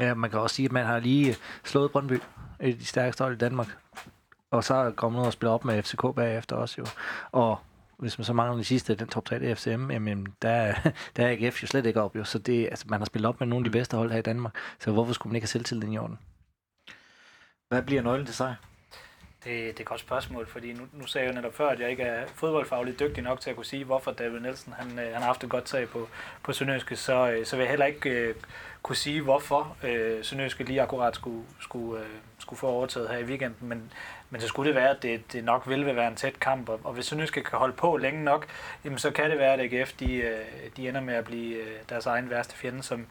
[0.00, 2.18] Ja, man kan også sige, at man har lige slået Brøndby,
[2.60, 3.76] et af de stærkeste hold i Danmark.
[4.50, 6.86] Og så kommer man og spiller op med FCK bagefter også jo.
[7.32, 7.58] Og
[7.98, 10.74] hvis man så mangler den sidste, den top 3 i FCM, jamen der,
[11.16, 12.24] der er AGF jo slet ikke op jo.
[12.24, 14.22] Så det, altså, man har spillet op med nogle af de bedste hold her i
[14.22, 14.54] Danmark.
[14.80, 16.18] Så hvorfor skulle man ikke have selvtilliden i orden?
[17.68, 18.54] Hvad bliver nøglen til sejr?
[19.44, 21.80] Det, det er et godt spørgsmål, fordi nu, nu sagde jeg jo netop før, at
[21.80, 25.04] jeg ikke er fodboldfagligt dygtig nok til at kunne sige, hvorfor David Nielsen han, øh,
[25.04, 26.08] han har haft et godt tag på,
[26.42, 28.34] på Sønderjyske, så, øh, så vil jeg heller ikke øh,
[28.82, 32.08] kunne sige, hvorfor øh, Sønderjyske lige akkurat skulle, skulle, øh,
[32.38, 33.92] skulle få overtaget her i weekenden, men,
[34.30, 36.80] men så skulle det være, at det, det nok vil være en tæt kamp, og,
[36.84, 38.46] og hvis Sønderjyske kan holde på længe nok,
[38.84, 40.38] jamen så kan det være, at AGF de, øh,
[40.76, 41.56] de ender med at blive
[41.88, 43.06] deres egen værste fjende, som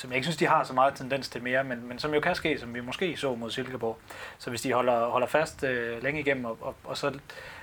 [0.00, 2.20] som jeg ikke synes, de har så meget tendens til mere, men, men som jo
[2.20, 3.98] kan ske, som vi måske så mod Silkeborg.
[4.38, 7.18] Så hvis de holder, holder fast øh, længe igennem, og, og, og så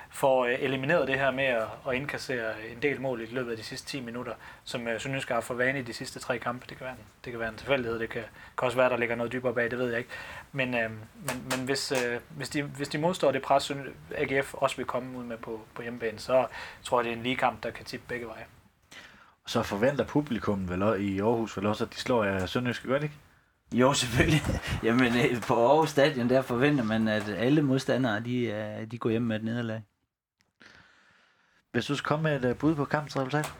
[0.10, 3.58] får øh, elimineret det her med at, at indkassere en del mål i løbet af
[3.58, 4.34] de sidste 10 minutter,
[4.64, 6.66] som øh, synes, har for vane i de sidste tre kampe.
[6.70, 8.24] Det kan være en, det kan være en tilfældighed, det kan,
[8.58, 10.10] kan også være, der ligger noget dybere bag, det ved jeg ikke.
[10.52, 13.72] Men, øh, men, men hvis, øh, hvis, de, hvis de modstår det pres,
[14.16, 16.48] AGF også vil komme ud med på, på hjemmebane, så
[16.84, 18.46] tror jeg, det er en lige kamp, der kan tippe begge veje.
[19.48, 23.04] Så forventer publikum vel i Aarhus vel også, at de slår af Sønderjyske, gør det
[23.04, 23.16] ikke?
[23.74, 24.42] Jo, selvfølgelig.
[24.84, 29.10] Jamen, øh, på Aarhus Stadion, der forventer man, at alle modstandere, de, øh, de går
[29.10, 29.84] hjem med et nederlag.
[31.72, 33.54] Hvis du skal komme med et øh, bud på kampens resultat?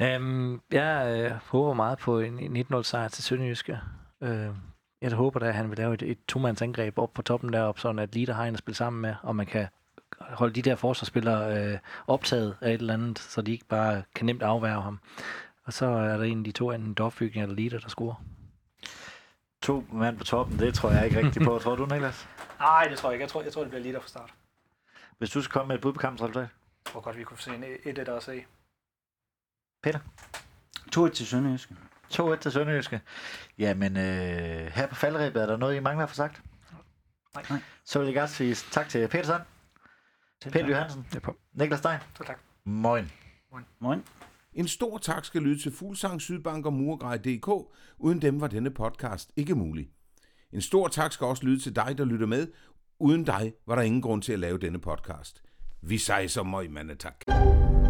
[0.00, 3.80] Um, jeg øh, håber meget på en, en 1-0 sejr til Sønderjyske.
[4.20, 4.28] Uh,
[5.02, 7.80] jeg håber da, at han vil lave et, et to-mands angreb op på toppen deroppe,
[7.80, 9.66] sådan at Lider har en at spille sammen med, og man kan
[10.20, 14.26] holde de der forsvarsspillere øh, optaget af et eller andet, så de ikke bare kan
[14.26, 15.00] nemt afværge ham.
[15.64, 18.24] Og så er der en af de to, enten Dovbygning eller Lider, der scorer.
[19.62, 21.58] To mand på toppen, det tror jeg ikke rigtigt på.
[21.62, 22.28] tror du, Niklas?
[22.58, 23.22] Nej, det tror jeg ikke.
[23.22, 24.34] Jeg tror, jeg tror det bliver Lider fra start.
[25.18, 26.48] Hvis du skal komme med et bud på kampens resultat?
[26.84, 27.64] Jeg tror godt, vi kunne se en
[27.98, 28.44] 1-1 også se.
[29.82, 29.98] Peter?
[30.96, 31.70] 2-1 til Sønderjysk.
[32.12, 33.00] 2-1 til Sønderjyske.
[33.58, 36.42] Jamen, øh, her på faldrebet, er der noget, I mangler at få sagt?
[37.34, 37.60] Nej.
[37.84, 39.42] Så vil jeg gerne sige tak til Peter Sand,
[40.50, 41.36] Peter Johansen, Det er på.
[41.54, 41.98] Niklas Stein.
[42.16, 42.38] Så tak.
[42.64, 43.12] Moin.
[43.80, 44.02] Moin.
[44.54, 47.48] En stor tak skal lyde til Fuglsang, Sydbank og Murgrej.dk.
[47.98, 49.88] Uden dem var denne podcast ikke mulig.
[50.52, 52.46] En stor tak skal også lyde til dig, der lytter med.
[52.98, 55.42] Uden dig var der ingen grund til at lave denne podcast.
[55.82, 57.14] Vi sejser møg, mandetak.
[57.26, 57.81] tak.